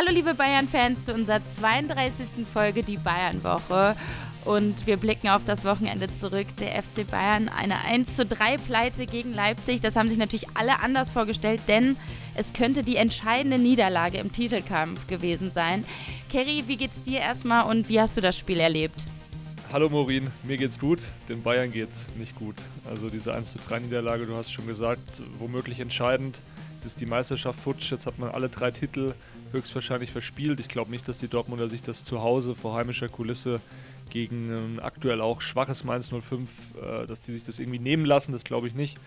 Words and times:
Hallo 0.00 0.12
liebe 0.14 0.32
Bayern-Fans 0.32 1.04
zu 1.04 1.12
unserer 1.12 1.44
32. 1.44 2.46
Folge 2.50 2.82
Die 2.82 2.96
Bayern-Woche. 2.96 3.96
Und 4.46 4.86
wir 4.86 4.96
blicken 4.96 5.28
auf 5.28 5.42
das 5.44 5.66
Wochenende 5.66 6.10
zurück. 6.10 6.46
Der 6.58 6.82
FC 6.82 7.06
Bayern 7.06 7.50
eine 7.50 7.84
1 7.84 8.16
zu 8.16 8.24
3 8.24 8.56
Pleite 8.56 9.04
gegen 9.04 9.34
Leipzig. 9.34 9.82
Das 9.82 9.96
haben 9.96 10.08
sich 10.08 10.16
natürlich 10.16 10.46
alle 10.54 10.80
anders 10.80 11.12
vorgestellt, 11.12 11.60
denn 11.68 11.98
es 12.34 12.54
könnte 12.54 12.82
die 12.82 12.96
entscheidende 12.96 13.58
Niederlage 13.58 14.16
im 14.16 14.32
Titelkampf 14.32 15.06
gewesen 15.06 15.52
sein. 15.52 15.84
Kerry, 16.30 16.64
wie 16.66 16.78
geht's 16.78 17.02
dir 17.02 17.20
erstmal 17.20 17.66
und 17.66 17.90
wie 17.90 18.00
hast 18.00 18.16
du 18.16 18.22
das 18.22 18.38
Spiel 18.38 18.58
erlebt? 18.58 19.06
Hallo 19.70 19.90
Morin, 19.90 20.30
mir 20.44 20.56
geht's 20.56 20.78
gut, 20.78 21.02
den 21.28 21.42
Bayern 21.42 21.72
geht's 21.72 22.08
nicht 22.18 22.34
gut. 22.36 22.56
Also 22.88 23.10
diese 23.10 23.34
1 23.34 23.52
zu 23.52 23.58
3 23.58 23.80
Niederlage, 23.80 24.24
du 24.24 24.34
hast 24.34 24.50
schon 24.50 24.66
gesagt, 24.66 25.20
womöglich 25.38 25.78
entscheidend. 25.78 26.40
Jetzt 26.72 26.86
ist 26.86 27.00
die 27.02 27.06
Meisterschaft 27.06 27.60
futsch, 27.60 27.90
jetzt 27.90 28.06
hat 28.06 28.18
man 28.18 28.30
alle 28.30 28.48
drei 28.48 28.70
Titel 28.70 29.12
höchstwahrscheinlich 29.52 30.12
verspielt. 30.12 30.60
Ich 30.60 30.68
glaube 30.68 30.90
nicht, 30.90 31.08
dass 31.08 31.18
die 31.18 31.28
Dortmunder 31.28 31.68
sich 31.68 31.82
das 31.82 32.04
zu 32.04 32.22
Hause 32.22 32.54
vor 32.54 32.74
heimischer 32.74 33.08
Kulisse 33.08 33.60
gegen 34.10 34.50
ein 34.50 34.80
aktuell 34.80 35.20
auch 35.20 35.40
schwaches 35.40 35.84
Mainz 35.84 36.10
05, 36.10 36.50
äh, 36.76 37.06
dass 37.06 37.22
die 37.22 37.32
sich 37.32 37.44
das 37.44 37.58
irgendwie 37.58 37.78
nehmen 37.78 38.04
lassen, 38.04 38.32
das 38.32 38.44
glaube 38.44 38.66
ich 38.66 38.74
nicht. 38.74 38.98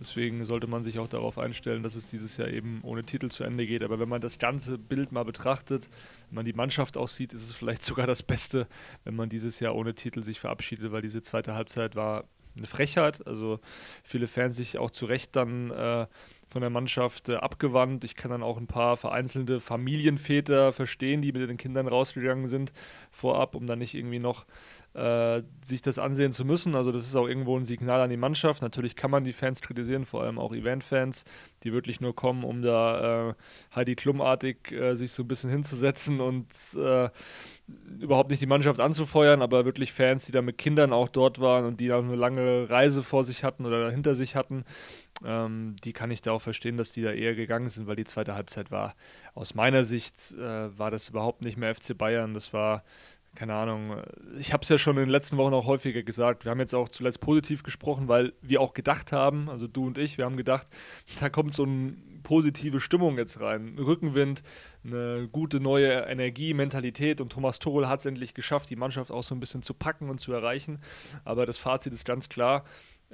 Deswegen 0.00 0.44
sollte 0.44 0.66
man 0.66 0.82
sich 0.82 0.98
auch 0.98 1.08
darauf 1.08 1.38
einstellen, 1.38 1.82
dass 1.82 1.94
es 1.94 2.08
dieses 2.08 2.36
Jahr 2.36 2.48
eben 2.48 2.80
ohne 2.82 3.04
Titel 3.04 3.28
zu 3.28 3.44
Ende 3.44 3.66
geht. 3.66 3.82
Aber 3.82 3.98
wenn 3.98 4.08
man 4.08 4.20
das 4.20 4.38
ganze 4.38 4.78
Bild 4.78 5.12
mal 5.12 5.24
betrachtet, 5.24 5.88
wenn 6.28 6.36
man 6.36 6.44
die 6.44 6.52
Mannschaft 6.52 6.96
auch 6.96 7.08
sieht, 7.08 7.32
ist 7.32 7.42
es 7.42 7.52
vielleicht 7.52 7.82
sogar 7.84 8.06
das 8.06 8.22
Beste, 8.22 8.66
wenn 9.04 9.14
man 9.14 9.28
dieses 9.28 9.60
Jahr 9.60 9.74
ohne 9.74 9.94
Titel 9.94 10.22
sich 10.22 10.40
verabschiedet, 10.40 10.92
weil 10.92 11.02
diese 11.02 11.22
zweite 11.22 11.54
Halbzeit 11.54 11.94
war 11.96 12.24
eine 12.56 12.66
Frechheit. 12.66 13.26
Also 13.26 13.60
viele 14.02 14.26
Fans 14.26 14.56
sich 14.56 14.78
auch 14.78 14.90
zu 14.90 15.06
Recht 15.06 15.36
dann 15.36 15.70
äh, 15.70 16.06
von 16.48 16.60
der 16.60 16.70
Mannschaft 16.70 17.28
äh, 17.28 17.36
abgewandt. 17.36 18.04
Ich 18.04 18.16
kann 18.16 18.30
dann 18.30 18.42
auch 18.42 18.56
ein 18.56 18.66
paar 18.66 18.96
vereinzelte 18.96 19.60
Familienväter 19.60 20.72
verstehen, 20.72 21.20
die 21.20 21.32
mit 21.32 21.48
den 21.48 21.56
Kindern 21.56 21.88
rausgegangen 21.88 22.48
sind 22.48 22.72
vorab, 23.10 23.54
um 23.54 23.66
dann 23.66 23.78
nicht 23.78 23.94
irgendwie 23.94 24.18
noch 24.18 24.46
äh, 24.96 25.42
sich 25.62 25.82
das 25.82 25.98
ansehen 25.98 26.32
zu 26.32 26.44
müssen. 26.44 26.74
Also 26.74 26.90
das 26.90 27.06
ist 27.06 27.14
auch 27.16 27.28
irgendwo 27.28 27.56
ein 27.56 27.64
Signal 27.64 28.00
an 28.00 28.08
die 28.08 28.16
Mannschaft. 28.16 28.62
Natürlich 28.62 28.96
kann 28.96 29.10
man 29.10 29.24
die 29.24 29.34
Fans 29.34 29.60
kritisieren, 29.60 30.06
vor 30.06 30.22
allem 30.22 30.38
auch 30.38 30.54
Event-Fans, 30.54 31.24
die 31.62 31.72
wirklich 31.72 32.00
nur 32.00 32.14
kommen, 32.16 32.44
um 32.44 32.62
da 32.62 33.30
äh, 33.30 33.34
Heidi 33.74 33.94
Klum-artig 33.94 34.72
äh, 34.72 34.94
sich 34.94 35.12
so 35.12 35.22
ein 35.24 35.28
bisschen 35.28 35.50
hinzusetzen 35.50 36.20
und 36.20 36.46
äh, 36.76 37.10
überhaupt 38.00 38.30
nicht 38.30 38.40
die 38.40 38.46
Mannschaft 38.46 38.80
anzufeuern, 38.80 39.42
aber 39.42 39.64
wirklich 39.66 39.92
Fans, 39.92 40.24
die 40.24 40.32
da 40.32 40.40
mit 40.40 40.56
Kindern 40.56 40.92
auch 40.92 41.08
dort 41.08 41.40
waren 41.40 41.66
und 41.66 41.80
die 41.80 41.88
da 41.88 41.98
eine 41.98 42.16
lange 42.16 42.70
Reise 42.70 43.02
vor 43.02 43.24
sich 43.24 43.44
hatten 43.44 43.66
oder 43.66 43.90
hinter 43.90 44.14
sich 44.14 44.34
hatten 44.34 44.64
ähm, 45.24 45.76
die 45.84 45.92
kann 45.92 46.10
ich 46.10 46.22
da 46.22 46.32
auch 46.32 46.42
verstehen, 46.42 46.76
dass 46.76 46.92
die 46.92 47.02
da 47.02 47.12
eher 47.12 47.34
gegangen 47.34 47.68
sind, 47.68 47.86
weil 47.86 47.96
die 47.96 48.04
zweite 48.04 48.34
Halbzeit 48.34 48.70
war. 48.70 48.94
Aus 49.34 49.54
meiner 49.54 49.84
Sicht 49.84 50.32
äh, 50.32 50.78
war 50.78 50.90
das 50.90 51.08
überhaupt 51.08 51.42
nicht 51.42 51.56
mehr 51.56 51.74
FC 51.74 51.96
Bayern. 51.96 52.34
Das 52.34 52.52
war, 52.52 52.84
keine 53.36 53.54
Ahnung, 53.54 54.02
ich 54.38 54.52
habe 54.52 54.62
es 54.62 54.68
ja 54.68 54.78
schon 54.78 54.96
in 54.96 55.04
den 55.04 55.10
letzten 55.10 55.36
Wochen 55.36 55.54
auch 55.54 55.66
häufiger 55.66 56.02
gesagt. 56.02 56.44
Wir 56.44 56.50
haben 56.50 56.58
jetzt 56.58 56.74
auch 56.74 56.88
zuletzt 56.88 57.20
positiv 57.20 57.62
gesprochen, 57.62 58.08
weil 58.08 58.32
wir 58.42 58.60
auch 58.60 58.74
gedacht 58.74 59.12
haben, 59.12 59.48
also 59.48 59.68
du 59.68 59.86
und 59.86 59.98
ich, 59.98 60.18
wir 60.18 60.24
haben 60.24 60.36
gedacht, 60.36 60.66
da 61.20 61.28
kommt 61.28 61.54
so 61.54 61.62
eine 61.62 61.96
positive 62.22 62.80
Stimmung 62.80 63.18
jetzt 63.18 63.40
rein. 63.40 63.78
Rückenwind, 63.78 64.42
eine 64.84 65.28
gute 65.30 65.60
neue 65.60 65.92
Energie, 66.06 66.54
Mentalität 66.54 67.20
und 67.20 67.30
Thomas 67.30 67.60
Tuchel 67.60 67.88
hat 67.88 68.00
es 68.00 68.06
endlich 68.06 68.34
geschafft, 68.34 68.68
die 68.70 68.76
Mannschaft 68.76 69.12
auch 69.12 69.22
so 69.22 69.34
ein 69.34 69.40
bisschen 69.40 69.62
zu 69.62 69.74
packen 69.74 70.10
und 70.10 70.18
zu 70.18 70.32
erreichen. 70.32 70.80
Aber 71.24 71.46
das 71.46 71.58
Fazit 71.58 71.92
ist 71.92 72.04
ganz 72.04 72.28
klar 72.28 72.64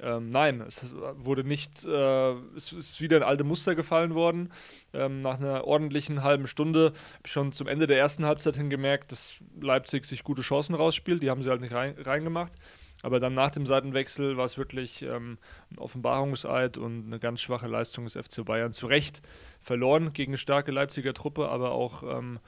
ähm, 0.01 0.29
nein, 0.29 0.61
es 0.61 0.91
wurde 1.17 1.43
nicht, 1.43 1.85
äh, 1.85 2.31
es 2.55 2.73
ist 2.73 2.99
wieder 2.99 3.17
in 3.17 3.23
alte 3.23 3.43
Muster 3.43 3.75
gefallen 3.75 4.15
worden. 4.15 4.51
Ähm, 4.91 5.21
nach 5.21 5.39
einer 5.39 5.65
ordentlichen 5.65 6.23
halben 6.23 6.47
Stunde 6.47 6.85
habe 6.85 7.21
ich 7.25 7.31
schon 7.31 7.51
zum 7.51 7.67
Ende 7.67 7.85
der 7.85 7.99
ersten 7.99 8.25
Halbzeit 8.25 8.55
hin 8.55 8.69
gemerkt, 8.69 9.11
dass 9.11 9.35
Leipzig 9.61 10.05
sich 10.05 10.23
gute 10.23 10.41
Chancen 10.41 10.73
rausspielt. 10.73 11.21
Die 11.21 11.29
haben 11.29 11.43
sie 11.43 11.49
halt 11.49 11.61
nicht 11.61 11.73
rein, 11.73 11.95
reingemacht. 11.99 12.53
Aber 13.03 13.19
dann 13.19 13.33
nach 13.33 13.51
dem 13.51 13.65
Seitenwechsel 13.65 14.37
war 14.37 14.45
es 14.45 14.57
wirklich 14.57 15.01
ähm, 15.03 15.37
ein 15.69 15.77
Offenbarungseid 15.77 16.77
und 16.77 17.05
eine 17.05 17.19
ganz 17.19 17.41
schwache 17.41 17.67
Leistung 17.67 18.05
des 18.05 18.15
FC 18.15 18.45
Bayern. 18.45 18.71
Zu 18.71 18.87
Recht 18.87 19.21
verloren 19.61 20.13
gegen 20.13 20.31
eine 20.31 20.37
starke 20.37 20.71
Leipziger 20.71 21.13
Truppe, 21.13 21.49
aber 21.49 21.71
auch 21.71 22.03
ähm, 22.03 22.39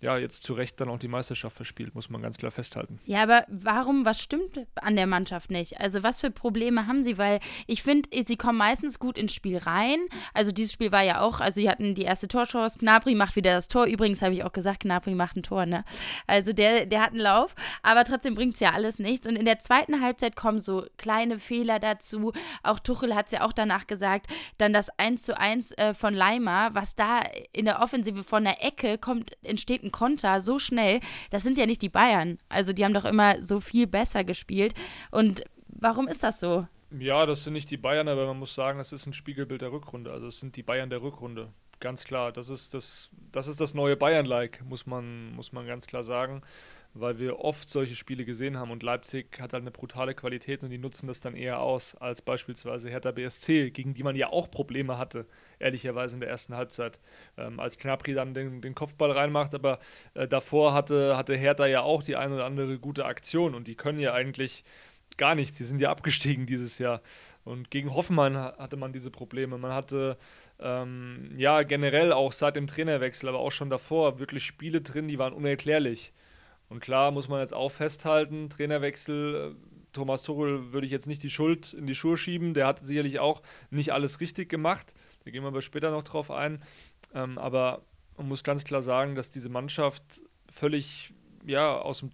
ja, 0.00 0.16
jetzt 0.16 0.44
zu 0.44 0.54
Recht 0.54 0.80
dann 0.80 0.88
auch 0.88 0.98
die 0.98 1.08
Meisterschaft 1.08 1.56
verspielt, 1.56 1.94
muss 1.94 2.08
man 2.08 2.22
ganz 2.22 2.38
klar 2.38 2.50
festhalten. 2.50 2.98
Ja, 3.04 3.22
aber 3.22 3.44
warum, 3.48 4.06
was 4.06 4.20
stimmt 4.20 4.66
an 4.76 4.96
der 4.96 5.06
Mannschaft 5.06 5.50
nicht? 5.50 5.78
Also 5.78 6.02
was 6.02 6.22
für 6.22 6.30
Probleme 6.30 6.86
haben 6.86 7.04
sie? 7.04 7.18
Weil 7.18 7.40
ich 7.66 7.82
finde, 7.82 8.08
sie 8.26 8.36
kommen 8.36 8.56
meistens 8.56 8.98
gut 8.98 9.18
ins 9.18 9.34
Spiel 9.34 9.58
rein. 9.58 9.98
Also 10.32 10.52
dieses 10.52 10.72
Spiel 10.72 10.90
war 10.90 11.02
ja 11.02 11.20
auch, 11.20 11.40
also 11.40 11.60
sie 11.60 11.68
hatten 11.68 11.94
die 11.94 12.02
erste 12.02 12.28
Torchance, 12.28 12.78
Gnabry 12.78 13.14
macht 13.14 13.36
wieder 13.36 13.52
das 13.52 13.68
Tor. 13.68 13.84
Übrigens 13.84 14.22
habe 14.22 14.32
ich 14.32 14.42
auch 14.42 14.52
gesagt, 14.52 14.80
Gnabry 14.80 15.14
macht 15.14 15.36
ein 15.36 15.42
Tor, 15.42 15.66
ne? 15.66 15.84
Also 16.26 16.54
der, 16.54 16.86
der 16.86 17.02
hat 17.02 17.10
einen 17.10 17.20
Lauf, 17.20 17.54
aber 17.82 18.04
trotzdem 18.04 18.34
bringt 18.34 18.54
es 18.54 18.60
ja 18.60 18.72
alles 18.72 18.98
nichts. 18.98 19.26
Und 19.26 19.36
in 19.36 19.44
der 19.44 19.58
zweiten 19.58 20.00
Halbzeit 20.00 20.34
kommen 20.34 20.60
so 20.60 20.86
kleine 20.96 21.38
Fehler 21.38 21.78
dazu. 21.78 22.32
Auch 22.62 22.78
Tuchel 22.78 23.14
hat 23.14 23.26
es 23.26 23.32
ja 23.32 23.42
auch 23.42 23.52
danach 23.52 23.86
gesagt, 23.86 24.28
dann 24.56 24.72
das 24.72 24.88
1 24.98 25.22
zu 25.24 25.38
1 25.38 25.72
äh, 25.72 25.92
von 25.92 26.14
Leimer, 26.14 26.70
was 26.72 26.94
da 26.94 27.20
in 27.52 27.66
der 27.66 27.80
Offensive 27.80 28.24
von 28.24 28.44
der 28.44 28.64
Ecke 28.64 28.96
kommt, 28.96 29.36
entsteht 29.42 29.82
ein 29.82 29.89
einen 29.90 29.92
Konter 29.92 30.40
so 30.40 30.58
schnell, 30.58 31.00
das 31.30 31.42
sind 31.42 31.58
ja 31.58 31.66
nicht 31.66 31.82
die 31.82 31.88
Bayern. 31.88 32.38
Also 32.48 32.72
die 32.72 32.84
haben 32.84 32.94
doch 32.94 33.04
immer 33.04 33.42
so 33.42 33.60
viel 33.60 33.86
besser 33.86 34.24
gespielt. 34.24 34.74
Und 35.10 35.44
warum 35.68 36.08
ist 36.08 36.22
das 36.22 36.40
so? 36.40 36.66
Ja, 36.98 37.26
das 37.26 37.44
sind 37.44 37.52
nicht 37.52 37.70
die 37.70 37.76
Bayern, 37.76 38.08
aber 38.08 38.26
man 38.26 38.38
muss 38.38 38.54
sagen, 38.54 38.80
es 38.80 38.92
ist 38.92 39.06
ein 39.06 39.12
Spiegelbild 39.12 39.62
der 39.62 39.72
Rückrunde. 39.72 40.10
Also 40.12 40.26
es 40.26 40.38
sind 40.38 40.56
die 40.56 40.62
Bayern 40.62 40.90
der 40.90 41.02
Rückrunde. 41.02 41.48
Ganz 41.78 42.04
klar. 42.04 42.32
Das 42.32 42.48
ist 42.48 42.74
das, 42.74 43.10
das, 43.32 43.46
ist 43.46 43.60
das 43.60 43.74
neue 43.74 43.96
Bayern-like, 43.96 44.64
muss 44.64 44.86
man, 44.86 45.32
muss 45.34 45.52
man 45.52 45.66
ganz 45.66 45.86
klar 45.86 46.02
sagen 46.02 46.42
weil 46.94 47.18
wir 47.18 47.38
oft 47.38 47.68
solche 47.68 47.94
Spiele 47.94 48.24
gesehen 48.24 48.58
haben 48.58 48.70
und 48.70 48.82
Leipzig 48.82 49.40
hat 49.40 49.52
halt 49.52 49.62
eine 49.62 49.70
brutale 49.70 50.14
Qualität 50.14 50.62
und 50.62 50.70
die 50.70 50.78
nutzen 50.78 51.06
das 51.06 51.20
dann 51.20 51.36
eher 51.36 51.60
aus 51.60 51.94
als 51.96 52.22
beispielsweise 52.22 52.90
Hertha 52.90 53.12
BSC, 53.12 53.70
gegen 53.70 53.94
die 53.94 54.02
man 54.02 54.16
ja 54.16 54.28
auch 54.30 54.50
Probleme 54.50 54.98
hatte, 54.98 55.26
ehrlicherweise 55.60 56.14
in 56.14 56.20
der 56.20 56.30
ersten 56.30 56.56
Halbzeit, 56.56 56.98
ähm, 57.38 57.60
als 57.60 57.78
Knapri 57.78 58.14
dann 58.14 58.34
den, 58.34 58.60
den 58.60 58.74
Kopfball 58.74 59.12
reinmacht, 59.12 59.54
aber 59.54 59.78
äh, 60.14 60.26
davor 60.26 60.74
hatte, 60.74 61.16
hatte 61.16 61.36
Hertha 61.36 61.66
ja 61.66 61.82
auch 61.82 62.02
die 62.02 62.16
ein 62.16 62.32
oder 62.32 62.44
andere 62.44 62.78
gute 62.78 63.04
Aktion 63.04 63.54
und 63.54 63.68
die 63.68 63.76
können 63.76 64.00
ja 64.00 64.12
eigentlich 64.12 64.64
gar 65.16 65.34
nichts. 65.34 65.58
Sie 65.58 65.64
sind 65.64 65.80
ja 65.80 65.90
abgestiegen 65.90 66.46
dieses 66.46 66.78
Jahr. 66.78 67.02
Und 67.44 67.70
gegen 67.70 67.94
Hoffenheim 67.94 68.36
hatte 68.36 68.76
man 68.76 68.92
diese 68.92 69.10
Probleme. 69.10 69.58
Man 69.58 69.72
hatte 69.72 70.16
ähm, 70.58 71.32
ja 71.36 71.62
generell 71.62 72.12
auch 72.12 72.32
seit 72.32 72.56
dem 72.56 72.66
Trainerwechsel, 72.66 73.28
aber 73.28 73.38
auch 73.38 73.52
schon 73.52 73.70
davor 73.70 74.18
wirklich 74.18 74.44
Spiele 74.44 74.80
drin, 74.80 75.08
die 75.08 75.18
waren 75.18 75.32
unerklärlich. 75.32 76.12
Und 76.68 76.80
klar 76.80 77.10
muss 77.10 77.28
man 77.28 77.40
jetzt 77.40 77.52
auch 77.52 77.70
festhalten, 77.70 78.48
Trainerwechsel, 78.48 79.54
äh, 79.54 79.69
Thomas 79.92 80.22
Tuchel 80.22 80.72
würde 80.72 80.86
ich 80.86 80.92
jetzt 80.92 81.06
nicht 81.06 81.22
die 81.22 81.30
Schuld 81.30 81.72
in 81.72 81.86
die 81.86 81.94
Schuhe 81.94 82.16
schieben. 82.16 82.54
Der 82.54 82.66
hat 82.66 82.84
sicherlich 82.84 83.18
auch 83.18 83.42
nicht 83.70 83.92
alles 83.92 84.20
richtig 84.20 84.48
gemacht. 84.48 84.94
Da 85.24 85.30
gehen 85.30 85.42
wir 85.42 85.48
aber 85.48 85.62
später 85.62 85.90
noch 85.90 86.04
drauf 86.04 86.30
ein. 86.30 86.62
Ähm, 87.14 87.38
aber 87.38 87.82
man 88.16 88.28
muss 88.28 88.44
ganz 88.44 88.64
klar 88.64 88.82
sagen, 88.82 89.14
dass 89.14 89.30
diese 89.30 89.48
Mannschaft 89.48 90.22
völlig 90.52 91.14
ja, 91.46 91.76
aus, 91.78 92.00
dem, 92.00 92.10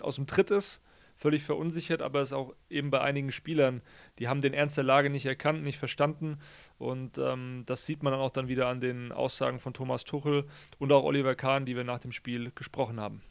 aus 0.00 0.16
dem 0.16 0.26
Tritt 0.26 0.50
ist, 0.50 0.80
völlig 1.16 1.42
verunsichert, 1.42 2.00
aber 2.00 2.20
es 2.20 2.32
auch 2.32 2.54
eben 2.70 2.90
bei 2.90 3.00
einigen 3.00 3.32
Spielern, 3.32 3.82
die 4.18 4.28
haben 4.28 4.40
den 4.40 4.54
Ernst 4.54 4.76
der 4.76 4.84
Lage 4.84 5.10
nicht 5.10 5.26
erkannt, 5.26 5.64
nicht 5.64 5.78
verstanden. 5.78 6.38
Und 6.78 7.18
ähm, 7.18 7.64
das 7.66 7.86
sieht 7.86 8.02
man 8.02 8.12
dann 8.12 8.20
auch 8.20 8.30
dann 8.30 8.48
wieder 8.48 8.68
an 8.68 8.80
den 8.80 9.12
Aussagen 9.12 9.58
von 9.58 9.74
Thomas 9.74 10.04
Tuchel 10.04 10.46
und 10.78 10.92
auch 10.92 11.04
Oliver 11.04 11.34
Kahn, 11.34 11.66
die 11.66 11.76
wir 11.76 11.84
nach 11.84 11.98
dem 11.98 12.12
Spiel 12.12 12.52
gesprochen 12.54 13.00
haben. 13.00 13.22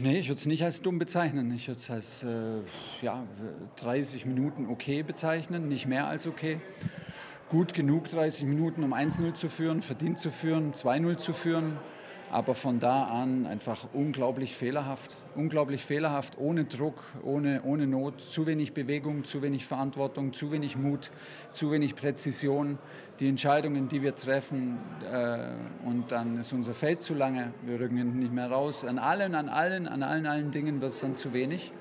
Nee, 0.00 0.18
ich 0.18 0.28
würde 0.28 0.38
es 0.38 0.46
nicht 0.46 0.64
als 0.64 0.82
dumm 0.82 0.98
bezeichnen. 0.98 1.50
Ich 1.54 1.68
würde 1.68 1.78
es 1.78 1.90
als 1.90 2.22
äh, 2.22 2.60
ja, 3.02 3.26
30 3.76 4.26
Minuten 4.26 4.66
okay 4.66 5.02
bezeichnen, 5.02 5.68
nicht 5.68 5.86
mehr 5.86 6.06
als 6.06 6.26
okay. 6.26 6.60
Gut 7.50 7.74
genug 7.74 8.08
30 8.08 8.46
Minuten, 8.46 8.82
um 8.82 8.94
1-0 8.94 9.34
zu 9.34 9.48
führen, 9.48 9.82
verdient 9.82 10.18
zu 10.18 10.30
führen, 10.30 10.72
2-0 10.72 11.16
zu 11.18 11.32
führen 11.32 11.78
aber 12.34 12.56
von 12.56 12.80
da 12.80 13.04
an 13.04 13.46
einfach 13.46 13.86
unglaublich 13.92 14.56
fehlerhaft. 14.56 15.18
Unglaublich 15.36 15.84
fehlerhaft, 15.84 16.36
ohne 16.36 16.64
Druck, 16.64 17.00
ohne, 17.22 17.62
ohne 17.62 17.86
Not, 17.86 18.20
zu 18.20 18.44
wenig 18.44 18.74
Bewegung, 18.74 19.22
zu 19.22 19.40
wenig 19.40 19.64
Verantwortung, 19.66 20.32
zu 20.32 20.50
wenig 20.50 20.76
Mut, 20.76 21.12
zu 21.52 21.70
wenig 21.70 21.94
Präzision. 21.94 22.78
Die 23.20 23.28
Entscheidungen, 23.28 23.86
die 23.86 24.02
wir 24.02 24.16
treffen, 24.16 24.78
äh, 25.08 25.86
und 25.86 26.10
dann 26.10 26.40
ist 26.40 26.52
unser 26.52 26.74
Feld 26.74 27.02
zu 27.02 27.14
lange, 27.14 27.52
wir 27.64 27.78
rücken 27.78 28.18
nicht 28.18 28.32
mehr 28.32 28.50
raus. 28.50 28.84
An 28.84 28.98
allen, 28.98 29.36
an 29.36 29.48
allen, 29.48 29.86
an 29.86 30.02
allen, 30.02 30.26
allen 30.26 30.50
Dingen 30.50 30.80
wird 30.80 30.90
es 30.90 30.98
dann 30.98 31.14
zu 31.14 31.32
wenig. 31.32 31.72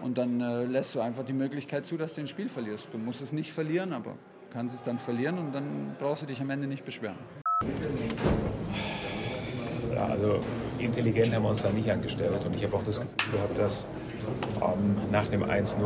Und 0.00 0.16
dann 0.16 0.40
äh, 0.40 0.64
lässt 0.64 0.94
du 0.94 1.00
einfach 1.00 1.24
die 1.26 1.34
Möglichkeit 1.34 1.84
zu, 1.84 1.98
dass 1.98 2.14
du 2.14 2.22
ein 2.22 2.26
Spiel 2.26 2.48
verlierst. 2.48 2.88
Du 2.90 2.96
musst 2.96 3.20
es 3.20 3.32
nicht 3.32 3.52
verlieren, 3.52 3.92
aber 3.92 4.16
kannst 4.50 4.76
es 4.76 4.82
dann 4.82 4.98
verlieren 4.98 5.36
und 5.36 5.52
dann 5.52 5.94
brauchst 5.98 6.22
du 6.22 6.26
dich 6.26 6.40
am 6.40 6.48
Ende 6.48 6.66
nicht 6.66 6.86
beschweren. 6.86 7.18
Also 10.10 10.40
intelligent 10.78 11.34
haben 11.34 11.42
wir 11.42 11.50
uns 11.50 11.62
da 11.62 11.70
nicht 11.70 11.90
angestellt 11.90 12.40
und 12.44 12.54
ich 12.54 12.64
habe 12.64 12.76
auch 12.76 12.84
das 12.84 13.00
Gefühl 13.00 13.32
gehabt, 13.32 13.58
dass 13.58 13.84
ähm, 14.60 14.96
nach 15.10 15.26
dem 15.26 15.44
1-0 15.44 15.78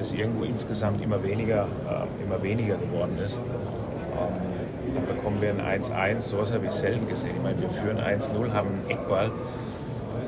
es 0.00 0.12
irgendwo 0.12 0.44
insgesamt 0.44 1.02
immer 1.02 1.22
weniger, 1.22 1.66
äh, 1.88 2.24
immer 2.24 2.42
weniger 2.42 2.76
geworden 2.76 3.18
ist. 3.24 3.38
Ähm, 3.38 4.94
dann 4.94 5.06
bekommen 5.06 5.40
wir 5.40 5.50
ein 5.50 5.82
1-1. 5.82 6.20
Sowas 6.20 6.52
habe 6.52 6.66
ich 6.66 6.72
selten 6.72 7.06
gesehen. 7.08 7.36
Ich 7.36 7.42
meine, 7.42 7.60
wir 7.60 7.70
führen 7.70 7.98
1-0, 7.98 8.52
haben 8.52 8.68
einen 8.68 8.90
Eckball 8.90 9.30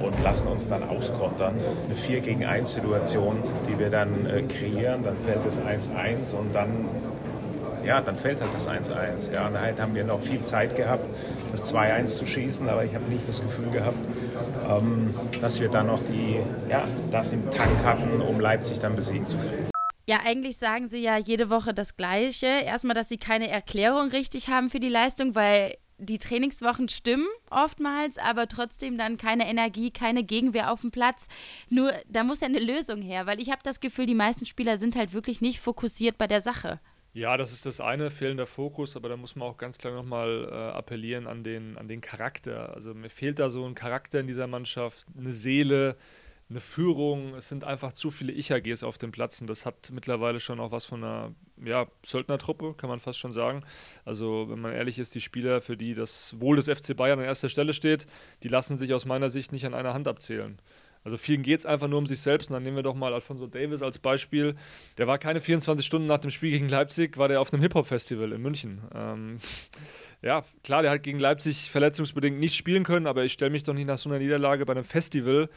und 0.01 0.23
lassen 0.23 0.49
uns 0.49 0.69
dann 0.69 0.83
auskontern. 0.89 1.55
Eine 1.85 1.97
4 1.97 2.21
gegen 2.21 2.45
1 2.45 2.75
Situation, 2.75 3.37
die 3.69 3.79
wir 3.79 3.91
dann 3.91 4.27
äh, 4.27 4.43
kreieren, 4.43 5.03
dann 5.03 5.17
fällt 5.19 5.45
es 5.47 5.61
1-1 5.61 6.35
und 6.35 6.55
dann, 6.55 6.89
ja, 7.87 8.01
dann 8.03 8.17
fällt 8.17 8.41
halt 8.41 8.53
das 8.53 8.69
1-1. 8.69 9.33
Ja, 9.33 9.47
und 9.47 9.59
halt 9.59 9.81
haben 9.81 9.95
wir 9.95 10.05
noch 10.05 10.21
viel 10.21 10.43
Zeit 10.43 10.77
gehabt, 10.77 11.09
das 11.53 11.73
2-1 11.73 12.17
zu 12.17 12.27
schießen, 12.27 12.69
aber 12.69 12.85
ich 12.85 12.95
habe 12.95 13.05
nicht 13.05 13.27
das 13.29 13.41
Gefühl 13.41 13.71
gehabt, 13.71 13.99
ähm, 14.69 15.15
dass 15.41 15.61
wir 15.61 15.69
dann 15.69 15.87
noch 15.87 16.03
die, 16.05 16.41
ja, 16.69 16.87
das 17.11 17.33
im 17.33 17.49
Tank 17.51 17.85
hatten, 17.85 18.21
um 18.21 18.41
Leipzig 18.41 18.81
dann 18.81 18.97
besiegen 18.97 19.27
zu 19.27 19.37
können. 19.37 19.71
Ja, 20.09 20.19
eigentlich 20.25 20.57
sagen 20.57 20.89
sie 20.89 21.01
ja 21.01 21.17
jede 21.17 21.51
Woche 21.51 21.75
das 21.75 21.97
Gleiche. 21.97 22.47
Erstmal, 22.47 22.95
dass 22.95 23.09
sie 23.09 23.19
keine 23.19 23.49
Erklärung 23.49 24.09
richtig 24.09 24.49
haben 24.49 24.69
für 24.69 24.79
die 24.79 24.89
Leistung, 24.89 25.35
weil 25.35 25.77
die 25.99 26.19
Trainingswochen 26.19 26.89
stimmen 26.89 27.27
oftmals, 27.51 28.19
aber 28.19 28.49
trotzdem 28.49 28.99
dann 28.99 29.17
keine 29.17 29.49
Energie, 29.49 29.91
keine 29.91 30.25
Gegenwehr 30.25 30.71
auf 30.71 30.83
dem 30.83 30.91
Platz. 30.91 31.27
Nur 31.71 31.93
da 32.09 32.23
muss 32.23 32.41
ja 32.41 32.49
eine 32.49 32.61
Lösung 32.61 33.01
her, 33.01 33.27
weil 33.27 33.41
ich 33.41 33.51
habe 33.51 33.63
das 33.65 33.81
Gefühl, 33.81 34.07
die 34.07 34.15
meisten 34.15 34.47
Spieler 34.47 34.77
sind 34.77 34.95
halt 34.95 35.13
wirklich 35.13 35.41
nicht 35.41 35.61
fokussiert 35.61 36.19
bei 36.19 36.27
der 36.27 36.41
Sache. 36.41 36.81
Ja, 37.17 37.39
das 37.39 37.51
ist 37.51 37.65
das 37.65 37.81
eine, 37.81 38.11
fehlender 38.11 38.47
Fokus, 38.47 38.95
aber 38.95 39.09
da 39.09 39.17
muss 39.17 39.37
man 39.37 39.49
auch 39.49 39.57
ganz 39.57 39.79
klar 39.79 39.95
nochmal 39.95 40.51
äh, 40.53 40.55
appellieren 40.55 41.27
an 41.27 41.43
den, 41.43 41.79
an 41.79 41.89
den 41.89 42.03
Charakter. 42.03 42.75
Also 42.75 42.93
mir 42.93 43.09
fehlt 43.09 43.39
da 43.39 43.49
so 43.49 43.65
ein 43.65 43.75
Charakter 43.75 44.21
in 44.21 44.27
dieser 44.27 44.47
Mannschaft, 44.47 45.07
eine 45.17 45.33
Seele, 45.33 45.97
eine 46.51 46.61
Führung. 46.61 47.35
Es 47.35 47.49
sind 47.49 47.65
einfach 47.65 47.95
zu 47.95 48.11
viele 48.11 48.33
Ich-AGs 48.33 48.83
auf 48.83 48.99
dem 48.99 49.13
Platz 49.13 49.41
und 49.41 49.47
das 49.47 49.65
hat 49.65 49.91
mittlerweile 49.93 50.41
schon 50.41 50.61
auch 50.61 50.73
was 50.73 50.85
von 50.85 51.03
einer 51.03 51.35
ja, 51.65 51.87
Söldnertruppe, 52.05 52.75
kann 52.75 52.91
man 52.91 53.01
fast 53.01 53.19
schon 53.19 53.33
sagen. 53.33 53.65
Also, 54.05 54.51
wenn 54.51 54.61
man 54.61 54.75
ehrlich 54.75 54.99
ist, 54.99 55.15
die 55.15 55.23
Spieler, 55.23 55.63
für 55.63 55.79
die 55.79 55.95
das 55.95 56.39
Wohl 56.39 56.57
des 56.57 56.69
FC 56.69 56.95
Bayern 56.95 57.19
an 57.19 57.25
erster 57.25 57.49
Stelle 57.49 57.73
steht, 57.73 58.07
die 58.43 58.49
lassen 58.49 58.77
sich 58.77 58.93
aus 58.93 59.07
meiner 59.07 59.31
Sicht 59.31 59.53
nicht 59.53 59.65
an 59.65 59.73
einer 59.73 59.95
Hand 59.95 60.07
abzählen. 60.07 60.59
Also 61.07 61.19
vielen 61.19 61.43
geht 61.43 61.61
es 61.61 61.67
einfach 61.67 61.87
nur 61.87 62.01
um 62.01 62.07
sich 62.07 62.19
selbst. 62.19 62.51
Und 62.51 62.55
dann 62.55 62.65
nehmen 62.65 62.75
wir 62.75 62.83
doch 62.83 62.97
mal 62.97 63.15
Alfonso 63.15 63.47
Davis 63.47 63.81
als 63.81 63.97
Beispiel. 63.97 64.57
Der 64.99 65.07
war 65.07 65.19
keine 65.19 65.41
24 65.41 65.87
Stunden 65.87 66.09
nach 66.09 66.19
dem 66.19 66.33
Spiel 66.33 66.51
gegen 66.51 66.69
Leipzig, 66.69 67.17
war 67.17 67.29
der 67.29 67.41
auf 67.41 67.53
einem 67.53 67.63
Hip-Hop-Festival 67.63 68.33
in 68.33 68.43
München. 68.43 68.83
Ähm, 68.93 69.39
ja, 70.27 70.43
klar, 70.65 70.83
der 70.83 70.91
hat 70.91 71.05
gegen 71.05 71.21
Leipzig 71.21 71.71
verletzungsbedingt 71.71 72.39
nicht 72.39 72.57
spielen 72.57 72.83
können, 72.83 73.07
aber 73.07 73.25
ich 73.25 73.33
stelle 73.33 73.53
mich 73.53 73.63
doch 73.63 73.75
nicht 73.75 73.87
nach 73.87 73.97
so 73.97 74.09
einer 74.09 74.19
Niederlage 74.19 74.67
bei 74.67 74.73
einem 74.73 74.85
Festival 74.85 75.49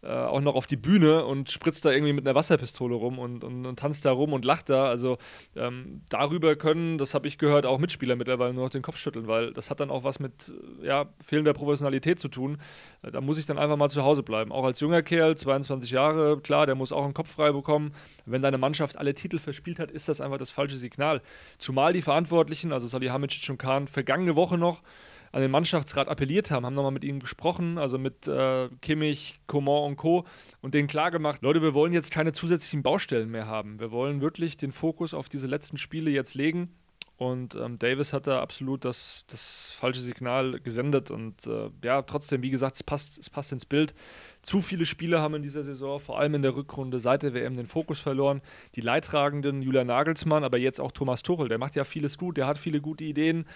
äh, 0.00 0.08
auch 0.08 0.40
noch 0.40 0.54
auf 0.54 0.66
die 0.66 0.76
Bühne 0.76 1.24
und 1.24 1.50
spritzt 1.50 1.84
da 1.84 1.90
irgendwie 1.90 2.12
mit 2.12 2.24
einer 2.24 2.36
Wasserpistole 2.36 2.94
rum 2.94 3.18
und, 3.18 3.42
und, 3.42 3.66
und 3.66 3.78
tanzt 3.78 4.04
da 4.04 4.12
rum 4.12 4.32
und 4.32 4.44
lacht 4.44 4.70
da. 4.70 4.88
Also 4.88 5.18
ähm, 5.56 6.02
darüber 6.08 6.54
können, 6.54 6.98
das 6.98 7.14
habe 7.14 7.26
ich 7.26 7.36
gehört, 7.36 7.66
auch 7.66 7.78
Mitspieler 7.78 8.14
mittlerweile 8.14 8.54
nur 8.54 8.64
noch 8.64 8.70
den 8.70 8.82
Kopf 8.82 8.98
schütteln, 8.98 9.26
weil 9.26 9.52
das 9.52 9.70
hat 9.70 9.80
dann 9.80 9.90
auch 9.90 10.04
was 10.04 10.20
mit 10.20 10.52
ja, 10.82 11.06
fehlender 11.24 11.52
Professionalität 11.52 12.20
zu 12.20 12.28
tun. 12.28 12.58
Äh, 13.02 13.10
da 13.10 13.20
muss 13.20 13.38
ich 13.38 13.46
dann 13.46 13.58
einfach 13.58 13.76
mal 13.76 13.88
zu 13.88 14.04
Hause 14.04 14.22
bleiben. 14.22 14.52
Auch 14.52 14.64
als 14.64 14.78
junger 14.78 15.02
Kerl, 15.02 15.36
22 15.36 15.90
Jahre, 15.90 16.38
klar, 16.40 16.66
der 16.66 16.76
muss 16.76 16.92
auch 16.92 17.04
einen 17.04 17.14
Kopf 17.14 17.32
frei 17.32 17.50
bekommen. 17.50 17.92
Wenn 18.24 18.42
deine 18.42 18.58
Mannschaft 18.58 18.96
alle 18.98 19.14
Titel 19.14 19.38
verspielt 19.38 19.80
hat, 19.80 19.90
ist 19.90 20.08
das 20.08 20.20
einfach 20.20 20.38
das 20.38 20.52
falsche 20.52 20.76
Signal. 20.76 21.22
Zumal 21.58 21.92
die 21.92 22.02
Verantwortlichen, 22.02 22.72
also 22.72 22.86
Salihamidzic 22.86 23.50
und 23.50 23.58
Kahn, 23.58 23.88
vergangene 24.18 24.36
Woche 24.36 24.58
noch 24.58 24.82
an 25.30 25.42
den 25.42 25.50
Mannschaftsrat 25.50 26.08
appelliert 26.08 26.50
haben, 26.50 26.64
haben 26.64 26.74
nochmal 26.74 26.90
mit 26.90 27.04
ihnen 27.04 27.20
gesprochen, 27.20 27.78
also 27.78 27.98
mit 27.98 28.26
äh, 28.26 28.68
Kimmich, 28.80 29.38
Coman 29.46 29.84
und 29.84 29.96
Co. 29.96 30.24
und 30.62 30.74
denen 30.74 30.88
klargemacht, 30.88 31.42
Leute, 31.42 31.60
wir 31.62 31.74
wollen 31.74 31.92
jetzt 31.92 32.10
keine 32.10 32.32
zusätzlichen 32.32 32.82
Baustellen 32.82 33.30
mehr 33.30 33.46
haben. 33.46 33.78
Wir 33.78 33.90
wollen 33.90 34.20
wirklich 34.22 34.56
den 34.56 34.72
Fokus 34.72 35.12
auf 35.12 35.28
diese 35.28 35.46
letzten 35.46 35.76
Spiele 35.76 36.10
jetzt 36.10 36.34
legen. 36.34 36.74
Und 37.18 37.56
ähm, 37.56 37.80
Davis 37.80 38.12
hat 38.12 38.28
da 38.28 38.40
absolut 38.40 38.84
das, 38.84 39.24
das 39.26 39.72
falsche 39.76 40.00
Signal 40.00 40.60
gesendet. 40.60 41.10
Und 41.10 41.48
äh, 41.48 41.68
ja, 41.82 42.02
trotzdem, 42.02 42.44
wie 42.44 42.50
gesagt, 42.50 42.76
es 42.76 42.84
passt, 42.84 43.18
es 43.18 43.28
passt 43.28 43.50
ins 43.50 43.66
Bild. 43.66 43.92
Zu 44.40 44.60
viele 44.60 44.86
Spieler 44.86 45.20
haben 45.20 45.34
in 45.34 45.42
dieser 45.42 45.64
Saison, 45.64 45.98
vor 45.98 46.20
allem 46.20 46.34
in 46.34 46.42
der 46.42 46.54
Rückrunde 46.54 47.00
seit 47.00 47.24
der 47.24 47.34
WM, 47.34 47.56
den 47.56 47.66
Fokus 47.66 47.98
verloren. 47.98 48.40
Die 48.76 48.82
Leidtragenden, 48.82 49.62
Julian 49.62 49.88
Nagelsmann, 49.88 50.44
aber 50.44 50.58
jetzt 50.58 50.80
auch 50.80 50.92
Thomas 50.92 51.24
Tuchel, 51.24 51.48
der 51.48 51.58
macht 51.58 51.74
ja 51.74 51.82
vieles 51.82 52.18
gut, 52.18 52.36
der 52.36 52.46
hat 52.46 52.56
viele 52.56 52.80
gute 52.80 53.02
Ideen. 53.02 53.46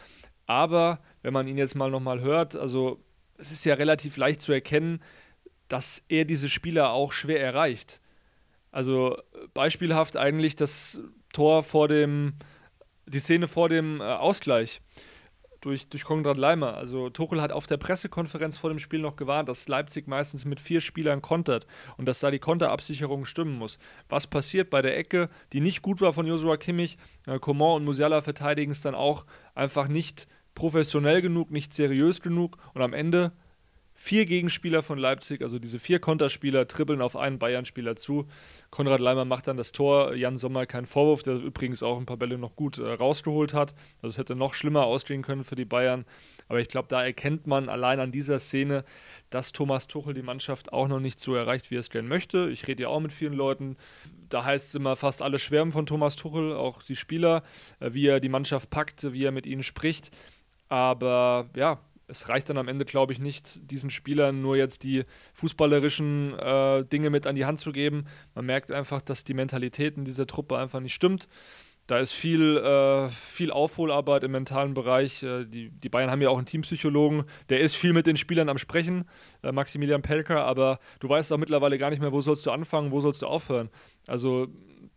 Aber 0.46 1.00
wenn 1.22 1.32
man 1.32 1.46
ihn 1.46 1.58
jetzt 1.58 1.74
mal 1.74 1.90
nochmal 1.90 2.20
hört, 2.20 2.56
also 2.56 3.02
es 3.36 3.52
ist 3.52 3.64
ja 3.64 3.74
relativ 3.74 4.16
leicht 4.16 4.40
zu 4.40 4.52
erkennen, 4.52 5.00
dass 5.68 6.04
er 6.08 6.24
diese 6.24 6.48
Spieler 6.48 6.92
auch 6.92 7.12
schwer 7.12 7.40
erreicht. 7.40 8.00
Also 8.70 9.18
beispielhaft 9.54 10.16
eigentlich 10.16 10.56
das 10.56 11.00
Tor 11.32 11.62
vor 11.62 11.88
dem, 11.88 12.34
die 13.06 13.18
Szene 13.18 13.48
vor 13.48 13.68
dem 13.68 14.00
äh, 14.00 14.04
Ausgleich 14.04 14.80
durch, 15.62 15.88
durch 15.88 16.04
Konrad 16.04 16.36
Leimer. 16.36 16.74
Also 16.74 17.08
Tuchel 17.08 17.40
hat 17.40 17.52
auf 17.52 17.66
der 17.66 17.78
Pressekonferenz 17.78 18.58
vor 18.58 18.68
dem 18.68 18.78
Spiel 18.78 19.00
noch 19.00 19.16
gewarnt, 19.16 19.48
dass 19.48 19.66
Leipzig 19.68 20.06
meistens 20.06 20.44
mit 20.44 20.60
vier 20.60 20.80
Spielern 20.80 21.22
kontert 21.22 21.66
und 21.96 22.06
dass 22.06 22.20
da 22.20 22.30
die 22.30 22.38
Konterabsicherung 22.38 23.24
stimmen 23.24 23.56
muss. 23.56 23.78
Was 24.08 24.26
passiert 24.26 24.68
bei 24.68 24.82
der 24.82 24.98
Ecke, 24.98 25.30
die 25.52 25.60
nicht 25.60 25.80
gut 25.80 26.00
war 26.00 26.12
von 26.12 26.26
Joshua 26.26 26.56
Kimmich? 26.58 26.98
Äh, 27.26 27.38
Coman 27.38 27.76
und 27.76 27.84
Musiala 27.84 28.20
verteidigen 28.20 28.72
es 28.72 28.82
dann 28.82 28.94
auch 28.94 29.24
einfach 29.54 29.88
nicht 29.88 30.28
professionell 30.54 31.22
genug, 31.22 31.50
nicht 31.50 31.72
seriös 31.72 32.20
genug 32.20 32.58
und 32.74 32.82
am 32.82 32.92
Ende 32.92 33.32
vier 34.02 34.26
Gegenspieler 34.26 34.82
von 34.82 34.98
Leipzig, 34.98 35.42
also 35.42 35.60
diese 35.60 35.78
vier 35.78 36.00
Konterspieler, 36.00 36.66
trippeln 36.66 37.00
auf 37.00 37.14
einen 37.14 37.38
Bayern-Spieler 37.38 37.94
zu. 37.94 38.26
Konrad 38.70 38.98
Leimer 38.98 39.24
macht 39.24 39.46
dann 39.46 39.56
das 39.56 39.70
Tor. 39.70 40.16
Jan 40.16 40.38
Sommer 40.38 40.66
kein 40.66 40.86
Vorwurf, 40.86 41.22
der 41.22 41.36
übrigens 41.36 41.84
auch 41.84 41.98
ein 41.98 42.04
paar 42.04 42.16
Bälle 42.16 42.36
noch 42.36 42.56
gut 42.56 42.78
äh, 42.78 42.94
rausgeholt 42.94 43.54
hat. 43.54 43.76
Also 44.02 44.08
es 44.08 44.18
hätte 44.18 44.34
noch 44.34 44.54
schlimmer 44.54 44.86
ausgehen 44.86 45.22
können 45.22 45.44
für 45.44 45.54
die 45.54 45.64
Bayern. 45.64 46.04
Aber 46.48 46.58
ich 46.58 46.66
glaube, 46.66 46.88
da 46.88 47.04
erkennt 47.04 47.46
man 47.46 47.68
allein 47.68 48.00
an 48.00 48.10
dieser 48.10 48.40
Szene, 48.40 48.84
dass 49.30 49.52
Thomas 49.52 49.86
Tuchel 49.86 50.14
die 50.14 50.22
Mannschaft 50.22 50.72
auch 50.72 50.88
noch 50.88 50.98
nicht 50.98 51.20
so 51.20 51.36
erreicht, 51.36 51.70
wie 51.70 51.76
er 51.76 51.80
es 51.80 51.90
gerne 51.90 52.08
möchte. 52.08 52.50
Ich 52.50 52.66
rede 52.66 52.82
ja 52.82 52.88
auch 52.88 52.98
mit 52.98 53.12
vielen 53.12 53.34
Leuten. 53.34 53.76
Da 54.28 54.44
heißt 54.44 54.70
es 54.70 54.74
immer, 54.74 54.96
fast 54.96 55.22
alle 55.22 55.38
schwärmen 55.38 55.70
von 55.70 55.86
Thomas 55.86 56.16
Tuchel, 56.16 56.54
auch 56.54 56.82
die 56.82 56.96
Spieler, 56.96 57.44
äh, 57.78 57.90
wie 57.92 58.08
er 58.08 58.18
die 58.18 58.28
Mannschaft 58.28 58.68
packt, 58.68 59.12
wie 59.12 59.22
er 59.22 59.30
mit 59.30 59.46
ihnen 59.46 59.62
spricht. 59.62 60.10
Aber 60.68 61.50
ja, 61.54 61.78
es 62.12 62.28
reicht 62.28 62.50
dann 62.50 62.58
am 62.58 62.68
Ende, 62.68 62.84
glaube 62.84 63.12
ich, 63.12 63.18
nicht, 63.18 63.58
diesen 63.70 63.90
Spielern 63.90 64.42
nur 64.42 64.56
jetzt 64.56 64.84
die 64.84 65.04
fußballerischen 65.32 66.38
äh, 66.38 66.84
Dinge 66.84 67.10
mit 67.10 67.26
an 67.26 67.34
die 67.34 67.46
Hand 67.46 67.58
zu 67.58 67.72
geben. 67.72 68.04
Man 68.34 68.46
merkt 68.46 68.70
einfach, 68.70 69.00
dass 69.00 69.24
die 69.24 69.34
Mentalität 69.34 69.96
in 69.96 70.04
dieser 70.04 70.26
Truppe 70.26 70.58
einfach 70.58 70.80
nicht 70.80 70.94
stimmt. 70.94 71.26
Da 71.86 71.98
ist 71.98 72.12
viel, 72.12 72.58
äh, 72.58 73.08
viel 73.08 73.50
Aufholarbeit 73.50 74.22
im 74.24 74.32
mentalen 74.32 74.74
Bereich. 74.74 75.22
Äh, 75.22 75.46
die, 75.46 75.70
die 75.70 75.88
Bayern 75.88 76.10
haben 76.10 76.22
ja 76.22 76.28
auch 76.28 76.36
einen 76.36 76.46
Teampsychologen, 76.46 77.24
der 77.48 77.60
ist 77.60 77.74
viel 77.74 77.92
mit 77.92 78.06
den 78.06 78.16
Spielern 78.16 78.48
am 78.48 78.58
Sprechen, 78.58 79.04
äh, 79.42 79.50
Maximilian 79.50 80.02
Pelker, 80.02 80.44
aber 80.44 80.78
du 81.00 81.08
weißt 81.08 81.32
auch 81.32 81.38
mittlerweile 81.38 81.78
gar 81.78 81.90
nicht 81.90 82.00
mehr, 82.00 82.12
wo 82.12 82.20
sollst 82.20 82.46
du 82.46 82.50
anfangen, 82.50 82.92
wo 82.92 83.00
sollst 83.00 83.22
du 83.22 83.26
aufhören. 83.26 83.70
Also 84.06 84.48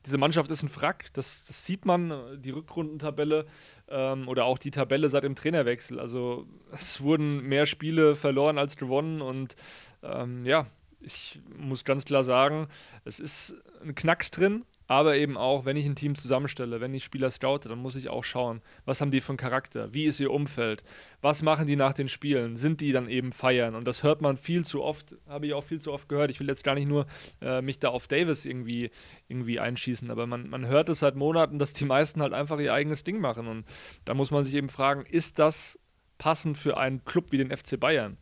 diese 0.06 0.18
Mannschaft 0.18 0.52
ist 0.52 0.64
ein 0.64 0.70
Frack, 0.70 1.12
das, 1.14 1.44
das 1.46 1.66
sieht 1.66 1.86
man, 1.86 2.42
die 2.42 2.52
Rückrundentabelle 2.52 3.46
ähm, 3.90 4.28
oder 4.28 4.46
auch 4.46 4.58
die 4.58 4.72
Tabelle 4.72 5.10
seit 5.10 5.24
dem 5.24 5.36
Trainerwechsel. 5.36 6.00
Also 6.00 6.46
es 6.72 7.02
wurden 7.02 7.42
mehr 7.42 7.66
Spiele 7.66 8.16
verloren 8.16 8.58
als 8.58 8.78
gewonnen 8.78 9.22
und 9.22 9.56
ähm, 10.04 10.46
ja, 10.46 10.68
ich 11.00 11.42
muss 11.58 11.86
ganz 11.86 12.06
klar 12.06 12.24
sagen, 12.24 12.68
es 13.04 13.20
ist 13.20 13.56
ein 13.84 13.96
Knacks 13.96 14.32
drin, 14.32 14.66
aber 14.88 15.18
eben 15.18 15.38
auch, 15.38 15.66
wenn 15.66 15.78
ich 15.78 15.86
ein 15.86 15.96
Team 15.96 16.16
zusammenstelle, 16.16 16.80
wenn 16.80 16.94
ich 16.94 17.04
Spieler 17.04 17.32
scoute, 17.32 17.70
dann 17.70 17.80
muss 17.80 17.96
ich 17.96 18.10
auch 18.10 18.24
schauen, 18.24 18.62
was 18.86 19.02
haben 19.02 19.12
die 19.12 19.22
für 19.22 19.30
einen 19.30 19.38
Charakter, 19.38 19.94
wie 19.94 20.06
ist 20.06 20.20
ihr 20.20 20.32
Umfeld, 20.32 20.84
was 21.22 21.42
machen 21.42 21.66
die 21.66 21.76
nach 21.76 21.94
den 21.94 22.08
Spielen, 22.08 22.56
sind 22.56 22.82
die 22.82 22.92
dann 22.92 23.10
eben 23.10 23.32
feiern? 23.32 23.76
Und 23.76 23.88
das 23.88 24.04
hört 24.04 24.22
man 24.22 24.38
viel 24.38 24.64
zu 24.66 24.84
oft, 24.84 25.16
habe 25.28 25.48
ich 25.48 25.54
auch 25.54 25.64
viel 25.64 25.82
zu 25.82 25.92
oft 25.92 26.08
gehört. 26.08 26.30
Ich 26.30 26.40
will 26.40 26.48
jetzt 26.48 26.64
gar 26.64 26.76
nicht 26.76 26.88
nur 26.88 27.08
äh, 27.42 27.62
mich 27.62 27.80
da 27.80 27.90
auf 27.90 28.08
Davis 28.08 28.46
irgendwie, 28.46 28.92
irgendwie 29.28 29.60
einschießen, 29.60 30.12
aber 30.12 30.28
man, 30.28 30.50
man 30.50 30.68
hört 30.68 30.90
es 30.90 31.00
seit 31.00 31.16
Monaten, 31.16 31.58
dass 31.58 31.74
die 31.74 31.86
meisten 31.86 32.22
halt 32.22 32.34
einfach 32.34 32.60
ihr 32.60 32.74
eigenes 32.74 33.04
Ding 33.04 33.20
machen. 33.20 33.48
Und 33.48 33.66
da 34.06 34.14
muss 34.14 34.32
man 34.32 34.46
sich 34.46 34.54
eben 34.54 34.70
fragen, 34.70 35.04
ist 35.10 35.40
das 35.40 35.80
passend 36.18 36.58
für 36.58 36.78
einen 36.78 37.04
Club 37.06 37.32
wie 37.32 37.38
den 37.38 37.56
FC 37.56 37.80
Bayern? 37.80 38.18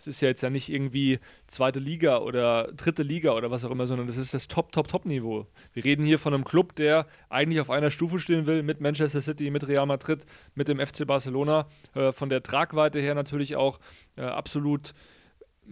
Es 0.00 0.06
ist 0.06 0.20
ja 0.22 0.28
jetzt 0.28 0.42
ja 0.42 0.48
nicht 0.48 0.70
irgendwie 0.70 1.18
zweite 1.46 1.78
Liga 1.78 2.18
oder 2.18 2.72
dritte 2.72 3.02
Liga 3.02 3.32
oder 3.32 3.50
was 3.50 3.64
auch 3.66 3.70
immer, 3.70 3.86
sondern 3.86 4.06
das 4.06 4.16
ist 4.16 4.32
das 4.32 4.48
Top, 4.48 4.72
Top, 4.72 4.88
Top-Niveau. 4.88 5.46
Wir 5.74 5.84
reden 5.84 6.06
hier 6.06 6.18
von 6.18 6.32
einem 6.32 6.44
Club, 6.44 6.74
der 6.76 7.06
eigentlich 7.28 7.60
auf 7.60 7.68
einer 7.68 7.90
Stufe 7.90 8.18
stehen 8.18 8.46
will 8.46 8.62
mit 8.62 8.80
Manchester 8.80 9.20
City, 9.20 9.50
mit 9.50 9.68
Real 9.68 9.84
Madrid, 9.84 10.24
mit 10.54 10.68
dem 10.68 10.78
FC 10.78 11.06
Barcelona. 11.06 11.68
Äh, 11.94 12.12
von 12.12 12.30
der 12.30 12.42
Tragweite 12.42 12.98
her 12.98 13.14
natürlich 13.14 13.56
auch 13.56 13.78
äh, 14.16 14.22
absolut 14.22 14.94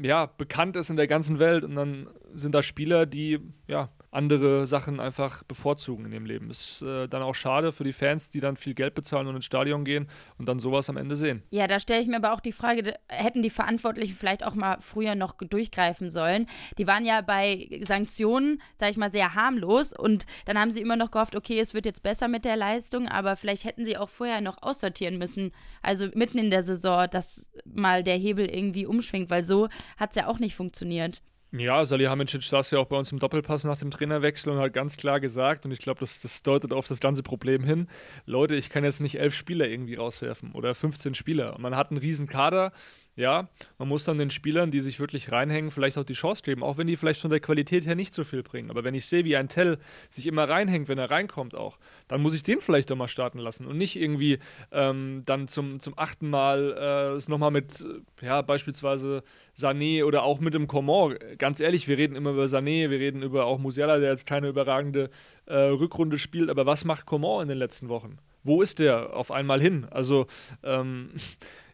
ja, 0.00 0.26
bekannt 0.26 0.76
ist 0.76 0.90
in 0.90 0.96
der 0.96 1.08
ganzen 1.08 1.38
Welt 1.38 1.64
und 1.64 1.74
dann 1.74 2.08
sind 2.34 2.54
da 2.54 2.62
Spieler, 2.62 3.06
die 3.06 3.40
ja 3.66 3.90
andere 4.10 4.66
Sachen 4.66 5.00
einfach 5.00 5.42
bevorzugen 5.44 6.06
in 6.06 6.10
dem 6.10 6.24
Leben. 6.24 6.50
Ist 6.50 6.82
äh, 6.82 7.08
dann 7.08 7.22
auch 7.22 7.34
schade 7.34 7.72
für 7.72 7.84
die 7.84 7.92
Fans, 7.92 8.30
die 8.30 8.40
dann 8.40 8.56
viel 8.56 8.74
Geld 8.74 8.94
bezahlen 8.94 9.26
und 9.26 9.36
ins 9.36 9.44
Stadion 9.44 9.84
gehen 9.84 10.08
und 10.38 10.48
dann 10.48 10.58
sowas 10.60 10.88
am 10.88 10.96
Ende 10.96 11.14
sehen. 11.14 11.42
Ja, 11.50 11.66
da 11.66 11.78
stelle 11.78 12.00
ich 12.00 12.08
mir 12.08 12.16
aber 12.16 12.32
auch 12.32 12.40
die 12.40 12.52
Frage, 12.52 12.94
hätten 13.08 13.42
die 13.42 13.50
Verantwortlichen 13.50 14.14
vielleicht 14.14 14.46
auch 14.46 14.54
mal 14.54 14.78
früher 14.80 15.14
noch 15.14 15.34
durchgreifen 15.34 16.10
sollen? 16.10 16.46
Die 16.78 16.86
waren 16.86 17.04
ja 17.04 17.20
bei 17.20 17.68
Sanktionen, 17.82 18.62
sage 18.76 18.92
ich 18.92 18.96
mal, 18.96 19.12
sehr 19.12 19.34
harmlos 19.34 19.92
und 19.92 20.24
dann 20.46 20.58
haben 20.58 20.70
sie 20.70 20.80
immer 20.80 20.96
noch 20.96 21.10
gehofft, 21.10 21.36
okay, 21.36 21.60
es 21.60 21.74
wird 21.74 21.84
jetzt 21.84 22.02
besser 22.02 22.28
mit 22.28 22.44
der 22.44 22.56
Leistung, 22.56 23.08
aber 23.08 23.36
vielleicht 23.36 23.64
hätten 23.64 23.84
sie 23.84 23.98
auch 23.98 24.08
vorher 24.08 24.40
noch 24.40 24.62
aussortieren 24.62 25.18
müssen, 25.18 25.52
also 25.82 26.08
mitten 26.14 26.38
in 26.38 26.50
der 26.50 26.62
Saison, 26.62 27.06
dass 27.10 27.46
mal 27.64 28.02
der 28.02 28.16
Hebel 28.16 28.46
irgendwie 28.46 28.86
umschwingt, 28.86 29.28
weil 29.28 29.44
so 29.44 29.68
hat 29.98 30.10
es 30.10 30.16
ja 30.16 30.26
auch 30.26 30.38
nicht 30.38 30.54
funktioniert. 30.54 31.20
Ja, 31.50 31.82
Salihamidzic 31.82 32.42
saß 32.42 32.72
ja 32.72 32.78
auch 32.78 32.88
bei 32.88 32.96
uns 32.98 33.10
im 33.10 33.18
Doppelpass 33.18 33.64
nach 33.64 33.78
dem 33.78 33.90
Trainerwechsel 33.90 34.52
und 34.52 34.58
hat 34.58 34.74
ganz 34.74 34.98
klar 34.98 35.18
gesagt, 35.18 35.64
und 35.64 35.72
ich 35.72 35.78
glaube, 35.78 36.00
das, 36.00 36.20
das 36.20 36.42
deutet 36.42 36.74
auf 36.74 36.86
das 36.86 37.00
ganze 37.00 37.22
Problem 37.22 37.64
hin, 37.64 37.88
Leute, 38.26 38.54
ich 38.54 38.68
kann 38.68 38.84
jetzt 38.84 39.00
nicht 39.00 39.18
elf 39.18 39.34
Spieler 39.34 39.66
irgendwie 39.66 39.94
rauswerfen 39.94 40.52
oder 40.52 40.74
15 40.74 41.14
Spieler. 41.14 41.56
Man 41.58 41.74
hat 41.74 41.90
einen 41.90 42.00
riesen 42.00 42.26
Kader, 42.26 42.72
ja, 43.18 43.48
man 43.78 43.88
muss 43.88 44.04
dann 44.04 44.16
den 44.16 44.30
Spielern, 44.30 44.70
die 44.70 44.80
sich 44.80 45.00
wirklich 45.00 45.32
reinhängen, 45.32 45.72
vielleicht 45.72 45.98
auch 45.98 46.04
die 46.04 46.12
Chance 46.12 46.44
geben, 46.44 46.62
auch 46.62 46.78
wenn 46.78 46.86
die 46.86 46.96
vielleicht 46.96 47.20
von 47.20 47.30
der 47.30 47.40
Qualität 47.40 47.84
her 47.84 47.96
nicht 47.96 48.14
so 48.14 48.22
viel 48.22 48.44
bringen. 48.44 48.70
Aber 48.70 48.84
wenn 48.84 48.94
ich 48.94 49.06
sehe, 49.06 49.24
wie 49.24 49.36
ein 49.36 49.48
Tell 49.48 49.78
sich 50.08 50.28
immer 50.28 50.48
reinhängt, 50.48 50.88
wenn 50.88 50.98
er 50.98 51.10
reinkommt 51.10 51.56
auch, 51.56 51.78
dann 52.06 52.22
muss 52.22 52.32
ich 52.32 52.44
den 52.44 52.60
vielleicht 52.60 52.90
doch 52.90 52.96
mal 52.96 53.08
starten 53.08 53.40
lassen 53.40 53.66
und 53.66 53.76
nicht 53.76 53.96
irgendwie 53.96 54.38
ähm, 54.70 55.22
dann 55.26 55.48
zum, 55.48 55.80
zum 55.80 55.94
achten 55.96 56.30
Mal 56.30 56.76
äh, 56.78 57.16
es 57.16 57.28
nochmal 57.28 57.50
mit, 57.50 57.84
ja, 58.22 58.40
beispielsweise 58.40 59.24
Sané 59.56 60.04
oder 60.04 60.22
auch 60.22 60.38
mit 60.38 60.54
dem 60.54 60.68
Coman. 60.68 61.18
Ganz 61.38 61.58
ehrlich, 61.58 61.88
wir 61.88 61.98
reden 61.98 62.14
immer 62.14 62.30
über 62.30 62.44
Sané, 62.44 62.88
wir 62.88 63.00
reden 63.00 63.24
über 63.24 63.46
auch 63.46 63.58
Musiala, 63.58 63.98
der 63.98 64.12
jetzt 64.12 64.26
keine 64.26 64.46
überragende 64.46 65.10
äh, 65.46 65.56
Rückrunde 65.56 66.18
spielt, 66.18 66.50
aber 66.50 66.66
was 66.66 66.84
macht 66.84 67.04
Coman 67.04 67.42
in 67.42 67.48
den 67.48 67.58
letzten 67.58 67.88
Wochen? 67.88 68.18
Wo 68.44 68.62
ist 68.62 68.78
der 68.78 69.16
auf 69.16 69.32
einmal 69.32 69.60
hin? 69.60 69.88
Also, 69.90 70.28
ähm, 70.62 71.10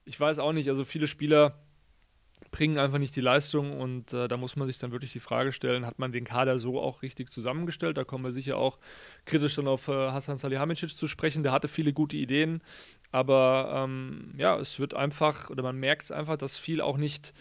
ich 0.04 0.18
weiß 0.18 0.38
auch 0.38 0.52
nicht, 0.52 0.68
also 0.68 0.84
viele 0.84 1.06
Spieler 1.06 1.58
bringen 2.50 2.78
einfach 2.78 2.98
nicht 2.98 3.16
die 3.16 3.20
Leistung 3.20 3.80
und 3.80 4.12
äh, 4.12 4.28
da 4.28 4.36
muss 4.36 4.54
man 4.54 4.66
sich 4.66 4.78
dann 4.78 4.92
wirklich 4.92 5.12
die 5.12 5.20
Frage 5.20 5.50
stellen, 5.50 5.86
hat 5.86 5.98
man 5.98 6.12
den 6.12 6.24
Kader 6.24 6.58
so 6.58 6.80
auch 6.80 7.02
richtig 7.02 7.30
zusammengestellt? 7.32 7.96
Da 7.96 8.04
kommen 8.04 8.24
wir 8.24 8.32
sicher 8.32 8.58
auch 8.58 8.78
kritisch 9.24 9.56
dann 9.56 9.66
auf 9.66 9.88
äh, 9.88 9.92
Hasan 9.92 10.38
Salihamidzic 10.38 10.96
zu 10.96 11.08
sprechen. 11.08 11.42
Der 11.42 11.52
hatte 11.52 11.68
viele 11.68 11.92
gute 11.92 12.16
Ideen, 12.16 12.62
aber 13.10 13.84
ähm, 13.84 14.34
ja, 14.36 14.56
es 14.58 14.78
wird 14.78 14.94
einfach, 14.94 15.50
oder 15.50 15.62
man 15.62 15.78
merkt 15.78 16.04
es 16.04 16.12
einfach, 16.12 16.36
dass 16.36 16.56
viel 16.56 16.80
auch 16.80 16.96
nicht 16.96 17.32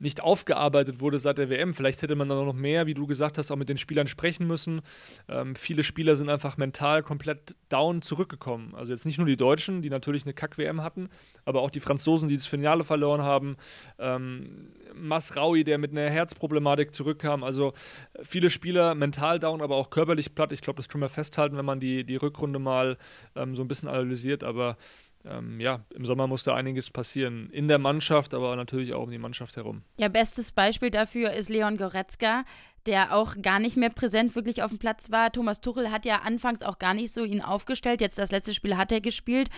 nicht 0.00 0.22
aufgearbeitet 0.22 1.00
wurde 1.00 1.18
seit 1.18 1.38
der 1.38 1.50
WM. 1.50 1.74
Vielleicht 1.74 2.02
hätte 2.02 2.16
man 2.16 2.28
dann 2.28 2.44
noch 2.44 2.54
mehr, 2.54 2.86
wie 2.86 2.94
du 2.94 3.06
gesagt 3.06 3.38
hast, 3.38 3.50
auch 3.50 3.56
mit 3.56 3.68
den 3.68 3.78
Spielern 3.78 4.06
sprechen 4.06 4.46
müssen. 4.46 4.80
Ähm, 5.28 5.54
viele 5.54 5.84
Spieler 5.84 6.16
sind 6.16 6.30
einfach 6.30 6.56
mental 6.56 7.02
komplett 7.02 7.54
down 7.68 8.02
zurückgekommen. 8.02 8.74
Also 8.74 8.92
jetzt 8.92 9.04
nicht 9.04 9.18
nur 9.18 9.26
die 9.26 9.36
Deutschen, 9.36 9.82
die 9.82 9.90
natürlich 9.90 10.24
eine 10.24 10.32
Kack-WM 10.32 10.82
hatten, 10.82 11.08
aber 11.44 11.60
auch 11.60 11.70
die 11.70 11.80
Franzosen, 11.80 12.28
die 12.28 12.36
das 12.36 12.46
Finale 12.46 12.82
verloren 12.82 13.22
haben. 13.22 13.56
Ähm, 13.98 14.72
Masraui, 14.94 15.64
der 15.64 15.78
mit 15.78 15.92
einer 15.92 16.08
Herzproblematik 16.08 16.94
zurückkam. 16.94 17.44
Also 17.44 17.74
viele 18.22 18.50
Spieler 18.50 18.94
mental 18.94 19.38
down, 19.38 19.60
aber 19.60 19.76
auch 19.76 19.90
körperlich 19.90 20.34
platt. 20.34 20.52
Ich 20.52 20.62
glaube, 20.62 20.78
das 20.78 20.88
können 20.88 21.02
wir 21.02 21.08
festhalten, 21.08 21.56
wenn 21.56 21.64
man 21.64 21.78
die, 21.78 22.04
die 22.04 22.16
Rückrunde 22.16 22.58
mal 22.58 22.96
ähm, 23.36 23.54
so 23.54 23.62
ein 23.62 23.68
bisschen 23.68 23.88
analysiert. 23.88 24.44
Aber 24.44 24.76
ähm, 25.24 25.60
ja, 25.60 25.84
im 25.94 26.06
Sommer 26.06 26.26
musste 26.26 26.54
einiges 26.54 26.90
passieren. 26.90 27.50
In 27.50 27.68
der 27.68 27.78
Mannschaft, 27.78 28.34
aber 28.34 28.56
natürlich 28.56 28.94
auch 28.94 29.04
um 29.04 29.10
die 29.10 29.18
Mannschaft 29.18 29.56
herum. 29.56 29.82
Ja, 29.98 30.08
bestes 30.08 30.52
Beispiel 30.52 30.90
dafür 30.90 31.32
ist 31.32 31.48
Leon 31.48 31.76
Goretzka, 31.76 32.44
der 32.86 33.14
auch 33.14 33.36
gar 33.42 33.58
nicht 33.58 33.76
mehr 33.76 33.90
präsent 33.90 34.34
wirklich 34.34 34.62
auf 34.62 34.70
dem 34.70 34.78
Platz 34.78 35.10
war. 35.10 35.30
Thomas 35.30 35.60
Tuchel 35.60 35.90
hat 35.90 36.06
ja 36.06 36.20
anfangs 36.20 36.62
auch 36.62 36.78
gar 36.78 36.94
nicht 36.94 37.12
so 37.12 37.24
ihn 37.24 37.42
aufgestellt. 37.42 38.00
Jetzt 38.00 38.18
das 38.18 38.32
letzte 38.32 38.54
Spiel 38.54 38.76
hat 38.76 38.92
er 38.92 39.00
gespielt. 39.00 39.50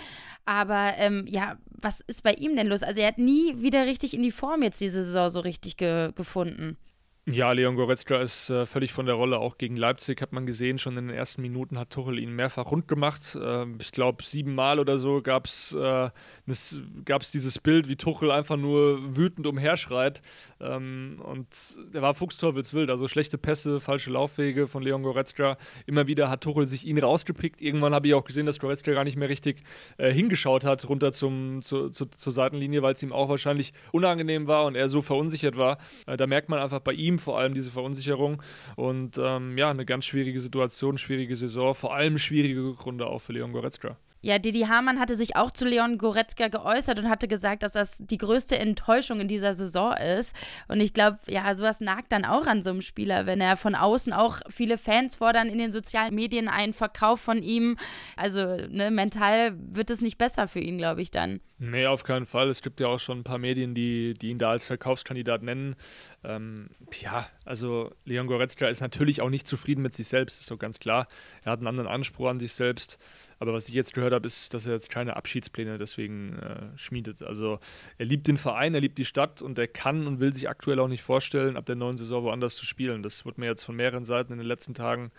Aber 0.45 0.95
ähm, 0.97 1.27
ja, 1.29 1.59
was 1.71 2.01
ist 2.01 2.23
bei 2.23 2.33
ihm 2.33 2.57
denn 2.57 2.67
los? 2.67 2.83
Also 2.83 3.01
er 3.01 3.09
hat 3.09 3.19
nie 3.19 3.61
wieder 3.63 3.87
richtig 3.87 4.15
in 4.15 4.23
die 4.23 4.33
Form 4.33 4.63
jetzt 4.63 4.81
diese 4.81 5.05
Saison 5.05 5.31
so 5.31 5.41
richtig 5.41 5.77
ge 5.77 6.11
gefunden. 6.15 6.77
Ja, 7.25 7.53
Leon 7.53 7.77
Goretzka 7.77 8.21
ist 8.21 8.51
äh, 8.51 8.67
völlig 8.67 8.93
von 8.93 9.07
der 9.07 9.15
Rolle. 9.15 9.39
Auch 9.39 9.57
gegen 9.57 9.77
Leipzig 9.77 10.21
hat 10.21 10.33
man 10.33 10.45
gesehen, 10.45 10.81
schon 10.81 10.97
in 10.97 11.07
den 11.07 11.17
ersten 11.17 11.41
Minuten 11.41 11.79
hat 11.79 11.91
Tuchel 11.91 12.19
ihn 12.19 12.35
mehrfach 12.35 12.73
rund 12.73 12.89
gemacht. 12.89 13.39
Äh, 13.41 13.65
ich 13.81 13.93
glaube, 13.93 14.25
siebenmal 14.25 14.81
oder 14.81 14.99
so 14.99 15.23
gab 15.23 15.47
es 15.47 15.73
äh, 15.73 16.11
dieses 16.47 17.61
Bild, 17.61 17.89
wie 17.89 17.95
Tuchel 17.95 18.33
einfach 18.33 18.57
nur 18.57 19.17
wütend 19.17 19.47
umherschreit. 19.47 20.21
Ähm, 20.59 21.23
und 21.23 21.47
der 21.95 22.03
war 22.03 22.15
fuchsteufelswild. 22.15 22.91
Also 22.91 23.07
schlechte 23.07 23.39
Pässe, 23.39 23.79
falsche 23.79 24.11
Laufwege 24.11 24.67
von 24.67 24.83
Leon 24.83 25.05
Goretzka. 25.05 25.59
Immer 25.87 26.09
wieder 26.09 26.29
hat 26.29 26.41
Tuchel 26.41 26.67
sich 26.67 26.85
ihn 26.85 26.99
rausgepickt. 26.99 27.63
Irgendwann 27.63 27.95
habe 27.95 28.09
ich 28.09 28.15
auch 28.15 28.25
gesehen, 28.25 28.47
dass 28.47 28.59
Goretzka 28.59 28.95
gar 28.95 29.05
nicht 29.05 29.17
mehr 29.17 29.29
richtig 29.29 29.63
äh, 29.97 30.13
hingeschaut 30.13 30.65
hat, 30.65 30.89
runter 30.89 31.13
zum, 31.13 31.63
zu, 31.63 31.89
zu, 31.91 32.07
zur 32.07 32.33
Seitenlinie, 32.33 32.83
weil 32.83 32.95
es 32.95 33.03
ihm 33.05 33.13
auch 33.13 33.29
wahrscheinlich 33.29 33.73
unangenehm 33.93 34.49
war 34.49 34.65
und 34.65 34.75
er 34.75 34.89
so 34.89 35.03
verunsichert 35.03 35.57
war. 35.57 35.79
Äh, 36.09 36.17
da 36.17 36.27
merkt 36.27 36.49
man 36.49 36.59
einfach 36.59 36.81
bei 36.81 36.95
ihm, 36.95 37.12
Team 37.13 37.19
vor 37.19 37.39
allem 37.39 37.55
diese 37.55 37.71
Verunsicherung. 37.71 38.43
Und 38.77 39.19
ähm, 39.19 39.57
ja, 39.59 39.71
eine 39.71 39.85
ganz 39.85 40.05
schwierige 40.05 40.41
Situation, 40.41 40.99
schwierige 40.99 41.37
Saison, 41.37 41.75
vor 41.75 41.95
allem 41.95 42.19
schwierige 42.19 42.75
Gründe 42.75 43.07
auch 43.07 43.21
für 43.21 43.33
Leon 43.33 43.53
Goretzka. 43.53 43.97
Ja, 44.25 44.39
Didi 44.39 44.61
Hamann 44.61 45.01
hatte 45.01 45.17
sich 45.17 45.35
auch 45.35 45.51
zu 45.51 45.67
Leon 45.67 45.99
Goretzka 45.99 46.47
geäußert 46.47 47.01
und 47.01 47.09
hatte 47.09 47.27
gesagt, 47.27 47.65
dass 47.65 47.73
das 47.73 47.99
die 47.99 48.19
größte 48.19 48.57
Enttäuschung 48.57 49.21
in 49.21 49.27
dieser 49.27 49.53
Saison 49.55 49.95
ist. 49.95 50.35
Und 50.69 50.81
ich 50.81 50.95
glaube, 50.95 51.19
ja, 51.27 51.53
sowas 51.57 51.81
nagt 51.81 52.13
dann 52.13 52.25
auch 52.25 52.47
an 52.47 52.63
so 52.63 52.71
einem 52.71 52.83
Spieler, 52.83 53.27
wenn 53.27 53.41
er 53.41 53.57
von 53.57 53.75
außen 53.75 54.13
auch 54.13 54.39
viele 54.49 54.79
Fans 54.79 55.17
fordern 55.17 55.49
in 55.49 55.59
den 55.59 55.73
sozialen 55.73 56.15
Medien 56.15 56.49
einen 56.49 56.73
Verkauf 56.73 57.21
von 57.21 57.43
ihm. 57.43 57.77
Also 58.17 58.57
ne, 58.69 58.93
mental 58.93 59.55
wird 59.57 59.91
es 59.91 60.03
nicht 60.03 60.19
besser 60.19 60.47
für 60.47 60.61
ihn, 60.61 60.79
glaube 60.79 61.03
ich, 61.03 61.11
dann. 61.11 61.41
Nee, 61.59 61.87
auf 61.87 62.03
keinen 62.03 62.27
Fall. 62.27 62.49
Es 62.49 62.61
gibt 62.61 62.81
ja 62.81 62.89
auch 62.89 62.99
schon 62.99 63.21
ein 63.21 63.25
paar 63.25 63.39
Medien, 63.39 63.75
die, 63.75 64.15
die 64.15 64.31
ihn 64.31 64.39
da 64.39 64.51
als 64.51 64.67
Verkaufskandidat 64.67 65.43
nennen. 65.43 65.77
Ähm, 66.25 66.71
ja, 67.01 67.29
also 67.45 67.91
Leon 68.05 68.27
Goretzka 68.27 68.69
ist 68.69 68.81
natürlich 68.81 69.21
auch 69.21 69.31
nicht 69.31 69.47
zufrieden 69.47 69.83
mit 69.83 69.95
sich 69.95 70.09
selbst, 70.09 70.41
ist 70.41 70.51
doch 70.51 70.59
ganz 70.59 70.79
klar. 70.79 71.09
Er 71.43 71.53
hat 71.53 71.59
einen 71.59 71.67
anderen 71.67 71.89
Anspruch 71.89 72.29
an 72.29 72.39
sich 72.39 72.53
selbst. 72.53 72.99
Aber 73.39 73.53
was 73.53 73.69
ich 73.69 73.75
jetzt 73.75 73.95
gehört 73.95 74.13
habe, 74.13 74.27
ist, 74.27 74.55
dass 74.55 74.67
er 74.67 74.75
jetzt 74.75 74.91
keine 74.91 75.17
Abschiedspläne 75.17 75.79
deswegen 75.79 76.39
äh, 76.39 76.79
schmiedet. 76.79 77.23
Also 77.23 77.59
er 77.99 78.07
liebt 78.07 78.29
den 78.29 78.37
Verein, 78.37 78.75
er 78.75 78.81
liebt 78.81 78.99
die 78.99 79.05
Stadt 79.05 79.43
und 79.43 79.59
er 79.59 79.69
kann 79.69 80.07
und 80.07 80.21
will 80.21 80.33
sich 80.33 80.49
aktuell 80.49 80.79
auch 80.79 80.89
nicht 80.89 81.03
vorstellen, 81.03 81.57
ab 81.57 81.67
der 81.67 81.77
neuen 81.77 81.99
Saison 81.99 82.23
woanders 82.25 82.55
zu 82.55 82.65
spielen. 82.65 83.03
Das 83.03 83.25
wurde 83.25 83.41
mir 83.41 83.47
jetzt 83.47 83.65
von 83.65 83.75
mehreren 83.75 84.05
Seiten 84.05 84.33
in 84.33 84.39
den 84.39 84.47
letzten 84.49 84.75
Tagen 84.75 85.11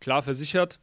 klar 0.00 0.22
versichert 0.22 0.80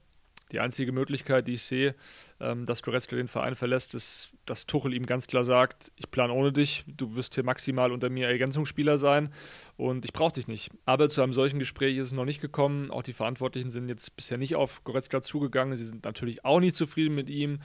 die 0.51 0.59
einzige 0.59 0.91
Möglichkeit, 0.91 1.47
die 1.47 1.53
ich 1.55 1.63
sehe, 1.63 1.95
ähm, 2.39 2.65
dass 2.65 2.83
Goretzka 2.83 3.15
den 3.15 3.27
Verein 3.27 3.55
verlässt, 3.55 3.95
ist, 3.95 4.31
dass 4.45 4.65
Tuchel 4.65 4.93
ihm 4.93 5.05
ganz 5.05 5.27
klar 5.27 5.43
sagt, 5.43 5.91
ich 5.95 6.11
plane 6.11 6.33
ohne 6.33 6.51
dich, 6.51 6.85
du 6.87 7.15
wirst 7.15 7.35
hier 7.35 7.43
maximal 7.43 7.91
unter 7.91 8.09
mir 8.09 8.27
Ergänzungsspieler 8.27 8.97
sein 8.97 9.29
und 9.77 10.05
ich 10.05 10.13
brauche 10.13 10.33
dich 10.33 10.47
nicht. 10.47 10.71
Aber 10.85 11.09
zu 11.09 11.21
einem 11.21 11.33
solchen 11.33 11.59
Gespräch 11.59 11.97
ist 11.97 12.07
es 12.07 12.13
noch 12.13 12.25
nicht 12.25 12.41
gekommen. 12.41 12.91
Auch 12.91 13.03
die 13.03 13.13
Verantwortlichen 13.13 13.69
sind 13.69 13.89
jetzt 13.89 14.15
bisher 14.15 14.37
nicht 14.37 14.55
auf 14.55 14.83
Goretzka 14.83 15.21
zugegangen. 15.21 15.75
Sie 15.77 15.85
sind 15.85 16.05
natürlich 16.05 16.45
auch 16.45 16.59
nicht 16.59 16.75
zufrieden 16.75 17.15
mit 17.15 17.29
ihm. 17.29 17.59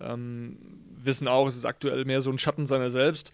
Ähm, 0.00 0.58
wissen 0.96 1.28
auch, 1.28 1.46
es 1.46 1.56
ist 1.56 1.64
aktuell 1.64 2.04
mehr 2.04 2.22
so 2.22 2.30
ein 2.30 2.38
Schatten 2.38 2.66
seiner 2.66 2.90
selbst. 2.90 3.32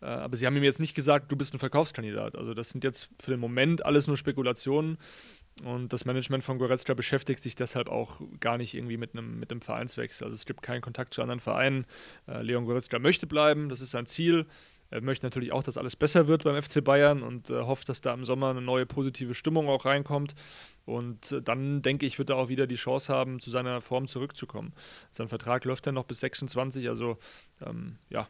Äh, 0.00 0.06
aber 0.06 0.36
sie 0.36 0.46
haben 0.46 0.56
ihm 0.56 0.64
jetzt 0.64 0.80
nicht 0.80 0.94
gesagt, 0.94 1.30
du 1.30 1.36
bist 1.36 1.54
ein 1.54 1.58
Verkaufskandidat. 1.58 2.36
Also 2.36 2.54
das 2.54 2.70
sind 2.70 2.84
jetzt 2.84 3.10
für 3.18 3.30
den 3.30 3.40
Moment 3.40 3.84
alles 3.84 4.06
nur 4.06 4.16
Spekulationen. 4.16 4.98
Und 5.64 5.92
das 5.92 6.04
Management 6.04 6.42
von 6.42 6.58
Goretzka 6.58 6.94
beschäftigt 6.94 7.42
sich 7.42 7.54
deshalb 7.54 7.88
auch 7.88 8.20
gar 8.40 8.58
nicht 8.58 8.74
irgendwie 8.74 8.96
mit 8.96 9.14
einem, 9.14 9.38
mit 9.38 9.50
einem 9.50 9.60
Vereinswechsel. 9.60 10.24
Also 10.24 10.34
es 10.34 10.46
gibt 10.46 10.62
keinen 10.62 10.80
Kontakt 10.80 11.14
zu 11.14 11.22
anderen 11.22 11.40
Vereinen. 11.40 11.86
Äh, 12.26 12.42
Leon 12.42 12.64
Goretzka 12.64 12.98
möchte 12.98 13.26
bleiben, 13.26 13.68
das 13.68 13.80
ist 13.80 13.90
sein 13.90 14.06
Ziel. 14.06 14.46
Er 14.90 15.00
möchte 15.02 15.24
natürlich 15.24 15.52
auch, 15.52 15.62
dass 15.62 15.78
alles 15.78 15.94
besser 15.94 16.26
wird 16.26 16.44
beim 16.44 16.60
FC 16.60 16.82
Bayern 16.82 17.22
und 17.22 17.48
äh, 17.48 17.60
hofft, 17.62 17.88
dass 17.88 18.00
da 18.00 18.12
im 18.12 18.24
Sommer 18.24 18.50
eine 18.50 18.60
neue 18.60 18.86
positive 18.86 19.34
Stimmung 19.34 19.68
auch 19.68 19.84
reinkommt. 19.84 20.34
Und 20.84 21.32
äh, 21.32 21.42
dann 21.42 21.82
denke 21.82 22.06
ich, 22.06 22.18
wird 22.18 22.30
er 22.30 22.36
auch 22.36 22.48
wieder 22.48 22.66
die 22.66 22.74
Chance 22.74 23.12
haben, 23.12 23.38
zu 23.38 23.50
seiner 23.50 23.80
Form 23.80 24.08
zurückzukommen. 24.08 24.72
Sein 25.12 25.28
Vertrag 25.28 25.64
läuft 25.64 25.86
dann 25.86 25.94
noch 25.94 26.04
bis 26.04 26.20
26, 26.20 26.88
also 26.88 27.18
ähm, 27.64 27.98
ja, 28.08 28.28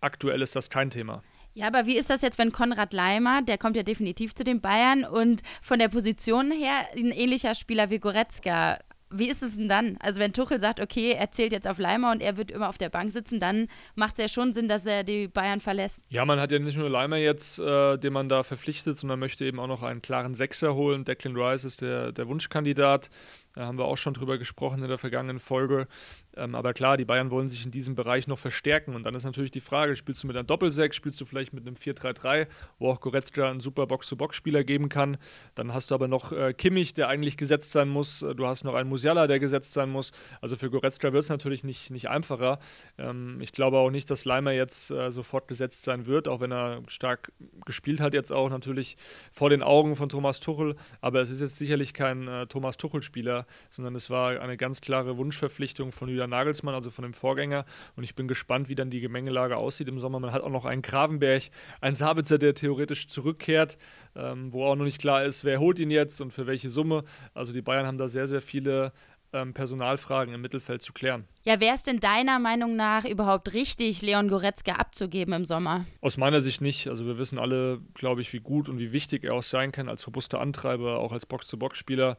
aktuell 0.00 0.42
ist 0.42 0.54
das 0.54 0.70
kein 0.70 0.90
Thema. 0.90 1.22
Ja, 1.54 1.66
aber 1.66 1.86
wie 1.86 1.96
ist 1.96 2.10
das 2.10 2.22
jetzt, 2.22 2.38
wenn 2.38 2.52
Konrad 2.52 2.92
Leimer, 2.92 3.42
der 3.42 3.58
kommt 3.58 3.76
ja 3.76 3.82
definitiv 3.82 4.34
zu 4.34 4.44
den 4.44 4.60
Bayern 4.60 5.04
und 5.04 5.42
von 5.62 5.78
der 5.78 5.88
Position 5.88 6.50
her 6.50 6.86
ein 6.96 7.10
ähnlicher 7.10 7.54
Spieler 7.54 7.90
wie 7.90 7.98
Goretzka, 7.98 8.78
wie 9.12 9.28
ist 9.28 9.42
es 9.42 9.56
denn 9.56 9.68
dann? 9.68 9.96
Also 10.00 10.20
wenn 10.20 10.32
Tuchel 10.32 10.60
sagt, 10.60 10.80
okay, 10.80 11.12
er 11.12 11.32
zählt 11.32 11.52
jetzt 11.52 11.66
auf 11.66 11.78
Leimer 11.78 12.12
und 12.12 12.22
er 12.22 12.36
wird 12.36 12.50
immer 12.50 12.68
auf 12.68 12.78
der 12.78 12.88
Bank 12.88 13.10
sitzen, 13.10 13.40
dann 13.40 13.66
macht 13.96 14.14
es 14.14 14.22
ja 14.22 14.28
schon 14.28 14.54
Sinn, 14.54 14.68
dass 14.68 14.86
er 14.86 15.02
die 15.02 15.26
Bayern 15.26 15.60
verlässt. 15.60 16.02
Ja, 16.08 16.24
man 16.24 16.38
hat 16.38 16.52
ja 16.52 16.58
nicht 16.58 16.78
nur 16.78 16.88
Leimer 16.88 17.16
jetzt, 17.16 17.58
äh, 17.58 17.98
den 17.98 18.12
man 18.12 18.28
da 18.28 18.44
verpflichtet, 18.44 18.96
sondern 18.96 19.18
möchte 19.18 19.44
eben 19.44 19.58
auch 19.58 19.66
noch 19.66 19.82
einen 19.82 20.00
klaren 20.00 20.34
Sechser 20.34 20.74
holen. 20.74 21.04
Declan 21.04 21.36
Rice 21.36 21.64
ist 21.64 21.82
der, 21.82 22.12
der 22.12 22.28
Wunschkandidat. 22.28 23.10
Da 23.54 23.66
haben 23.66 23.78
wir 23.78 23.86
auch 23.86 23.96
schon 23.96 24.14
drüber 24.14 24.38
gesprochen 24.38 24.82
in 24.82 24.88
der 24.88 24.98
vergangenen 24.98 25.40
Folge. 25.40 25.88
Ähm, 26.36 26.54
aber 26.54 26.72
klar, 26.72 26.96
die 26.96 27.04
Bayern 27.04 27.30
wollen 27.30 27.48
sich 27.48 27.64
in 27.64 27.70
diesem 27.70 27.94
Bereich 27.94 28.26
noch 28.26 28.38
verstärken. 28.38 28.94
Und 28.94 29.04
dann 29.04 29.14
ist 29.14 29.24
natürlich 29.24 29.50
die 29.50 29.60
Frage, 29.60 29.96
spielst 29.96 30.22
du 30.22 30.26
mit 30.26 30.36
einem 30.36 30.46
Doppelsechs, 30.46 30.96
spielst 30.96 31.20
du 31.20 31.24
vielleicht 31.24 31.52
mit 31.52 31.66
einem 31.66 31.76
4-3-3, 31.76 32.46
wo 32.78 32.90
auch 32.90 33.00
Goretzka 33.00 33.50
einen 33.50 33.60
super 33.60 33.86
Box-to-Box-Spieler 33.86 34.64
geben 34.64 34.88
kann. 34.88 35.16
Dann 35.54 35.74
hast 35.74 35.90
du 35.90 35.94
aber 35.94 36.08
noch 36.08 36.32
äh, 36.32 36.52
Kimmich, 36.54 36.94
der 36.94 37.08
eigentlich 37.08 37.36
gesetzt 37.36 37.72
sein 37.72 37.88
muss. 37.88 38.20
Du 38.20 38.46
hast 38.46 38.64
noch 38.64 38.74
einen 38.74 38.88
Musiala, 38.88 39.26
der 39.26 39.40
gesetzt 39.40 39.72
sein 39.72 39.90
muss. 39.90 40.12
Also 40.40 40.56
für 40.56 40.70
Goretzka 40.70 41.12
wird 41.12 41.24
es 41.24 41.28
natürlich 41.28 41.64
nicht, 41.64 41.90
nicht 41.90 42.08
einfacher. 42.08 42.58
Ähm, 42.98 43.40
ich 43.40 43.52
glaube 43.52 43.78
auch 43.78 43.90
nicht, 43.90 44.10
dass 44.10 44.24
Leimer 44.24 44.52
jetzt 44.52 44.90
äh, 44.90 45.10
sofort 45.10 45.48
gesetzt 45.48 45.82
sein 45.82 46.06
wird, 46.06 46.28
auch 46.28 46.40
wenn 46.40 46.52
er 46.52 46.82
stark 46.88 47.32
gespielt 47.64 48.00
hat 48.00 48.14
jetzt 48.14 48.30
auch 48.30 48.50
natürlich 48.50 48.96
vor 49.32 49.50
den 49.50 49.62
Augen 49.62 49.96
von 49.96 50.08
Thomas 50.08 50.40
Tuchel. 50.40 50.76
Aber 51.00 51.20
es 51.20 51.30
ist 51.30 51.40
jetzt 51.40 51.56
sicherlich 51.56 51.94
kein 51.94 52.28
äh, 52.28 52.46
Thomas 52.46 52.76
Tuchel-Spieler, 52.76 53.46
sondern 53.70 53.94
es 53.94 54.10
war 54.10 54.40
eine 54.40 54.56
ganz 54.56 54.80
klare 54.80 55.16
Wunschverpflichtung 55.16 55.92
von 55.92 56.08
Julian 56.20 56.30
Nagelsmann, 56.30 56.74
also 56.74 56.90
von 56.90 57.02
dem 57.02 57.14
Vorgänger. 57.14 57.64
Und 57.96 58.04
ich 58.04 58.14
bin 58.14 58.28
gespannt, 58.28 58.68
wie 58.68 58.74
dann 58.74 58.90
die 58.90 59.00
Gemengelage 59.00 59.56
aussieht 59.56 59.88
im 59.88 59.98
Sommer. 60.00 60.20
Man 60.20 60.32
hat 60.32 60.42
auch 60.42 60.50
noch 60.50 60.66
einen 60.66 60.82
Gravenberg, 60.82 61.44
einen 61.80 61.94
Sabitzer, 61.94 62.36
der 62.36 62.52
theoretisch 62.52 63.06
zurückkehrt, 63.08 63.78
ähm, 64.14 64.52
wo 64.52 64.66
auch 64.66 64.76
noch 64.76 64.84
nicht 64.84 65.00
klar 65.00 65.24
ist, 65.24 65.44
wer 65.44 65.60
holt 65.60 65.78
ihn 65.78 65.90
jetzt 65.90 66.20
und 66.20 66.30
für 66.30 66.46
welche 66.46 66.68
Summe. 66.68 67.04
Also 67.32 67.54
die 67.54 67.62
Bayern 67.62 67.86
haben 67.86 67.96
da 67.96 68.06
sehr, 68.06 68.26
sehr 68.26 68.42
viele 68.42 68.92
ähm, 69.32 69.54
Personalfragen 69.54 70.34
im 70.34 70.42
Mittelfeld 70.42 70.82
zu 70.82 70.92
klären. 70.92 71.24
Ja, 71.44 71.58
wäre 71.58 71.74
es 71.74 71.84
denn 71.84 72.00
deiner 72.00 72.38
Meinung 72.38 72.76
nach 72.76 73.06
überhaupt 73.06 73.54
richtig, 73.54 74.02
Leon 74.02 74.28
Goretzka 74.28 74.72
abzugeben 74.72 75.32
im 75.32 75.46
Sommer? 75.46 75.86
Aus 76.02 76.18
meiner 76.18 76.42
Sicht 76.42 76.60
nicht. 76.60 76.88
Also 76.88 77.06
wir 77.06 77.16
wissen 77.16 77.38
alle, 77.38 77.80
glaube 77.94 78.20
ich, 78.20 78.34
wie 78.34 78.40
gut 78.40 78.68
und 78.68 78.78
wie 78.78 78.92
wichtig 78.92 79.24
er 79.24 79.34
auch 79.34 79.42
sein 79.42 79.72
kann 79.72 79.88
als 79.88 80.06
robuster 80.06 80.38
Antreiber, 80.38 80.98
auch 80.98 81.12
als 81.12 81.24
Box-zu-Box-Spieler. 81.24 82.18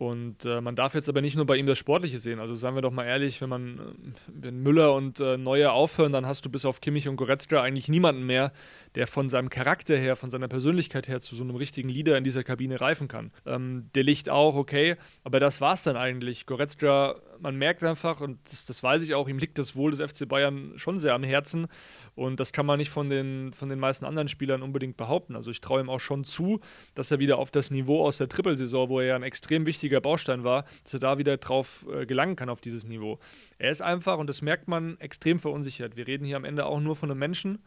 Und 0.00 0.46
äh, 0.46 0.62
man 0.62 0.76
darf 0.76 0.94
jetzt 0.94 1.10
aber 1.10 1.20
nicht 1.20 1.36
nur 1.36 1.44
bei 1.44 1.56
ihm 1.56 1.66
das 1.66 1.76
Sportliche 1.76 2.18
sehen. 2.18 2.40
Also 2.40 2.56
seien 2.56 2.74
wir 2.74 2.80
doch 2.80 2.90
mal 2.90 3.04
ehrlich, 3.04 3.42
wenn 3.42 3.50
man, 3.50 3.78
äh, 3.78 4.12
wenn 4.28 4.62
Müller 4.62 4.94
und 4.94 5.20
äh, 5.20 5.36
Neuer 5.36 5.72
aufhören, 5.72 6.10
dann 6.10 6.24
hast 6.24 6.46
du 6.46 6.48
bis 6.48 6.64
auf 6.64 6.80
Kimmich 6.80 7.06
und 7.06 7.16
Goretzka 7.16 7.60
eigentlich 7.60 7.88
niemanden 7.88 8.24
mehr, 8.24 8.50
der 8.94 9.06
von 9.06 9.28
seinem 9.28 9.50
Charakter 9.50 9.98
her, 9.98 10.16
von 10.16 10.30
seiner 10.30 10.48
Persönlichkeit 10.48 11.06
her 11.06 11.20
zu 11.20 11.36
so 11.36 11.44
einem 11.44 11.54
richtigen 11.54 11.90
Leader 11.90 12.16
in 12.16 12.24
dieser 12.24 12.42
Kabine 12.44 12.80
reifen 12.80 13.08
kann. 13.08 13.30
Ähm, 13.44 13.90
der 13.94 14.02
Licht 14.02 14.30
auch, 14.30 14.54
okay, 14.54 14.96
aber 15.22 15.38
das 15.38 15.60
war's 15.60 15.82
dann 15.82 15.98
eigentlich. 15.98 16.46
Goretzka, 16.46 17.16
man 17.40 17.56
merkt 17.56 17.82
einfach, 17.82 18.20
und 18.20 18.38
das, 18.50 18.66
das 18.66 18.82
weiß 18.82 19.02
ich 19.02 19.14
auch, 19.14 19.28
ihm 19.28 19.38
liegt 19.38 19.58
das 19.58 19.76
Wohl 19.76 19.92
des 19.92 20.00
FC 20.00 20.28
Bayern 20.28 20.72
schon 20.76 20.98
sehr 20.98 21.14
am 21.14 21.22
Herzen. 21.22 21.66
Und 22.14 22.40
das 22.40 22.52
kann 22.52 22.66
man 22.66 22.78
nicht 22.78 22.90
von 22.90 23.10
den, 23.10 23.52
von 23.52 23.68
den 23.68 23.78
meisten 23.78 24.04
anderen 24.04 24.28
Spielern 24.28 24.62
unbedingt 24.62 24.96
behaupten. 24.96 25.36
Also 25.36 25.50
ich 25.50 25.60
traue 25.60 25.80
ihm 25.80 25.90
auch 25.90 26.00
schon 26.00 26.24
zu, 26.24 26.60
dass 26.94 27.10
er 27.10 27.18
wieder 27.18 27.38
auf 27.38 27.50
das 27.50 27.70
Niveau 27.70 28.04
aus 28.04 28.18
der 28.18 28.28
Trippelsaison, 28.28 28.88
wo 28.88 29.00
er 29.00 29.06
ja 29.06 29.16
ein 29.16 29.22
extrem 29.22 29.66
wichtiger 29.66 30.00
Baustein 30.00 30.44
war, 30.44 30.64
dass 30.84 30.94
er 30.94 31.00
da 31.00 31.18
wieder 31.18 31.36
drauf 31.36 31.86
äh, 31.92 32.06
gelangen 32.06 32.36
kann 32.36 32.48
auf 32.48 32.60
dieses 32.60 32.84
Niveau. 32.84 33.18
Er 33.58 33.70
ist 33.70 33.82
einfach, 33.82 34.18
und 34.18 34.26
das 34.26 34.42
merkt 34.42 34.68
man, 34.68 34.98
extrem 35.00 35.38
verunsichert. 35.38 35.96
Wir 35.96 36.06
reden 36.06 36.24
hier 36.24 36.36
am 36.36 36.44
Ende 36.44 36.66
auch 36.66 36.80
nur 36.80 36.96
von 36.96 37.10
einem 37.10 37.18
Menschen, 37.18 37.58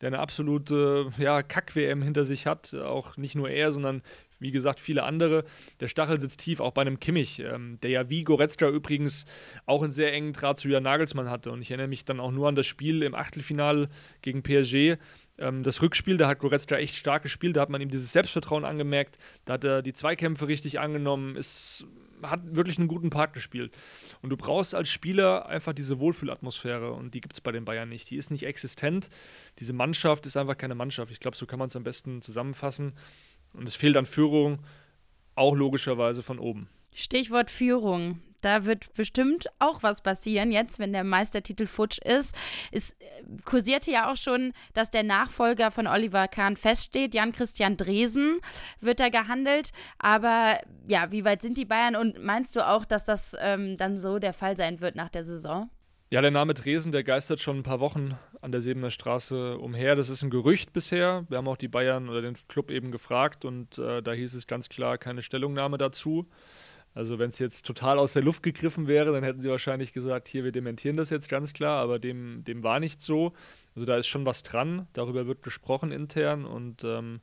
der 0.00 0.08
eine 0.08 0.18
absolute 0.18 1.10
ja, 1.18 1.42
Kack-WM 1.42 2.02
hinter 2.02 2.24
sich 2.24 2.46
hat. 2.46 2.74
Auch 2.74 3.16
nicht 3.16 3.34
nur 3.34 3.50
er, 3.50 3.72
sondern 3.72 4.02
wie 4.40 4.50
gesagt, 4.50 4.80
viele 4.80 5.04
andere. 5.04 5.44
Der 5.78 5.88
Stachel 5.88 6.18
sitzt 6.18 6.40
tief, 6.40 6.60
auch 6.60 6.72
bei 6.72 6.80
einem 6.80 6.98
Kimmich, 6.98 7.40
ähm, 7.40 7.78
der 7.82 7.90
ja 7.90 8.10
wie 8.10 8.24
Goretzka 8.24 8.68
übrigens 8.68 9.26
auch 9.66 9.82
einen 9.82 9.92
sehr 9.92 10.12
engen 10.12 10.32
Draht 10.32 10.58
zu 10.58 10.68
Julian 10.68 10.82
Nagelsmann 10.82 11.30
hatte. 11.30 11.52
Und 11.52 11.60
ich 11.60 11.70
erinnere 11.70 11.88
mich 11.88 12.04
dann 12.04 12.20
auch 12.20 12.32
nur 12.32 12.48
an 12.48 12.54
das 12.54 12.66
Spiel 12.66 13.02
im 13.02 13.14
Achtelfinale 13.14 13.88
gegen 14.22 14.42
PSG. 14.42 14.98
Ähm, 15.40 15.62
das 15.62 15.82
Rückspiel, 15.82 16.16
da 16.16 16.28
hat 16.28 16.38
Goretzka 16.38 16.76
echt 16.76 16.94
stark 16.94 17.22
gespielt, 17.22 17.56
da 17.56 17.62
hat 17.62 17.70
man 17.70 17.80
ihm 17.80 17.90
dieses 17.90 18.12
Selbstvertrauen 18.12 18.64
angemerkt, 18.64 19.18
da 19.44 19.54
hat 19.54 19.64
er 19.64 19.82
die 19.82 19.92
Zweikämpfe 19.92 20.48
richtig 20.48 20.78
angenommen, 20.78 21.36
ist, 21.36 21.86
hat 22.22 22.40
wirklich 22.54 22.78
einen 22.78 22.88
guten 22.88 23.10
Part 23.10 23.32
gespielt. 23.32 23.72
Und 24.20 24.30
du 24.30 24.36
brauchst 24.36 24.74
als 24.74 24.90
Spieler 24.90 25.46
einfach 25.46 25.72
diese 25.72 25.98
Wohlfühlatmosphäre 25.98 26.92
und 26.92 27.14
die 27.14 27.20
gibt 27.20 27.34
es 27.34 27.40
bei 27.40 27.52
den 27.52 27.64
Bayern 27.64 27.88
nicht. 27.88 28.10
Die 28.10 28.16
ist 28.16 28.30
nicht 28.30 28.44
existent. 28.44 29.08
Diese 29.58 29.72
Mannschaft 29.72 30.26
ist 30.26 30.36
einfach 30.36 30.58
keine 30.58 30.74
Mannschaft. 30.74 31.10
Ich 31.10 31.20
glaube, 31.20 31.36
so 31.36 31.46
kann 31.46 31.58
man 31.58 31.68
es 31.68 31.76
am 31.76 31.84
besten 31.84 32.20
zusammenfassen. 32.20 32.92
Und 33.54 33.66
es 33.66 33.76
fehlt 33.76 33.96
an 33.96 34.06
Führung, 34.06 34.60
auch 35.34 35.54
logischerweise 35.54 36.22
von 36.22 36.38
oben. 36.38 36.68
Stichwort 36.92 37.50
Führung. 37.50 38.20
Da 38.40 38.64
wird 38.64 38.94
bestimmt 38.94 39.48
auch 39.58 39.82
was 39.82 40.02
passieren 40.02 40.50
jetzt, 40.50 40.78
wenn 40.78 40.92
der 40.92 41.04
Meistertitel 41.04 41.66
futsch 41.66 41.98
ist. 41.98 42.34
Es 42.72 42.92
äh, 42.92 42.94
kursierte 43.44 43.90
ja 43.90 44.10
auch 44.10 44.16
schon, 44.16 44.52
dass 44.72 44.90
der 44.90 45.02
Nachfolger 45.02 45.70
von 45.70 45.86
Oliver 45.86 46.26
Kahn 46.26 46.56
feststeht. 46.56 47.14
Jan-Christian 47.14 47.76
Dresen 47.76 48.40
wird 48.80 49.00
da 49.00 49.10
gehandelt. 49.10 49.72
Aber 49.98 50.58
ja, 50.88 51.12
wie 51.12 51.24
weit 51.24 51.42
sind 51.42 51.58
die 51.58 51.66
Bayern? 51.66 51.96
Und 51.96 52.22
meinst 52.22 52.56
du 52.56 52.66
auch, 52.66 52.86
dass 52.86 53.04
das 53.04 53.36
ähm, 53.40 53.76
dann 53.76 53.98
so 53.98 54.18
der 54.18 54.32
Fall 54.32 54.56
sein 54.56 54.80
wird 54.80 54.96
nach 54.96 55.10
der 55.10 55.24
Saison? 55.24 55.68
Ja, 56.08 56.22
der 56.22 56.30
Name 56.30 56.54
Dresen, 56.54 56.92
der 56.92 57.04
geistert 57.04 57.40
schon 57.40 57.58
ein 57.58 57.62
paar 57.62 57.80
Wochen 57.80 58.18
an 58.40 58.52
der 58.52 58.60
Sebener 58.60 58.90
Straße 58.90 59.58
umher. 59.58 59.96
Das 59.96 60.08
ist 60.08 60.22
ein 60.22 60.30
Gerücht 60.30 60.72
bisher. 60.72 61.24
Wir 61.28 61.38
haben 61.38 61.48
auch 61.48 61.56
die 61.56 61.68
Bayern 61.68 62.08
oder 62.08 62.22
den 62.22 62.36
Club 62.48 62.70
eben 62.70 62.90
gefragt 62.90 63.44
und 63.44 63.78
äh, 63.78 64.02
da 64.02 64.12
hieß 64.12 64.34
es 64.34 64.46
ganz 64.46 64.68
klar 64.68 64.98
keine 64.98 65.22
Stellungnahme 65.22 65.78
dazu. 65.78 66.26
Also 66.92 67.20
wenn 67.20 67.28
es 67.28 67.38
jetzt 67.38 67.66
total 67.66 67.98
aus 67.98 68.14
der 68.14 68.22
Luft 68.22 68.42
gegriffen 68.42 68.88
wäre, 68.88 69.12
dann 69.12 69.22
hätten 69.22 69.40
sie 69.40 69.48
wahrscheinlich 69.48 69.92
gesagt, 69.92 70.26
hier, 70.26 70.42
wir 70.42 70.50
dementieren 70.50 70.96
das 70.96 71.10
jetzt 71.10 71.28
ganz 71.28 71.52
klar, 71.52 71.80
aber 71.80 72.00
dem, 72.00 72.42
dem 72.42 72.64
war 72.64 72.80
nicht 72.80 73.00
so. 73.00 73.32
Also 73.76 73.86
da 73.86 73.96
ist 73.96 74.08
schon 74.08 74.26
was 74.26 74.42
dran, 74.42 74.88
darüber 74.92 75.26
wird 75.26 75.42
gesprochen 75.42 75.92
intern 75.92 76.44
und 76.44 76.82
ähm, 76.82 77.20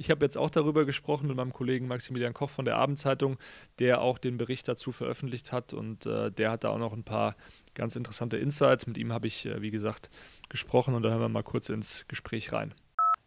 ich 0.00 0.10
habe 0.10 0.24
jetzt 0.24 0.38
auch 0.38 0.48
darüber 0.48 0.86
gesprochen 0.86 1.26
mit 1.26 1.36
meinem 1.36 1.52
Kollegen 1.52 1.86
Maximilian 1.86 2.32
Koch 2.32 2.48
von 2.48 2.64
der 2.64 2.76
Abendzeitung, 2.76 3.36
der 3.80 4.00
auch 4.00 4.16
den 4.16 4.38
Bericht 4.38 4.66
dazu 4.66 4.92
veröffentlicht 4.92 5.52
hat 5.52 5.74
und 5.74 6.06
äh, 6.06 6.32
der 6.32 6.50
hat 6.50 6.64
da 6.64 6.70
auch 6.70 6.78
noch 6.78 6.94
ein 6.94 7.04
paar 7.04 7.36
ganz 7.74 7.96
interessante 7.96 8.38
Insights. 8.38 8.86
Mit 8.86 8.96
ihm 8.96 9.12
habe 9.12 9.26
ich, 9.26 9.44
äh, 9.44 9.60
wie 9.60 9.70
gesagt, 9.70 10.08
gesprochen 10.48 10.94
und 10.94 11.02
da 11.02 11.10
hören 11.10 11.20
wir 11.20 11.28
mal 11.28 11.42
kurz 11.42 11.68
ins 11.68 12.06
Gespräch 12.08 12.50
rein. 12.50 12.72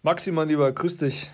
Maxi, 0.02 0.32
mein 0.32 0.48
Lieber, 0.48 0.72
grüß 0.72 0.98
dich. 0.98 1.30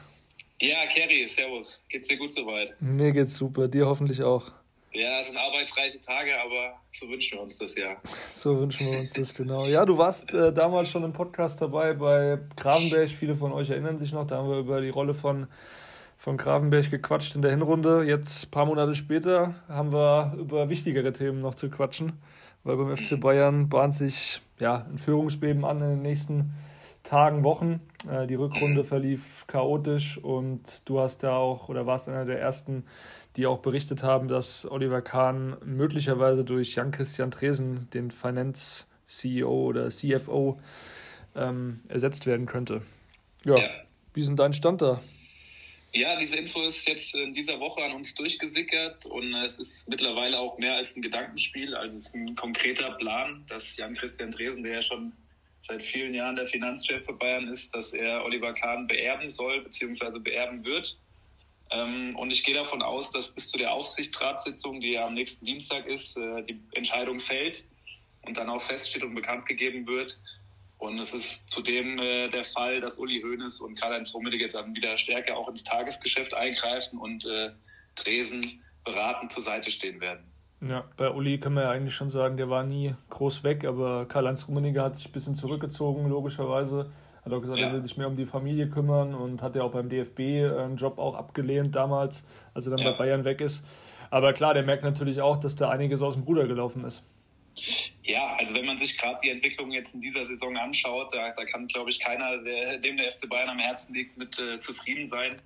Ja, 0.62 0.86
Kerry, 0.88 1.26
servus. 1.26 1.86
Geht's 1.88 2.10
dir 2.10 2.18
gut 2.18 2.32
soweit? 2.34 2.76
Mir 2.82 3.14
geht's 3.14 3.38
super, 3.38 3.70
dir 3.70 3.86
hoffentlich 3.86 4.22
auch. 4.22 4.52
Ja, 4.92 5.20
es 5.20 5.28
sind 5.28 5.38
arbeitsreiche 5.38 6.00
Tage, 6.00 6.32
aber 6.42 6.74
so 6.92 7.08
wünschen 7.08 7.38
wir 7.38 7.44
uns 7.44 7.58
das 7.58 7.76
ja. 7.76 7.96
So 8.34 8.60
wünschen 8.60 8.92
wir 8.92 9.00
uns 9.00 9.14
das, 9.14 9.36
genau. 9.36 9.68
Ja, 9.68 9.86
du 9.86 9.98
warst 9.98 10.34
äh, 10.34 10.52
damals 10.52 10.90
schon 10.90 11.04
im 11.04 11.14
Podcast 11.14 11.62
dabei 11.62 11.94
bei 11.94 12.40
Gravenberg. 12.56 13.10
Viele 13.10 13.36
von 13.36 13.52
euch 13.52 13.70
erinnern 13.70 14.00
sich 14.00 14.12
noch, 14.12 14.26
da 14.26 14.38
haben 14.38 14.50
wir 14.50 14.58
über 14.58 14.82
die 14.82 14.90
Rolle 14.90 15.14
von, 15.14 15.48
von 16.18 16.38
Gravenberg 16.38 16.90
gequatscht 16.90 17.36
in 17.36 17.44
der 17.44 17.52
Hinrunde. 17.52 18.04
Jetzt, 18.04 18.46
ein 18.48 18.52
paar 18.52 18.66
Monate 18.66 18.96
später, 18.96 19.54
haben 19.68 19.92
wir 19.92 20.36
über 20.40 20.70
wichtigere 20.70 21.14
Themen 21.14 21.42
noch 21.42 21.54
zu 21.54 21.70
quatschen, 21.70 22.14
weil 22.64 22.76
beim 22.76 22.96
FC 22.96 23.20
Bayern 23.20 23.70
bahnt 23.70 23.94
sich 23.94 24.42
ja, 24.58 24.88
ein 24.92 24.98
Führungsbeben 24.98 25.66
an 25.66 25.82
in 25.82 25.90
den 25.90 26.02
nächsten 26.02 26.56
Tagen, 27.04 27.44
Wochen. 27.44 27.80
Äh, 28.08 28.28
die 28.28 28.36
Rückrunde 28.36 28.84
verlief 28.84 29.46
chaotisch 29.48 30.18
und 30.18 30.88
du 30.88 31.00
hast 31.00 31.24
ja 31.24 31.36
auch 31.36 31.70
oder 31.70 31.86
warst 31.86 32.08
einer 32.08 32.26
der 32.26 32.40
ersten, 32.40 32.86
die 33.36 33.46
auch 33.46 33.60
berichtet 33.60 34.04
haben, 34.04 34.28
dass 34.28 34.70
Oliver 34.70 35.02
Kahn 35.02 35.58
möglicherweise 35.66 36.46
durch 36.46 36.76
Jan-Christian 36.76 37.32
Tresen, 37.32 37.90
den 37.92 38.12
Finance-CEO 38.12 39.50
oder 39.50 39.90
CFO, 39.90 40.60
ähm, 41.36 41.82
ersetzt 41.88 42.26
werden 42.26 42.46
könnte. 42.46 42.82
Ja. 43.44 43.58
ja. 43.58 43.70
Wie 44.14 44.22
ist 44.22 44.28
denn 44.28 44.38
dein 44.38 44.54
Stand 44.54 44.82
da? 44.82 45.02
Ja, 45.92 46.16
diese 46.18 46.36
Info 46.36 46.62
ist 46.68 46.88
jetzt 46.88 47.16
in 47.16 47.34
dieser 47.34 47.60
Woche 47.60 47.82
an 47.84 47.94
uns 47.94 48.14
durchgesickert 48.14 49.08
und 49.08 49.34
es 49.34 49.58
ist 49.58 49.90
mittlerweile 49.90 50.38
auch 50.38 50.58
mehr 50.60 50.76
als 50.76 50.96
ein 50.96 51.02
Gedankenspiel. 51.02 51.74
Also 51.74 51.98
es 51.98 52.08
ist 52.08 52.16
ein 52.16 52.36
konkreter 52.36 52.92
Plan, 52.94 53.44
dass 53.48 53.76
Jan-Christian 53.76 54.30
Dresen, 54.30 54.62
der 54.62 54.74
ja 54.76 54.82
schon 54.84 55.14
seit 55.70 55.84
vielen 55.84 56.16
Jahren 56.16 56.36
der 56.36 56.48
Finanzchef 56.48 57.06
bei 57.06 57.14
Bayern 57.14 57.48
ist, 57.48 57.76
dass 57.76 57.94
er 57.94 58.26
Oliver 58.26 58.54
Kahn 58.54 58.88
beerben 58.88 59.30
soll 59.30 59.62
bzw. 59.62 60.20
beerben 60.20 60.66
wird. 60.66 60.98
Ähm, 61.70 62.16
und 62.16 62.32
ich 62.32 62.44
gehe 62.44 62.56
davon 62.56 62.82
aus, 62.82 63.12
dass 63.12 63.30
bis 63.30 63.48
zu 63.48 63.58
der 63.58 63.72
Aufsichtsratssitzung, 63.72 64.80
die 64.82 64.94
ja 64.94 65.06
am 65.06 65.14
nächsten 65.14 65.46
Dienstag 65.46 65.86
ist, 65.86 66.18
äh, 66.18 66.42
die 66.44 66.60
Entscheidung 66.74 67.20
fällt 67.20 67.66
und 68.24 68.38
dann 68.38 68.50
auch 68.50 68.62
feststeht 68.62 69.04
und 69.04 69.14
bekannt 69.14 69.46
gegeben 69.46 69.86
wird. 69.86 70.20
Und 70.80 70.98
es 70.98 71.14
ist 71.14 71.52
zudem 71.52 72.00
äh, 72.00 72.30
der 72.30 72.44
Fall, 72.44 72.82
dass 72.82 72.98
Uli 72.98 73.22
Hoeneß 73.22 73.62
und 73.62 73.80
Karl-Heinz 73.80 74.12
Rummenigge 74.14 74.48
dann 74.48 74.76
wieder 74.76 74.98
stärker 74.98 75.38
auch 75.38 75.50
ins 75.50 75.64
Tagesgeschäft 75.64 76.34
eingreifen 76.34 76.98
und 76.98 77.26
äh, 77.26 77.52
Dresen 77.94 78.64
beratend 78.84 79.32
zur 79.32 79.44
Seite 79.44 79.70
stehen 79.70 80.02
werden. 80.02 80.24
Ja, 80.62 80.84
bei 80.98 81.10
Uli 81.10 81.40
kann 81.40 81.54
man 81.54 81.64
ja 81.64 81.72
eigentlich 81.72 81.96
schon 81.96 82.10
sagen, 82.10 82.36
der 82.36 82.50
war 82.50 82.64
nie 82.64 82.94
groß 83.10 83.44
weg, 83.44 83.64
aber 83.64 84.06
Karl-Heinz 84.06 84.48
Rummenigge 84.48 84.82
hat 84.82 84.98
sich 84.98 85.08
ein 85.08 85.12
bisschen 85.14 85.36
zurückgezogen, 85.36 86.10
logischerweise. 86.10 86.92
Hat 87.24 87.34
auch 87.34 87.42
gesagt, 87.42 87.60
ja. 87.60 87.68
er 87.68 87.74
will 87.74 87.82
sich 87.82 87.96
mehr 87.96 88.08
um 88.08 88.18
die 88.18 88.26
Familie 88.26 88.70
kümmern 88.70 89.14
und 89.14 89.42
hat 89.42 89.56
ja 89.56 89.64
auch 89.64 89.72
beim 89.72 89.88
DFB 89.88 90.20
einen 90.20 90.78
Job 90.78 90.98
auch 90.98 91.16
abgelehnt 91.16 91.76
damals, 91.76 92.26
als 92.54 92.66
er 92.66 92.72
dann 92.72 92.80
ja. 92.80 92.92
bei 92.92 92.98
Bayern 92.98 93.24
weg 93.24 93.40
ist. 93.40 93.66
Aber 94.10 94.34
klar, 94.34 94.54
der 94.54 94.64
merkt 94.64 94.84
natürlich 94.84 95.22
auch, 95.22 95.38
dass 95.38 95.56
da 95.56 95.70
einiges 95.70 96.02
aus 96.02 96.16
dem 96.16 96.26
Bruder 96.26 96.48
gelaufen 96.48 96.84
ist. 96.84 97.04
Ja, 98.04 98.36
also 98.38 98.56
wenn 98.56 98.66
man 98.66 98.78
sich 98.78 98.98
gerade 98.98 99.18
die 99.24 99.30
Entwicklung 99.30 99.72
jetzt 99.72 99.94
in 99.94 100.02
dieser 100.02 100.26
Saison 100.26 100.58
anschaut, 100.58 101.14
da, 101.14 101.32
da 101.32 101.46
kann, 101.46 101.68
glaube 101.68 101.90
ich, 101.90 102.00
keiner, 102.00 102.38
der, 102.38 102.78
dem 102.80 102.98
der 102.98 103.12
FC 103.12 103.30
Bayern 103.30 103.50
am 103.50 103.60
Herzen 103.60 103.94
liegt, 103.94 104.18
mit 104.18 104.40
äh, 104.40 104.60
zufrieden 104.60 105.08
sein. 105.08 105.42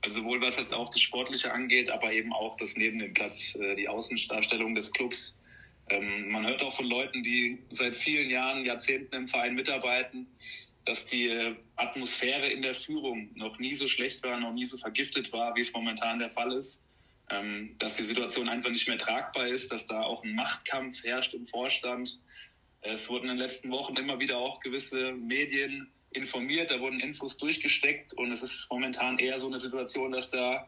Also 0.00 0.20
sowohl 0.20 0.40
was 0.40 0.56
jetzt 0.56 0.72
auch 0.72 0.88
das 0.88 1.00
Sportliche 1.00 1.52
angeht, 1.52 1.90
aber 1.90 2.12
eben 2.12 2.32
auch 2.32 2.56
das 2.56 2.76
neben 2.76 2.98
dem 2.98 3.14
Platz, 3.14 3.54
äh, 3.56 3.74
die 3.74 3.88
Außendarstellung 3.88 4.74
des 4.74 4.92
Clubs. 4.92 5.38
Ähm, 5.90 6.30
man 6.30 6.46
hört 6.46 6.62
auch 6.62 6.72
von 6.72 6.86
Leuten, 6.86 7.22
die 7.22 7.58
seit 7.70 7.96
vielen 7.96 8.30
Jahren, 8.30 8.64
Jahrzehnten 8.64 9.14
im 9.14 9.28
Verein 9.28 9.54
mitarbeiten, 9.54 10.26
dass 10.84 11.04
die 11.04 11.28
äh, 11.28 11.56
Atmosphäre 11.76 12.48
in 12.48 12.62
der 12.62 12.74
Führung 12.74 13.30
noch 13.34 13.58
nie 13.58 13.74
so 13.74 13.88
schlecht 13.88 14.22
war, 14.22 14.38
noch 14.38 14.52
nie 14.52 14.66
so 14.66 14.76
vergiftet 14.76 15.32
war, 15.32 15.54
wie 15.56 15.60
es 15.60 15.72
momentan 15.72 16.18
der 16.18 16.28
Fall 16.28 16.52
ist. 16.52 16.82
Ähm, 17.30 17.74
dass 17.78 17.96
die 17.96 18.04
Situation 18.04 18.48
einfach 18.48 18.70
nicht 18.70 18.88
mehr 18.88 18.96
tragbar 18.96 19.48
ist, 19.48 19.70
dass 19.70 19.84
da 19.84 20.00
auch 20.00 20.24
ein 20.24 20.34
Machtkampf 20.34 21.04
herrscht 21.04 21.34
im 21.34 21.46
Vorstand. 21.46 22.20
Es 22.80 23.08
wurden 23.08 23.24
in 23.24 23.36
den 23.36 23.38
letzten 23.38 23.70
Wochen 23.70 23.96
immer 23.96 24.18
wieder 24.18 24.38
auch 24.38 24.60
gewisse 24.60 25.12
Medien 25.12 25.90
informiert, 26.10 26.70
da 26.70 26.80
wurden 26.80 27.00
Infos 27.00 27.36
durchgesteckt 27.36 28.12
und 28.14 28.32
es 28.32 28.42
ist 28.42 28.68
momentan 28.70 29.18
eher 29.18 29.38
so 29.38 29.46
eine 29.46 29.58
Situation, 29.58 30.12
dass 30.12 30.30
da 30.30 30.66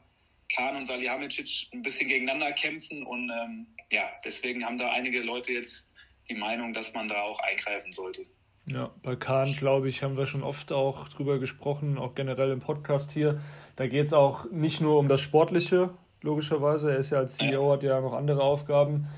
Kahn 0.54 0.76
und 0.76 0.86
Salihamidzic 0.86 1.68
ein 1.72 1.82
bisschen 1.82 2.08
gegeneinander 2.08 2.52
kämpfen 2.52 3.04
und 3.06 3.30
ähm, 3.30 3.66
ja, 3.92 4.10
deswegen 4.24 4.64
haben 4.64 4.78
da 4.78 4.90
einige 4.90 5.20
Leute 5.20 5.52
jetzt 5.52 5.92
die 6.28 6.34
Meinung, 6.34 6.72
dass 6.72 6.92
man 6.92 7.08
da 7.08 7.22
auch 7.22 7.38
eingreifen 7.40 7.92
sollte. 7.92 8.26
Ja, 8.66 8.90
bei 9.02 9.16
Kahn, 9.16 9.54
glaube 9.54 9.88
ich, 9.88 10.02
haben 10.02 10.16
wir 10.16 10.26
schon 10.26 10.42
oft 10.42 10.70
auch 10.72 11.08
drüber 11.08 11.38
gesprochen, 11.38 11.98
auch 11.98 12.14
generell 12.14 12.52
im 12.52 12.60
Podcast 12.60 13.10
hier. 13.10 13.40
Da 13.76 13.88
geht 13.88 14.06
es 14.06 14.12
auch 14.12 14.48
nicht 14.50 14.80
nur 14.80 14.98
um 14.98 15.08
das 15.08 15.20
Sportliche, 15.20 15.90
logischerweise. 16.22 16.92
Er 16.92 16.98
ist 16.98 17.10
ja 17.10 17.18
als 17.18 17.36
CEO, 17.36 17.66
ja. 17.66 17.72
hat 17.72 17.82
ja 17.82 18.00
noch 18.00 18.12
andere 18.12 18.42
Aufgaben. 18.42 19.08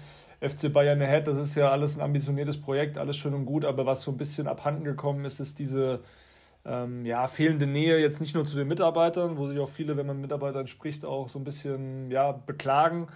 FC 0.43 0.73
Bayern 0.73 1.01
Ahead, 1.01 1.29
das 1.29 1.39
ist 1.39 1.55
ja 1.55 1.71
alles 1.71 1.97
ein 1.97 2.03
ambitioniertes 2.03 2.61
Projekt, 2.61 2.99
alles 2.99 3.17
schön 3.17 3.33
und 3.35 3.47
gut, 3.47 3.65
aber 3.65 3.87
was 3.87 4.03
so 4.03 4.11
ein 4.11 4.17
bisschen 4.17 4.49
abhanden 4.49 4.85
gekommen 4.85 5.25
ist, 5.25 5.39
ist 5.41 5.59
diese 5.59 6.01
ähm, 6.65 7.07
ja, 7.07 7.27
fehlende 7.29 7.67
Nähe 7.67 7.99
jetzt 7.99 8.21
nicht 8.21 8.35
nur 8.35 8.45
zu 8.45 8.57
den 8.57 8.69
Mitarbeitern, 8.69 9.37
wo 9.37 9.47
sich 9.47 9.59
auch 9.59 9.69
viele, 9.69 9.97
wenn 9.97 10.07
man 10.07 10.17
mit 10.17 10.23
Mitarbeitern 10.23 10.67
spricht, 10.67 11.05
auch 11.05 11.29
so 11.29 11.39
ein 11.39 11.45
bisschen 11.45 12.11
ja, 12.11 12.33
beklagen, 12.33 13.09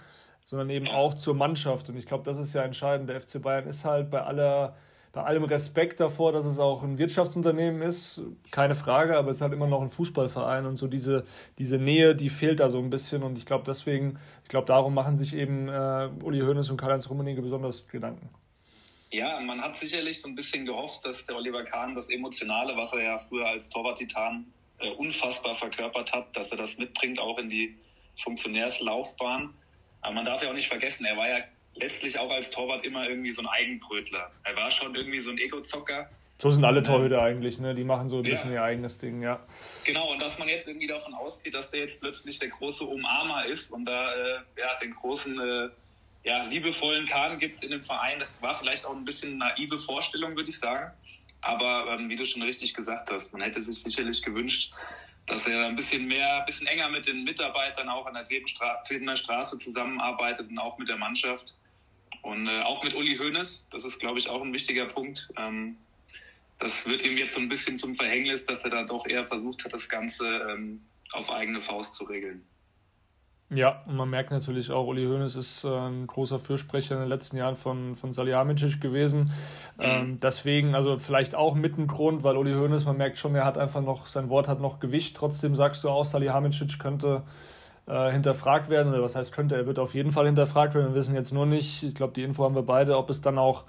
sondern 0.45 0.69
eben 0.69 0.87
auch 0.87 1.13
zur 1.13 1.35
Mannschaft. 1.35 1.89
Und 1.89 1.97
ich 1.97 2.05
glaube, 2.05 2.23
das 2.23 2.37
ist 2.37 2.53
ja 2.53 2.63
entscheidend. 2.63 3.09
Der 3.09 3.19
FC 3.19 3.41
Bayern 3.41 3.67
ist 3.67 3.85
halt 3.85 4.09
bei 4.09 4.21
aller 4.21 4.75
bei 5.11 5.23
allem 5.23 5.43
Respekt 5.43 5.99
davor, 5.99 6.31
dass 6.31 6.45
es 6.45 6.59
auch 6.59 6.83
ein 6.83 6.97
Wirtschaftsunternehmen 6.97 7.81
ist, 7.81 8.21
keine 8.51 8.75
Frage, 8.75 9.17
aber 9.17 9.31
es 9.31 9.37
ist 9.37 9.41
halt 9.41 9.53
immer 9.53 9.67
noch 9.67 9.81
ein 9.81 9.89
Fußballverein 9.89 10.65
und 10.65 10.75
so 10.75 10.87
diese, 10.87 11.25
diese 11.57 11.77
Nähe, 11.77 12.15
die 12.15 12.29
fehlt 12.29 12.59
da 12.59 12.69
so 12.69 12.79
ein 12.79 12.89
bisschen 12.89 13.23
und 13.23 13.37
ich 13.37 13.45
glaube 13.45 13.63
deswegen, 13.65 14.19
ich 14.43 14.49
glaube 14.49 14.67
darum 14.67 14.93
machen 14.93 15.17
sich 15.17 15.33
eben 15.33 15.69
äh, 15.69 16.09
Uli 16.23 16.41
Hoeneß 16.41 16.69
und 16.69 16.77
Karl-Heinz 16.77 17.09
Rummenigge 17.09 17.41
besonders 17.41 17.87
Gedanken. 17.87 18.29
Ja, 19.09 19.39
man 19.39 19.61
hat 19.61 19.77
sicherlich 19.77 20.19
so 20.19 20.27
ein 20.27 20.35
bisschen 20.35 20.65
gehofft, 20.65 21.05
dass 21.05 21.25
der 21.25 21.37
Oliver 21.37 21.63
Kahn 21.63 21.95
das 21.95 22.09
Emotionale, 22.09 22.75
was 22.75 22.93
er 22.93 23.03
ja 23.03 23.17
früher 23.17 23.47
als 23.47 23.69
Torwart-Titan 23.69 24.45
äh, 24.79 24.89
unfassbar 24.91 25.55
verkörpert 25.55 26.11
hat, 26.11 26.35
dass 26.35 26.51
er 26.51 26.57
das 26.57 26.77
mitbringt, 26.77 27.17
auch 27.19 27.37
in 27.39 27.49
die 27.49 27.77
Funktionärslaufbahn. 28.17 29.53
Aber 30.01 30.13
man 30.13 30.25
darf 30.25 30.43
ja 30.43 30.49
auch 30.49 30.53
nicht 30.53 30.67
vergessen, 30.67 31.05
er 31.05 31.15
war 31.15 31.29
ja 31.29 31.39
letztlich 31.79 32.17
auch 32.19 32.29
als 32.29 32.49
Torwart 32.49 32.85
immer 32.85 33.07
irgendwie 33.07 33.31
so 33.31 33.41
ein 33.41 33.47
Eigenbrötler. 33.47 34.31
Er 34.43 34.55
war 34.55 34.71
schon 34.71 34.95
irgendwie 34.95 35.19
so 35.19 35.31
ein 35.31 35.37
Ego-Zocker. 35.37 36.09
So 36.39 36.51
sind 36.51 36.63
alle 36.63 36.83
Torhüter 36.83 37.21
eigentlich, 37.21 37.57
ne? 37.57 37.73
Die 37.73 37.83
machen 37.83 38.09
so 38.09 38.17
ein 38.17 38.23
bisschen 38.23 38.51
ja. 38.51 38.57
ihr 38.57 38.63
eigenes 38.63 38.97
Ding, 38.99 39.23
ja. 39.23 39.39
Genau, 39.85 40.11
und 40.11 40.21
dass 40.21 40.37
man 40.37 40.47
jetzt 40.47 40.67
irgendwie 40.67 40.85
davon 40.85 41.13
ausgeht, 41.15 41.53
dass 41.55 41.71
der 41.71 41.79
jetzt 41.79 41.99
plötzlich 41.99 42.37
der 42.37 42.49
große 42.49 42.83
Umarmer 42.83 43.45
ist 43.45 43.71
und 43.71 43.85
da 43.85 44.13
äh, 44.13 44.39
ja, 44.57 44.75
den 44.81 44.91
großen, 44.91 45.39
äh, 45.39 45.69
ja, 46.23 46.43
liebevollen 46.43 47.07
Kahn 47.07 47.39
gibt 47.39 47.63
in 47.63 47.71
dem 47.71 47.83
Verein, 47.83 48.19
das 48.19 48.41
war 48.41 48.53
vielleicht 48.53 48.85
auch 48.85 48.95
ein 48.95 49.05
bisschen 49.05 49.39
naive 49.39 49.77
Vorstellung, 49.77 50.35
würde 50.35 50.49
ich 50.49 50.59
sagen. 50.59 50.93
Aber 51.41 51.91
ähm, 51.91 52.09
wie 52.09 52.15
du 52.15 52.25
schon 52.25 52.41
richtig 52.41 52.73
gesagt 52.73 53.09
hast, 53.11 53.31
man 53.31 53.41
hätte 53.41 53.61
sich 53.61 53.81
sicherlich 53.81 54.21
gewünscht, 54.21 54.73
dass 55.25 55.47
er 55.47 55.65
ein 55.65 55.75
bisschen 55.75 56.07
mehr, 56.07 56.39
ein 56.39 56.45
bisschen 56.45 56.67
enger 56.67 56.89
mit 56.89 57.07
den 57.07 57.23
Mitarbeitern 57.23 57.89
auch 57.89 58.05
an 58.05 58.13
der 58.13 58.23
Sebener 58.23 59.15
Straße 59.15 59.57
zusammenarbeitet 59.57 60.49
und 60.49 60.57
auch 60.57 60.77
mit 60.77 60.87
der 60.87 60.97
Mannschaft. 60.97 61.53
Und 62.27 62.47
äh, 62.47 62.61
auch 62.63 62.83
mit 62.83 62.93
Uli 62.93 63.17
Hoeneß, 63.17 63.69
das 63.71 63.85
ist, 63.85 63.99
glaube 63.99 64.19
ich, 64.19 64.29
auch 64.29 64.41
ein 64.41 64.51
wichtiger 64.51 64.85
Punkt. 64.85 65.29
Ähm, 65.37 65.77
das 66.59 66.85
wird 66.85 67.05
ihm 67.05 67.15
jetzt 67.15 67.35
so 67.35 67.39
ein 67.39 67.47
bisschen 67.47 67.77
zum 67.77 67.95
Verhängnis, 67.95 68.43
dass 68.43 68.65
er 68.65 68.69
da 68.69 68.83
doch 68.83 69.07
eher 69.07 69.23
versucht 69.23 69.63
hat, 69.63 69.71
das 69.71 69.87
Ganze 69.87 70.25
ähm, 70.49 70.81
auf 71.13 71.31
eigene 71.31 71.61
Faust 71.61 71.93
zu 71.93 72.03
regeln. 72.03 72.43
Ja, 73.49 73.81
und 73.87 73.95
man 73.95 74.09
merkt 74.09 74.31
natürlich 74.31 74.71
auch, 74.71 74.87
Uli 74.87 75.05
Hoeneß 75.05 75.35
ist 75.35 75.63
äh, 75.63 75.69
ein 75.69 76.05
großer 76.05 76.37
Fürsprecher 76.37 76.95
in 76.95 76.99
den 76.99 77.07
letzten 77.07 77.37
Jahren 77.37 77.55
von, 77.55 77.95
von 77.95 78.11
Salihamidzic 78.11 78.81
gewesen. 78.81 79.31
Mhm. 79.77 79.83
Ähm, 79.83 80.17
deswegen, 80.21 80.75
also 80.75 80.99
vielleicht 80.99 81.33
auch 81.33 81.55
mit 81.55 81.77
ein 81.77 81.87
Grund, 81.87 82.23
weil 82.23 82.35
Uli 82.35 82.51
Hoeneß, 82.51 82.83
man 82.83 82.97
merkt 82.97 83.19
schon, 83.19 83.35
er 83.35 83.45
hat 83.45 83.57
einfach 83.57 83.81
noch, 83.81 84.07
sein 84.07 84.27
Wort 84.27 84.49
hat 84.49 84.59
noch 84.59 84.81
Gewicht. 84.81 85.15
Trotzdem 85.15 85.55
sagst 85.55 85.85
du 85.85 85.89
auch, 85.89 86.03
Salihamidzic 86.03 86.77
könnte 86.77 87.23
äh, 87.87 88.11
hinterfragt 88.11 88.69
werden, 88.69 88.93
oder 88.93 89.01
was 89.01 89.15
heißt 89.15 89.33
könnte, 89.33 89.55
er 89.55 89.65
wird 89.65 89.79
auf 89.79 89.93
jeden 89.93 90.11
Fall 90.11 90.25
hinterfragt 90.25 90.75
werden. 90.75 90.89
Wir 90.89 90.95
wissen 90.95 91.15
jetzt 91.15 91.33
nur 91.33 91.45
nicht, 91.45 91.83
ich 91.83 91.95
glaube, 91.95 92.13
die 92.13 92.23
Info 92.23 92.43
haben 92.43 92.55
wir 92.55 92.63
beide, 92.63 92.97
ob 92.97 93.09
es 93.09 93.21
dann 93.21 93.37
auch 93.37 93.63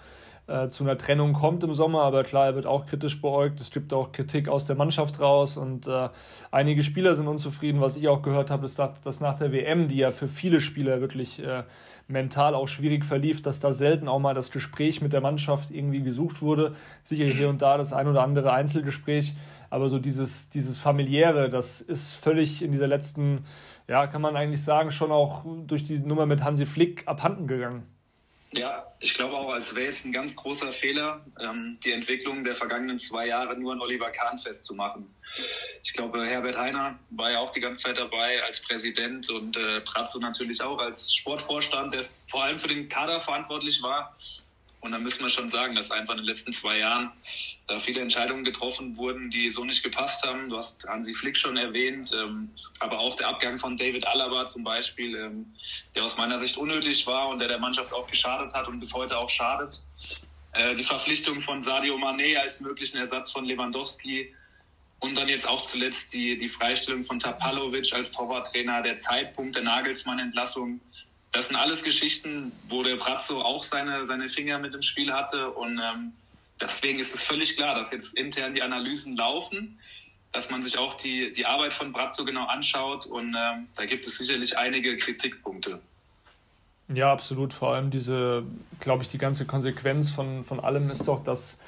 äh, 0.49 0.69
zu 0.69 0.83
einer 0.83 0.97
Trennung 0.97 1.35
kommt 1.35 1.63
im 1.63 1.75
Sommer, 1.75 2.03
aber 2.03 2.25
klar, 2.25 2.47
er 2.47 2.55
wird 2.55 2.67
auch 2.67 2.87
kritisch 2.87 3.21
beäugt. 3.21 3.61
Es 3.61 3.71
gibt 3.71 3.93
auch 3.93 4.13
Kritik 4.13 4.49
aus 4.49 4.65
der 4.65 4.77
Mannschaft 4.77 5.21
raus 5.21 5.59
und 5.59 5.87
äh, 5.87 6.09
einige 6.51 6.83
Spieler 6.83 7.15
sind 7.15 7.29
unzufrieden. 7.29 7.83
Was 7.83 7.97
ich 7.97 8.09
auch 8.09 8.23
gehört 8.23 8.51
habe, 8.51 8.65
ist, 8.65 8.79
dass 8.79 9.21
nach 9.21 9.35
der 9.35 9.53
WM, 9.53 9.89
die 9.89 9.99
ja 9.99 10.11
für 10.11 10.27
viele 10.27 10.63
Spieler 10.63 11.03
wirklich 11.03 11.45
äh, 11.45 11.65
mental 12.09 12.55
auch 12.55 12.67
schwierig 12.67 13.05
verlief, 13.05 13.43
dass 13.43 13.61
da 13.61 13.73
selten 13.73 14.09
auch 14.09 14.19
mal 14.19 14.35
das 14.35 14.51
Gespräch 14.51 15.03
mit 15.03 15.13
der 15.13 15.21
Mannschaft 15.21 15.71
irgendwie 15.71 16.03
gesucht 16.03 16.41
wurde. 16.41 16.75
Sicher 17.05 17.27
hier 17.27 17.51
und 17.51 17.61
da 17.61 17.77
das 17.77 17.93
ein 17.93 18.09
oder 18.09 18.23
andere 18.23 18.53
Einzelgespräch, 18.53 19.35
aber 19.69 19.91
so 19.91 19.99
dieses, 19.99 20.49
dieses 20.49 20.79
familiäre, 20.79 21.51
das 21.51 21.83
ist 21.83 22.15
völlig 22.15 22.63
in 22.63 22.73
dieser 22.73 22.87
letzten, 22.87 23.45
ja, 23.87 24.07
kann 24.07 24.23
man 24.23 24.35
eigentlich 24.35 24.65
sagen, 24.65 24.91
schon 24.91 25.13
auch 25.13 25.45
durch 25.67 25.83
die 25.83 25.99
Nummer 25.99 26.25
mit 26.25 26.43
Hansi 26.43 26.65
Flick 26.65 27.07
abhanden 27.07 27.47
gegangen. 27.47 27.98
Ja, 28.51 28.87
ich 28.99 29.13
glaube 29.13 29.37
auch, 29.37 29.53
als 29.53 29.75
wäre 29.75 29.89
es 29.89 30.05
ein 30.05 30.13
ganz 30.13 30.35
großer 30.35 30.73
Fehler, 30.73 31.21
ähm, 31.39 31.79
die 31.85 31.93
Entwicklung 31.93 32.45
der 32.45 32.55
vergangenen 32.55 32.99
zwei 32.99 33.27
Jahre 33.27 33.59
nur 33.59 33.73
an 33.75 33.81
Oliver 33.81 34.11
Kahn 34.11 34.39
festzumachen. 34.39 35.15
Ich 35.83 35.93
glaube, 35.93 36.27
Herbert 36.27 36.57
Heiner 36.57 36.99
war 37.11 37.31
ja 37.31 37.41
auch 37.41 37.53
die 37.53 37.61
ganze 37.61 37.85
Zeit 37.85 37.99
dabei 37.99 38.43
als 38.43 38.61
Präsident 38.63 39.29
und 39.29 39.57
äh, 39.59 39.83
Pratzo 39.83 40.19
natürlich 40.19 40.63
auch 40.63 40.79
als 40.79 41.13
Sportvorstand, 41.15 41.93
der 41.93 42.05
vor 42.27 42.45
allem 42.45 42.59
für 42.59 42.69
den 42.69 42.89
Kader 42.89 43.21
verantwortlich 43.21 43.83
war. 43.83 44.17
Und 44.81 44.93
da 44.93 44.99
müssen 44.99 45.21
wir 45.21 45.29
schon 45.29 45.49
sagen, 45.49 45.75
dass 45.75 45.91
einfach 45.91 46.15
in 46.15 46.19
den 46.19 46.27
letzten 46.27 46.53
zwei 46.53 46.79
Jahren 46.79 47.11
da 47.67 47.79
viele 47.79 48.01
Entscheidungen 48.01 48.45
getroffen 48.45 48.97
wurden, 48.97 49.29
die 49.29 49.51
so 49.51 49.65
nicht 49.65 49.83
gepasst 49.83 50.25
haben. 50.25 50.49
Du 50.49 50.57
hast 50.57 50.87
Hansi 50.87 51.13
Flick 51.13 51.37
schon 51.37 51.57
erwähnt, 51.57 52.13
ähm, 52.15 52.51
aber 52.79 53.01
auch 53.01 53.17
der 53.17 53.29
Abgang 53.29 53.59
von 53.59 53.77
David 53.77 54.07
Alaba 54.07 54.47
zum 54.47 54.63
Beispiel, 54.63 55.17
ähm, 55.17 55.53
der 55.95 56.05
aus 56.05 56.17
meiner 56.17 56.39
Sicht 56.39 56.57
unnötig 56.57 57.07
war 57.07 57.29
und 57.29 57.41
der 57.41 57.49
der 57.49 57.59
Mannschaft 57.59 57.93
auch 57.93 58.07
geschadet 58.07 58.55
hat 58.55 58.69
und 58.69 58.79
bis 58.79 58.93
heute 58.95 59.19
auch 59.19 59.29
schadet. 59.29 59.83
Äh, 60.53 60.75
die 60.77 60.85
Verpflichtung 60.85 61.41
von 61.41 61.61
Sadio 61.61 61.97
Mané 61.97 62.37
als 62.37 62.61
möglichen 62.61 62.99
Ersatz 62.99 63.33
von 63.33 63.45
Lewandowski 63.45 64.33
und 65.01 65.17
dann 65.17 65.29
jetzt 65.29 65.47
auch 65.47 65.63
zuletzt 65.63 66.13
die, 66.13 66.37
die 66.37 66.49
Freistellung 66.49 67.03
von 67.03 67.19
Tapalovic 67.19 67.93
als 67.93 68.13
Torwarttrainer, 68.13 68.83
der 68.83 68.97
Zeitpunkt 68.97 69.55
der 69.55 69.63
Nagelsmann-Entlassung 69.63 70.81
das 71.33 71.49
sind 71.49 71.57
alles 71.57 71.83
Geschichten, 71.83 72.53
wo 72.69 72.83
der 72.83 72.97
Brazzo 72.97 73.41
auch 73.41 73.63
seine, 73.63 74.07
seine 74.07 74.29
Finger 74.29 74.59
mit 74.59 74.75
im 74.75 74.83
Spiel 74.83 75.13
hatte. 75.13 75.51
Und 75.51 75.79
ähm, 75.79 76.13
deswegen 76.61 76.99
ist 76.99 77.15
es 77.15 77.23
völlig 77.23 77.57
klar, 77.57 77.75
dass 77.75 77.91
jetzt 77.91 78.17
intern 78.17 78.55
die 78.55 78.63
Analysen 78.63 79.17
laufen, 79.17 79.79
dass 80.33 80.51
man 80.51 80.63
sich 80.63 80.79
auch 80.79 80.95
die, 80.95 81.33
die 81.33 81.47
Arbeit 81.47 81.73
von 81.73 81.93
Brazzo 81.93 82.25
genau 82.25 82.47
anschaut. 82.47 83.07
Und 83.07 83.37
ähm, 83.39 83.69
da 83.77 83.85
gibt 83.85 84.07
es 84.07 84.19
sicherlich 84.19 84.57
einige 84.57 84.97
Kritikpunkte. 84.97 85.81
Ja, 86.89 87.13
absolut. 87.13 87.53
Vor 87.53 87.75
allem 87.75 87.91
diese, 87.91 88.45
glaube 88.81 89.03
ich, 89.03 89.09
die 89.09 89.19
ganze 89.19 89.45
Konsequenz 89.45 90.11
von, 90.11 90.45
von 90.45 90.61
allem 90.61 90.89
ist 90.89 91.07
doch, 91.07 91.23
dass 91.23 91.59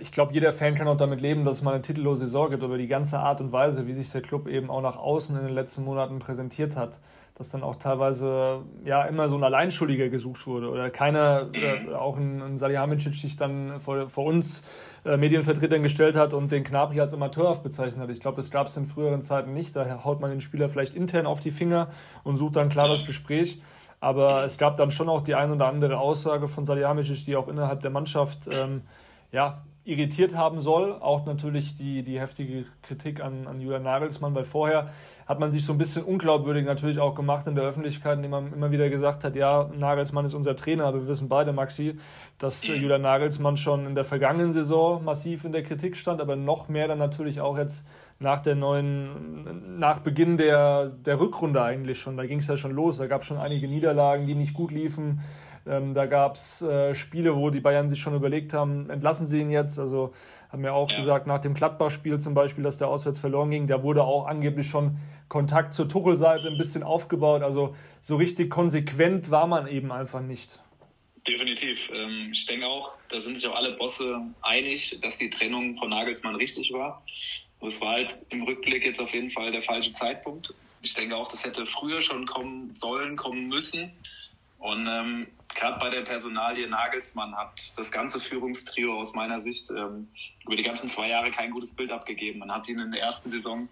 ich 0.00 0.10
glaube, 0.10 0.32
jeder 0.32 0.54
Fan 0.54 0.74
kann 0.74 0.88
auch 0.88 0.96
damit 0.96 1.20
leben, 1.20 1.44
dass 1.44 1.58
es 1.58 1.62
mal 1.62 1.74
eine 1.74 1.82
titellose 1.82 2.24
Saison 2.24 2.48
gibt, 2.48 2.62
aber 2.62 2.78
die 2.78 2.86
ganze 2.86 3.18
Art 3.18 3.42
und 3.42 3.52
Weise, 3.52 3.86
wie 3.86 3.92
sich 3.92 4.10
der 4.10 4.22
Club 4.22 4.48
eben 4.48 4.70
auch 4.70 4.80
nach 4.80 4.96
außen 4.96 5.36
in 5.36 5.44
den 5.44 5.54
letzten 5.54 5.84
Monaten 5.84 6.18
präsentiert 6.18 6.76
hat, 6.76 6.98
dass 7.42 7.48
dann 7.48 7.64
auch 7.64 7.74
teilweise 7.74 8.60
ja 8.84 9.02
immer 9.02 9.28
so 9.28 9.36
ein 9.36 9.42
Alleinschuldiger 9.42 10.08
gesucht 10.08 10.46
wurde 10.46 10.70
oder 10.70 10.90
keiner, 10.90 11.48
äh, 11.52 11.92
auch 11.92 12.16
ein, 12.16 12.40
ein 12.40 12.56
Salihamidzic 12.56 13.14
sich 13.14 13.36
dann 13.36 13.80
vor, 13.80 14.08
vor 14.08 14.26
uns 14.26 14.62
äh, 15.04 15.16
Medienvertretern 15.16 15.82
gestellt 15.82 16.14
hat 16.14 16.34
und 16.34 16.52
den 16.52 16.62
Knabri 16.62 17.00
als 17.00 17.12
amateurhaft 17.12 17.64
bezeichnet 17.64 18.00
hat. 18.00 18.10
Ich 18.10 18.20
glaube, 18.20 18.36
das 18.36 18.52
gab 18.52 18.68
es 18.68 18.76
in 18.76 18.86
früheren 18.86 19.22
Zeiten 19.22 19.54
nicht. 19.54 19.74
Da 19.74 20.04
haut 20.04 20.20
man 20.20 20.30
den 20.30 20.40
Spieler 20.40 20.68
vielleicht 20.68 20.94
intern 20.94 21.26
auf 21.26 21.40
die 21.40 21.50
Finger 21.50 21.88
und 22.22 22.36
sucht 22.36 22.54
dann 22.54 22.68
klar 22.68 22.86
das 22.86 23.04
Gespräch. 23.04 23.60
Aber 23.98 24.44
es 24.44 24.56
gab 24.56 24.76
dann 24.76 24.92
schon 24.92 25.08
auch 25.08 25.22
die 25.22 25.34
ein 25.34 25.50
oder 25.50 25.66
andere 25.66 25.98
Aussage 25.98 26.46
von 26.46 26.64
Salihamidzic, 26.64 27.24
die 27.24 27.34
auch 27.34 27.48
innerhalb 27.48 27.80
der 27.80 27.90
Mannschaft 27.90 28.48
ähm, 28.52 28.82
ja, 29.32 29.64
irritiert 29.84 30.36
haben 30.36 30.60
soll. 30.60 30.92
Auch 30.92 31.26
natürlich 31.26 31.76
die, 31.76 32.02
die 32.02 32.20
heftige 32.20 32.64
Kritik 32.82 33.22
an, 33.22 33.46
an 33.46 33.60
Julian 33.60 33.82
Nagelsmann, 33.82 34.34
weil 34.34 34.44
vorher 34.44 34.90
hat 35.26 35.40
man 35.40 35.50
sich 35.50 35.64
so 35.64 35.72
ein 35.72 35.78
bisschen 35.78 36.04
unglaubwürdig 36.04 36.64
natürlich 36.64 36.98
auch 36.98 37.14
gemacht 37.14 37.46
in 37.46 37.54
der 37.54 37.64
Öffentlichkeit, 37.64 38.16
indem 38.16 38.32
man 38.32 38.52
immer 38.52 38.70
wieder 38.70 38.88
gesagt 38.90 39.24
hat, 39.24 39.34
ja, 39.34 39.70
Nagelsmann 39.76 40.24
ist 40.24 40.34
unser 40.34 40.54
Trainer, 40.54 40.84
aber 40.84 41.00
wir 41.00 41.08
wissen 41.08 41.28
beide, 41.28 41.52
Maxi, 41.52 41.98
dass 42.38 42.68
äh, 42.68 42.74
Julian 42.74 43.02
Nagelsmann 43.02 43.56
schon 43.56 43.86
in 43.86 43.94
der 43.94 44.04
vergangenen 44.04 44.52
Saison 44.52 45.04
massiv 45.04 45.44
in 45.44 45.52
der 45.52 45.62
Kritik 45.62 45.96
stand, 45.96 46.20
aber 46.20 46.36
noch 46.36 46.68
mehr 46.68 46.88
dann 46.88 46.98
natürlich 46.98 47.40
auch 47.40 47.56
jetzt 47.56 47.86
nach 48.18 48.40
der 48.40 48.54
neuen, 48.54 49.78
nach 49.78 49.98
Beginn 49.98 50.36
der, 50.36 50.86
der 50.86 51.18
Rückrunde 51.18 51.62
eigentlich 51.62 51.98
schon. 51.98 52.16
Da 52.16 52.24
ging 52.24 52.38
es 52.38 52.46
ja 52.46 52.56
schon 52.56 52.72
los. 52.72 52.98
Da 52.98 53.06
gab 53.06 53.22
es 53.22 53.26
schon 53.26 53.38
einige 53.38 53.66
Niederlagen, 53.66 54.26
die 54.26 54.34
nicht 54.34 54.54
gut 54.54 54.70
liefen. 54.70 55.22
Ähm, 55.66 55.94
da 55.94 56.06
gab 56.06 56.36
es 56.36 56.62
äh, 56.62 56.94
Spiele, 56.94 57.36
wo 57.36 57.50
die 57.50 57.60
Bayern 57.60 57.88
sich 57.88 58.00
schon 58.00 58.14
überlegt 58.14 58.52
haben, 58.52 58.90
entlassen 58.90 59.26
sie 59.26 59.40
ihn 59.40 59.50
jetzt. 59.50 59.78
Also 59.78 60.12
haben 60.50 60.64
ja 60.64 60.72
auch 60.72 60.90
ja. 60.90 60.98
gesagt, 60.98 61.26
nach 61.26 61.40
dem 61.40 61.54
Gladbach-Spiel 61.54 62.18
zum 62.18 62.34
Beispiel, 62.34 62.64
dass 62.64 62.76
der 62.76 62.88
auswärts 62.88 63.18
verloren 63.18 63.50
ging, 63.50 63.66
da 63.66 63.82
wurde 63.82 64.02
auch 64.02 64.26
angeblich 64.26 64.68
schon 64.68 64.98
Kontakt 65.28 65.72
zur 65.72 65.88
Tuchel-Seite 65.88 66.48
ein 66.48 66.58
bisschen 66.58 66.82
aufgebaut. 66.82 67.42
Also 67.42 67.74
so 68.02 68.16
richtig 68.16 68.50
konsequent 68.50 69.30
war 69.30 69.46
man 69.46 69.66
eben 69.66 69.90
einfach 69.92 70.20
nicht. 70.20 70.60
Definitiv. 71.26 71.90
Ähm, 71.94 72.30
ich 72.32 72.44
denke 72.46 72.66
auch, 72.66 72.96
da 73.08 73.20
sind 73.20 73.38
sich 73.38 73.46
auch 73.48 73.54
alle 73.54 73.72
Bosse 73.72 74.20
einig, 74.42 74.98
dass 75.02 75.18
die 75.18 75.30
Trennung 75.30 75.76
von 75.76 75.88
Nagelsmann 75.90 76.34
richtig 76.34 76.72
war. 76.72 77.02
Es 77.60 77.80
war 77.80 77.92
halt 77.92 78.26
im 78.30 78.42
Rückblick 78.42 78.84
jetzt 78.84 79.00
auf 79.00 79.14
jeden 79.14 79.28
Fall 79.28 79.52
der 79.52 79.62
falsche 79.62 79.92
Zeitpunkt. 79.92 80.52
Ich 80.82 80.94
denke 80.94 81.16
auch, 81.16 81.28
das 81.28 81.44
hätte 81.44 81.64
früher 81.64 82.00
schon 82.00 82.26
kommen 82.26 82.70
sollen, 82.70 83.14
kommen 83.14 83.46
müssen. 83.46 83.92
Und 84.62 84.86
ähm, 84.86 85.26
gerade 85.56 85.80
bei 85.80 85.90
der 85.90 86.02
Personalie 86.02 86.68
Nagelsmann 86.68 87.34
hat 87.36 87.76
das 87.76 87.90
ganze 87.90 88.20
Führungstrio 88.20 88.96
aus 88.96 89.12
meiner 89.12 89.40
Sicht 89.40 89.68
ähm, 89.72 90.06
über 90.44 90.54
die 90.54 90.62
ganzen 90.62 90.88
zwei 90.88 91.08
Jahre 91.08 91.32
kein 91.32 91.50
gutes 91.50 91.74
Bild 91.74 91.90
abgegeben. 91.90 92.38
Man 92.38 92.52
hat 92.52 92.68
ihn 92.68 92.78
in 92.78 92.92
der 92.92 93.02
ersten 93.02 93.28
Saison 93.28 93.68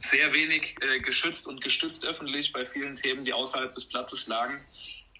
sehr 0.00 0.32
wenig 0.32 0.74
äh, 0.80 1.00
geschützt 1.00 1.46
und 1.46 1.60
gestützt 1.60 2.06
öffentlich 2.06 2.50
bei 2.50 2.64
vielen 2.64 2.96
Themen, 2.96 3.26
die 3.26 3.34
außerhalb 3.34 3.72
des 3.72 3.84
Platzes 3.84 4.26
lagen. 4.26 4.58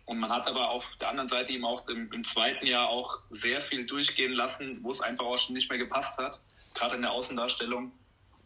Und 0.07 0.18
man 0.18 0.31
hat 0.31 0.48
aber 0.48 0.70
auf 0.70 0.96
der 0.98 1.11
anderen 1.11 1.29
Seite 1.29 1.53
ihm 1.53 1.66
auch 1.66 1.87
im, 1.88 2.11
im 2.11 2.25
zweiten 2.25 2.66
Jahr 2.66 2.88
auch 2.88 3.18
sehr 3.29 3.61
viel 3.61 3.85
durchgehen 3.85 4.33
lassen, 4.33 4.79
wo 4.83 4.92
es 4.92 5.03
einfach 5.03 5.27
auch 5.27 5.37
schon 5.37 5.55
nicht 5.55 5.68
mehr 5.68 5.79
gepasst 5.79 6.16
hat, 6.16 6.40
gerade 6.72 6.94
in 6.94 7.03
der 7.03 7.12
Außendarstellung. 7.12 7.92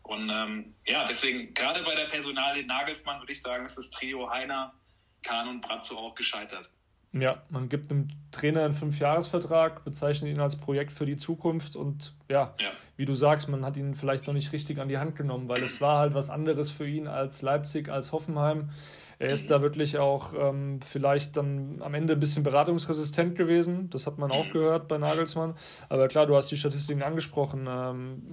Und 0.02 0.30
ähm, 0.30 0.74
ja, 0.84 1.06
deswegen, 1.06 1.54
gerade 1.54 1.84
bei 1.84 1.94
der 1.94 2.06
Personalie 2.06 2.66
Nagelsmann 2.66 3.20
würde 3.20 3.30
ich 3.30 3.40
sagen, 3.40 3.64
ist 3.64 3.78
das 3.78 3.88
Trio 3.90 4.28
Heiner, 4.28 4.74
Kahn 5.22 5.48
und 5.48 5.60
Brazzo 5.60 5.96
auch 5.96 6.14
gescheitert. 6.14 6.70
Ja, 7.12 7.42
man 7.48 7.68
gibt 7.68 7.90
dem 7.90 8.08
Trainer 8.30 8.64
einen 8.64 8.74
Fünfjahresvertrag, 8.74 9.84
bezeichnet 9.84 10.30
ihn 10.30 10.40
als 10.40 10.56
Projekt 10.56 10.92
für 10.92 11.06
die 11.06 11.16
Zukunft 11.16 11.74
und 11.76 12.14
ja, 12.28 12.54
ja, 12.60 12.70
wie 12.96 13.06
du 13.06 13.14
sagst, 13.14 13.48
man 13.48 13.64
hat 13.64 13.76
ihn 13.76 13.94
vielleicht 13.94 14.26
noch 14.26 14.34
nicht 14.34 14.52
richtig 14.52 14.78
an 14.78 14.88
die 14.88 14.98
Hand 14.98 15.16
genommen, 15.16 15.48
weil 15.48 15.62
es 15.62 15.80
war 15.80 15.98
halt 16.00 16.14
was 16.14 16.28
anderes 16.28 16.70
für 16.70 16.86
ihn 16.86 17.06
als 17.06 17.42
Leipzig, 17.42 17.88
als 17.88 18.12
Hoffenheim. 18.12 18.70
Er 19.18 19.30
ist 19.30 19.50
da 19.50 19.62
wirklich 19.62 19.96
auch 19.96 20.34
ähm, 20.38 20.80
vielleicht 20.82 21.38
dann 21.38 21.80
am 21.80 21.94
Ende 21.94 22.12
ein 22.12 22.20
bisschen 22.20 22.42
beratungsresistent 22.42 23.34
gewesen. 23.34 23.88
Das 23.88 24.06
hat 24.06 24.18
man 24.18 24.30
auch 24.30 24.50
gehört 24.52 24.88
bei 24.88 24.98
Nagelsmann. 24.98 25.54
Aber 25.88 26.08
klar, 26.08 26.26
du 26.26 26.36
hast 26.36 26.50
die 26.50 26.58
Statistiken 26.58 27.02
angesprochen. 27.02 27.66
Ähm, 27.66 28.30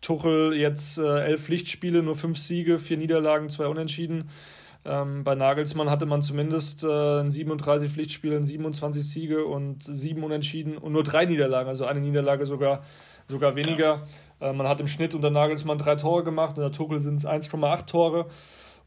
Tuchel 0.00 0.52
jetzt 0.54 0.98
äh, 0.98 1.26
elf 1.26 1.44
Pflichtspiele, 1.44 2.02
nur 2.02 2.16
fünf 2.16 2.38
Siege, 2.38 2.80
vier 2.80 2.96
Niederlagen, 2.96 3.50
zwei 3.50 3.68
Unentschieden. 3.68 4.28
Ähm, 4.86 5.24
bei 5.24 5.34
Nagelsmann 5.34 5.90
hatte 5.90 6.06
man 6.06 6.22
zumindest 6.22 6.84
äh, 6.84 7.20
in 7.20 7.30
37 7.30 7.90
Pflichtspielen 7.90 8.44
27 8.44 9.08
Siege 9.08 9.44
und 9.44 9.82
sieben 9.82 10.22
Unentschieden 10.22 10.78
und 10.78 10.92
nur 10.92 11.02
drei 11.02 11.24
Niederlagen, 11.24 11.68
also 11.68 11.86
eine 11.86 12.00
Niederlage 12.00 12.46
sogar, 12.46 12.82
sogar 13.28 13.56
weniger. 13.56 14.02
Äh, 14.40 14.52
man 14.52 14.68
hat 14.68 14.80
im 14.80 14.86
Schnitt 14.86 15.14
unter 15.14 15.30
Nagelsmann 15.30 15.78
drei 15.78 15.96
Tore 15.96 16.22
gemacht, 16.22 16.56
unter 16.56 16.70
Tuchel 16.70 17.00
sind 17.00 17.16
es 17.16 17.26
1,8 17.26 17.86
Tore. 17.86 18.26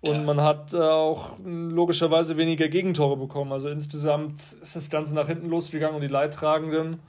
Und 0.02 0.16
ja. 0.16 0.22
man 0.22 0.40
hat 0.42 0.74
äh, 0.74 0.78
auch 0.78 1.38
logischerweise 1.44 2.38
weniger 2.38 2.70
Gegentore 2.70 3.18
bekommen. 3.18 3.52
Also 3.52 3.68
insgesamt 3.68 4.40
ist 4.40 4.76
das 4.76 4.90
Ganze 4.90 5.14
nach 5.14 5.28
hinten 5.28 5.50
losgegangen 5.50 5.96
und 5.96 6.02
die 6.02 6.08
Leidtragenden, 6.08 7.00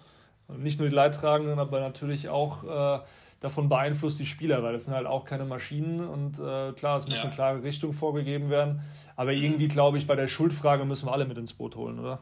nicht 0.58 0.80
nur 0.80 0.88
die 0.88 0.94
Leidtragenden, 0.94 1.60
aber 1.60 1.78
natürlich 1.78 2.28
auch 2.28 2.64
äh, 2.64 3.00
davon 3.40 3.68
beeinflusst 3.68 4.18
die 4.20 4.26
Spieler, 4.26 4.62
weil 4.62 4.74
das 4.74 4.84
sind 4.84 4.94
halt 4.94 5.06
auch 5.06 5.24
keine 5.24 5.44
Maschinen 5.44 6.00
und 6.00 6.38
äh, 6.38 6.72
klar, 6.72 6.98
es 6.98 7.06
muss 7.06 7.16
ja. 7.16 7.24
eine 7.24 7.34
klare 7.34 7.62
Richtung 7.62 7.94
vorgegeben 7.94 8.50
werden. 8.50 8.82
Aber 9.16 9.32
irgendwie 9.32 9.68
glaube 9.68 9.98
ich, 9.98 10.06
bei 10.06 10.14
der 10.14 10.28
Schuldfrage 10.28 10.84
müssen 10.84 11.06
wir 11.06 11.12
alle 11.12 11.24
mit 11.24 11.38
ins 11.38 11.54
Boot 11.54 11.74
holen, 11.74 11.98
oder? 11.98 12.20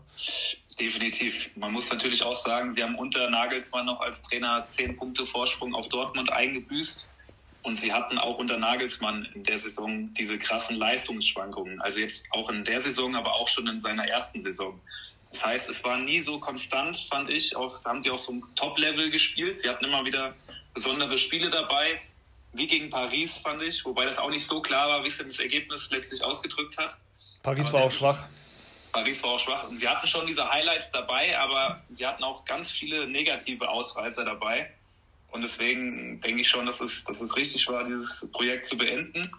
Definitiv. 0.78 1.50
Man 1.57 1.72
muss 1.72 1.90
natürlich 1.90 2.22
auch 2.22 2.37
sagen, 2.37 2.70
sie 2.70 2.83
haben 2.83 2.94
unter 2.94 3.28
Nagelsmann 3.28 3.87
noch 3.87 4.00
als 4.00 4.22
Trainer 4.22 4.64
zehn 4.66 4.96
Punkte 4.96 5.26
Vorsprung 5.26 5.74
auf 5.74 5.88
Dortmund 5.88 6.33
eingebüßt. 6.33 7.09
Und 7.62 7.76
sie 7.76 7.92
hatten 7.92 8.18
auch 8.18 8.38
unter 8.38 8.57
Nagelsmann 8.57 9.28
in 9.35 9.42
der 9.42 9.59
Saison 9.59 10.14
diese 10.14 10.38
krassen 10.38 10.76
Leistungsschwankungen. 10.76 11.81
Also 11.81 11.98
jetzt 11.98 12.24
auch 12.31 12.48
in 12.50 12.64
der 12.64 12.81
Saison, 12.81 13.16
aber 13.16 13.35
auch 13.35 13.48
schon 13.48 13.66
in 13.66 13.81
seiner 13.81 14.07
ersten 14.07 14.40
Saison. 14.40 14.81
Das 15.31 15.45
heißt, 15.45 15.69
es 15.69 15.85
war 15.85 15.99
nie 15.99 16.21
so 16.21 16.38
konstant, 16.38 16.97
fand 16.97 17.31
ich. 17.31 17.55
Auf, 17.55 17.85
haben 17.85 18.01
sie 18.01 18.11
auf 18.11 18.21
so 18.21 18.33
einem 18.33 18.55
Top-Level 18.55 19.11
gespielt. 19.11 19.59
Sie 19.59 19.69
hatten 19.69 19.85
immer 19.85 20.05
wieder 20.05 20.35
besondere 20.75 21.19
Spiele 21.19 21.51
dabei, 21.51 22.01
wie 22.53 22.67
gegen 22.67 22.88
Paris, 22.88 23.38
fand 23.38 23.62
ich. 23.62 23.85
Wobei 23.85 24.07
das 24.07 24.19
auch 24.19 24.31
nicht 24.31 24.47
so 24.47 24.61
klar 24.61 24.88
war, 24.88 25.05
wie 25.05 25.09
es 25.09 25.19
das 25.19 25.38
Ergebnis 25.38 25.91
letztlich 25.91 26.23
ausgedrückt 26.25 26.79
hat. 26.79 26.97
Paris 27.43 27.69
aber 27.69 27.79
war 27.79 27.85
auch 27.85 27.91
schwach. 27.91 28.27
Paris 28.93 29.23
war 29.23 29.31
auch 29.31 29.41
schwach. 29.41 29.69
Und 29.69 29.77
sie 29.77 29.88
hatten 29.88 30.07
schon 30.07 30.27
diese 30.27 30.49
Highlights 30.49 30.91
dabei, 30.91 31.38
aber 31.38 31.83
sie 31.91 32.07
hatten 32.07 32.25
auch 32.25 32.45
ganz 32.45 32.71
viele 32.71 33.07
negative 33.07 33.69
Ausreißer 33.69 34.25
dabei. 34.25 34.73
Und 35.31 35.43
deswegen 35.43 36.21
denke 36.21 36.41
ich 36.41 36.49
schon, 36.49 36.64
dass 36.64 36.81
es, 36.81 37.05
dass 37.05 37.21
es 37.21 37.37
richtig 37.37 37.69
war, 37.69 37.85
dieses 37.85 38.27
Projekt 38.33 38.64
zu 38.64 38.79
beenden. 38.79 39.31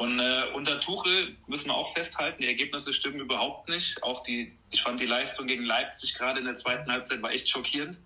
Und 0.00 0.18
äh, 0.18 0.44
unter 0.54 0.80
Tuchel 0.80 1.36
müssen 1.46 1.66
wir 1.66 1.74
auch 1.74 1.92
festhalten, 1.92 2.40
die 2.40 2.48
Ergebnisse 2.48 2.90
stimmen 2.94 3.20
überhaupt 3.20 3.68
nicht. 3.68 4.02
Auch 4.02 4.22
die, 4.22 4.50
ich 4.70 4.80
fand 4.80 4.98
die 4.98 5.04
Leistung 5.04 5.46
gegen 5.46 5.62
Leipzig 5.62 6.14
gerade 6.14 6.38
in 6.38 6.46
der 6.46 6.54
zweiten 6.54 6.90
Halbzeit 6.90 7.20
war 7.20 7.30
echt 7.32 7.50
schockierend. 7.50 8.00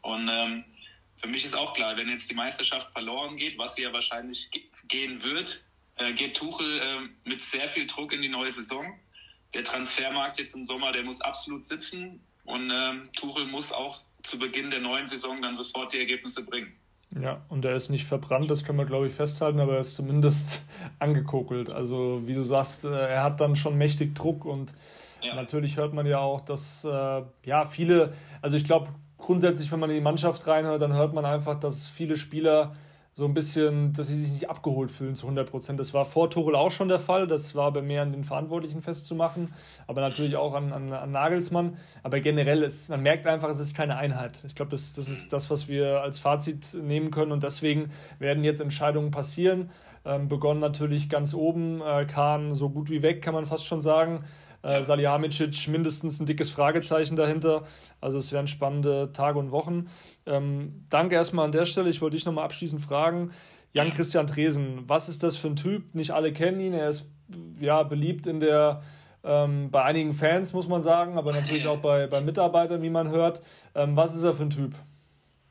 Und 0.00 0.30
ähm, 0.32 0.64
für 1.18 1.28
mich 1.28 1.44
ist 1.44 1.54
auch 1.54 1.74
klar, 1.74 1.94
wenn 1.98 2.08
jetzt 2.08 2.30
die 2.30 2.34
Meisterschaft 2.34 2.90
verloren 2.90 3.36
geht, 3.36 3.58
was 3.58 3.74
sie 3.74 3.82
ja 3.82 3.92
wahrscheinlich 3.92 4.48
gehen 4.88 5.22
wird, 5.22 5.62
äh, 5.96 6.14
geht 6.14 6.38
Tuchel 6.38 6.80
äh, 6.80 7.28
mit 7.28 7.42
sehr 7.42 7.68
viel 7.68 7.86
Druck 7.86 8.14
in 8.14 8.22
die 8.22 8.30
neue 8.30 8.50
Saison. 8.50 8.98
Der 9.52 9.62
Transfermarkt 9.62 10.38
jetzt 10.38 10.54
im 10.54 10.64
Sommer, 10.64 10.90
der 10.90 11.02
muss 11.02 11.20
absolut 11.20 11.66
sitzen. 11.66 12.24
Und 12.46 12.72
ähm, 12.74 13.10
Tuchel 13.14 13.44
muss 13.44 13.72
auch 13.72 14.06
zu 14.22 14.38
Beginn 14.38 14.70
der 14.70 14.80
neuen 14.80 15.04
Saison 15.04 15.42
dann 15.42 15.54
sofort 15.54 15.92
die 15.92 15.98
Ergebnisse 15.98 16.42
bringen. 16.42 16.74
Ja, 17.20 17.40
und 17.48 17.64
er 17.64 17.74
ist 17.74 17.88
nicht 17.88 18.04
verbrannt, 18.04 18.50
das 18.50 18.64
können 18.64 18.78
wir, 18.78 18.84
glaube 18.84 19.06
ich, 19.06 19.14
festhalten, 19.14 19.58
aber 19.60 19.74
er 19.74 19.80
ist 19.80 19.96
zumindest 19.96 20.62
angekokelt. 20.98 21.70
Also, 21.70 22.22
wie 22.26 22.34
du 22.34 22.42
sagst, 22.42 22.84
äh, 22.84 22.88
er 22.90 23.22
hat 23.22 23.40
dann 23.40 23.56
schon 23.56 23.78
mächtig 23.78 24.14
Druck 24.14 24.44
und 24.44 24.74
ja. 25.22 25.34
natürlich 25.34 25.76
hört 25.76 25.94
man 25.94 26.06
ja 26.06 26.18
auch, 26.18 26.40
dass 26.40 26.84
äh, 26.84 27.22
ja 27.44 27.66
viele, 27.66 28.12
also 28.42 28.56
ich 28.56 28.64
glaube, 28.64 28.88
grundsätzlich, 29.18 29.72
wenn 29.72 29.80
man 29.80 29.90
in 29.90 29.96
die 29.96 30.02
Mannschaft 30.02 30.46
reinhört, 30.46 30.82
dann 30.82 30.92
hört 30.92 31.14
man 31.14 31.24
einfach, 31.24 31.58
dass 31.58 31.88
viele 31.88 32.16
Spieler 32.16 32.74
so 33.18 33.24
ein 33.24 33.32
bisschen, 33.32 33.94
dass 33.94 34.08
sie 34.08 34.20
sich 34.20 34.30
nicht 34.30 34.50
abgeholt 34.50 34.90
fühlen 34.90 35.14
zu 35.14 35.24
100 35.24 35.50
Prozent. 35.50 35.80
Das 35.80 35.94
war 35.94 36.04
vor 36.04 36.28
Tuchel 36.28 36.54
auch 36.54 36.70
schon 36.70 36.88
der 36.88 36.98
Fall. 36.98 37.26
Das 37.26 37.54
war 37.54 37.72
bei 37.72 37.80
mir 37.80 38.02
an 38.02 38.12
den 38.12 38.24
Verantwortlichen 38.24 38.82
festzumachen, 38.82 39.54
aber 39.86 40.02
natürlich 40.02 40.36
auch 40.36 40.52
an, 40.52 40.70
an, 40.70 40.92
an 40.92 41.12
Nagelsmann. 41.12 41.78
Aber 42.02 42.20
generell 42.20 42.62
ist, 42.62 42.90
man 42.90 43.02
merkt 43.02 43.26
einfach, 43.26 43.48
es 43.48 43.58
ist 43.58 43.74
keine 43.74 43.96
Einheit. 43.96 44.44
Ich 44.46 44.54
glaube, 44.54 44.72
das, 44.72 44.92
das 44.92 45.08
ist 45.08 45.32
das, 45.32 45.48
was 45.48 45.66
wir 45.66 46.02
als 46.02 46.18
Fazit 46.18 46.74
nehmen 46.74 47.10
können 47.10 47.32
und 47.32 47.42
deswegen 47.42 47.90
werden 48.18 48.44
jetzt 48.44 48.60
Entscheidungen 48.60 49.10
passieren. 49.10 49.70
Ähm, 50.06 50.28
begonnen 50.28 50.60
natürlich 50.60 51.08
ganz 51.08 51.34
oben, 51.34 51.82
äh, 51.82 52.06
Kahn 52.06 52.54
so 52.54 52.70
gut 52.70 52.88
wie 52.90 53.02
weg, 53.02 53.22
kann 53.22 53.34
man 53.34 53.44
fast 53.44 53.66
schon 53.66 53.82
sagen. 53.82 54.24
Äh, 54.62 54.84
Salihamidzic 54.84 55.68
mindestens 55.68 56.20
ein 56.20 56.26
dickes 56.26 56.50
Fragezeichen 56.50 57.16
dahinter. 57.16 57.64
Also 58.00 58.18
es 58.18 58.30
werden 58.30 58.46
spannende 58.46 59.10
Tage 59.12 59.38
und 59.38 59.50
Wochen. 59.50 59.88
Ähm, 60.24 60.86
danke 60.90 61.16
erstmal 61.16 61.44
an 61.44 61.52
der 61.52 61.66
Stelle. 61.66 61.90
Ich 61.90 62.00
wollte 62.00 62.16
dich 62.16 62.24
nochmal 62.24 62.44
abschließend 62.44 62.80
fragen. 62.80 63.32
Jan-Christian 63.72 64.26
Dresen, 64.26 64.84
was 64.86 65.08
ist 65.08 65.22
das 65.22 65.36
für 65.36 65.48
ein 65.48 65.56
Typ? 65.56 65.94
Nicht 65.94 66.12
alle 66.12 66.32
kennen 66.32 66.60
ihn. 66.60 66.72
Er 66.72 66.88
ist 66.88 67.04
ja 67.60 67.82
beliebt 67.82 68.26
in 68.26 68.40
der 68.40 68.82
ähm, 69.26 69.70
bei 69.70 69.82
einigen 69.82 70.14
Fans, 70.14 70.52
muss 70.52 70.68
man 70.68 70.82
sagen, 70.82 71.18
aber 71.18 71.32
natürlich 71.32 71.66
auch 71.66 71.78
bei, 71.78 72.06
bei 72.06 72.20
Mitarbeitern, 72.20 72.80
wie 72.82 72.90
man 72.90 73.10
hört. 73.10 73.42
Ähm, 73.74 73.96
was 73.96 74.14
ist 74.14 74.22
er 74.22 74.34
für 74.34 74.44
ein 74.44 74.50
Typ? 74.50 74.74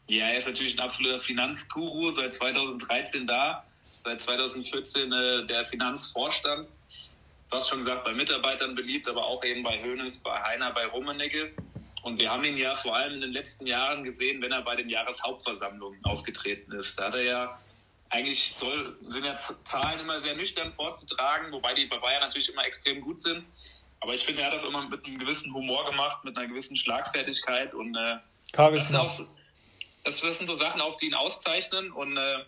Ja, 0.08 0.28
er 0.28 0.38
ist 0.38 0.48
natürlich 0.48 0.78
ein 0.78 0.84
absoluter 0.84 1.20
Finanzguru, 1.20 2.10
seit 2.12 2.34
2013 2.34 3.28
da, 3.28 3.64
seit 4.06 4.22
2014 4.22 5.12
äh, 5.12 5.46
der 5.46 5.66
Finanzvorstand 5.66 6.70
du 7.50 7.58
hast 7.58 7.70
schon 7.70 7.80
gesagt, 7.80 8.04
bei 8.04 8.14
Mitarbeitern 8.14 8.76
beliebt, 8.76 9.08
aber 9.08 9.26
auch 9.26 9.44
eben 9.44 9.64
bei 9.64 9.82
Hoeneß, 9.82 10.20
bei 10.20 10.42
Heiner, 10.42 10.74
bei 10.74 10.86
Rummenigge. 10.88 11.54
Und 12.04 12.20
wir 12.20 12.30
haben 12.30 12.44
ihn 12.44 12.58
ja 12.58 12.76
vor 12.76 12.96
allem 12.96 13.16
in 13.16 13.22
den 13.22 13.32
letzten 13.32 13.66
Jahren 13.66 14.04
gesehen, 14.04 14.42
wenn 14.42 14.52
er 14.52 14.62
bei 14.62 14.76
den 14.76 14.90
Jahreshauptversammlungen 14.90 16.04
aufgetreten 16.04 16.72
ist. 16.74 17.00
Da 17.00 17.06
hat 17.06 17.16
er 17.16 17.24
ja 17.24 17.60
eigentlich 18.10 18.54
soll, 18.54 18.98
sind 19.00 19.26
ja 19.26 19.38
Zahlen 19.64 20.00
immer 20.00 20.22
sehr 20.22 20.36
nüchtern 20.36 20.72
vorzutragen, 20.72 21.52
wobei 21.52 21.74
die 21.74 21.86
bei 21.86 21.98
Bayern 21.98 22.22
natürlich 22.22 22.50
immer 22.50 22.66
extrem 22.66 23.02
gut 23.02 23.20
sind. 23.20 23.44
Aber 24.02 24.14
ich 24.14 24.24
finde, 24.24 24.42
er 24.42 24.48
hat 24.48 24.54
das 24.54 24.64
immer 24.64 24.88
mit 24.88 25.04
einem 25.06 25.18
gewissen 25.18 25.52
Humor 25.54 25.90
gemacht, 25.90 26.24
mit 26.24 26.38
einer 26.38 26.48
gewissen 26.48 26.76
Schlagfertigkeit 26.76 27.74
und 27.74 27.96
äh, 27.96 28.18
Charisma. 28.56 29.04
das, 30.04 30.20
das 30.22 30.38
sind 30.38 30.46
so 30.46 30.54
Sachen 30.54 30.82
auch, 30.82 30.96
die 30.98 31.08
ihn 31.08 31.16
auszeichnen 31.16 31.92
und 31.92 32.18
äh, 32.18 32.44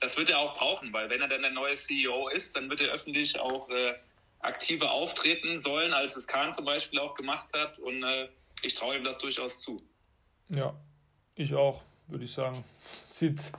das 0.00 0.16
wird 0.16 0.30
er 0.30 0.38
auch 0.38 0.56
brauchen, 0.56 0.92
weil 0.92 1.10
wenn 1.10 1.20
er 1.20 1.28
dann 1.28 1.42
der 1.42 1.50
neue 1.50 1.74
CEO 1.74 2.28
ist, 2.28 2.56
dann 2.56 2.68
wird 2.70 2.80
er 2.80 2.88
öffentlich 2.88 3.38
auch 3.38 3.68
äh, 3.68 3.94
aktiver 4.40 4.90
auftreten 4.90 5.60
sollen, 5.60 5.92
als 5.92 6.16
es 6.16 6.26
Kahn 6.26 6.54
zum 6.54 6.64
Beispiel 6.64 6.98
auch 6.98 7.14
gemacht 7.14 7.52
hat 7.54 7.78
und 7.78 8.02
äh, 8.02 8.28
ich 8.62 8.74
traue 8.74 8.96
ihm 8.96 9.04
das 9.04 9.18
durchaus 9.18 9.60
zu. 9.60 9.82
Ja, 10.48 10.74
ich 11.34 11.54
auch, 11.54 11.82
würde 12.08 12.24
ich 12.24 12.32
sagen. 12.32 12.64
Sieht 13.06 13.52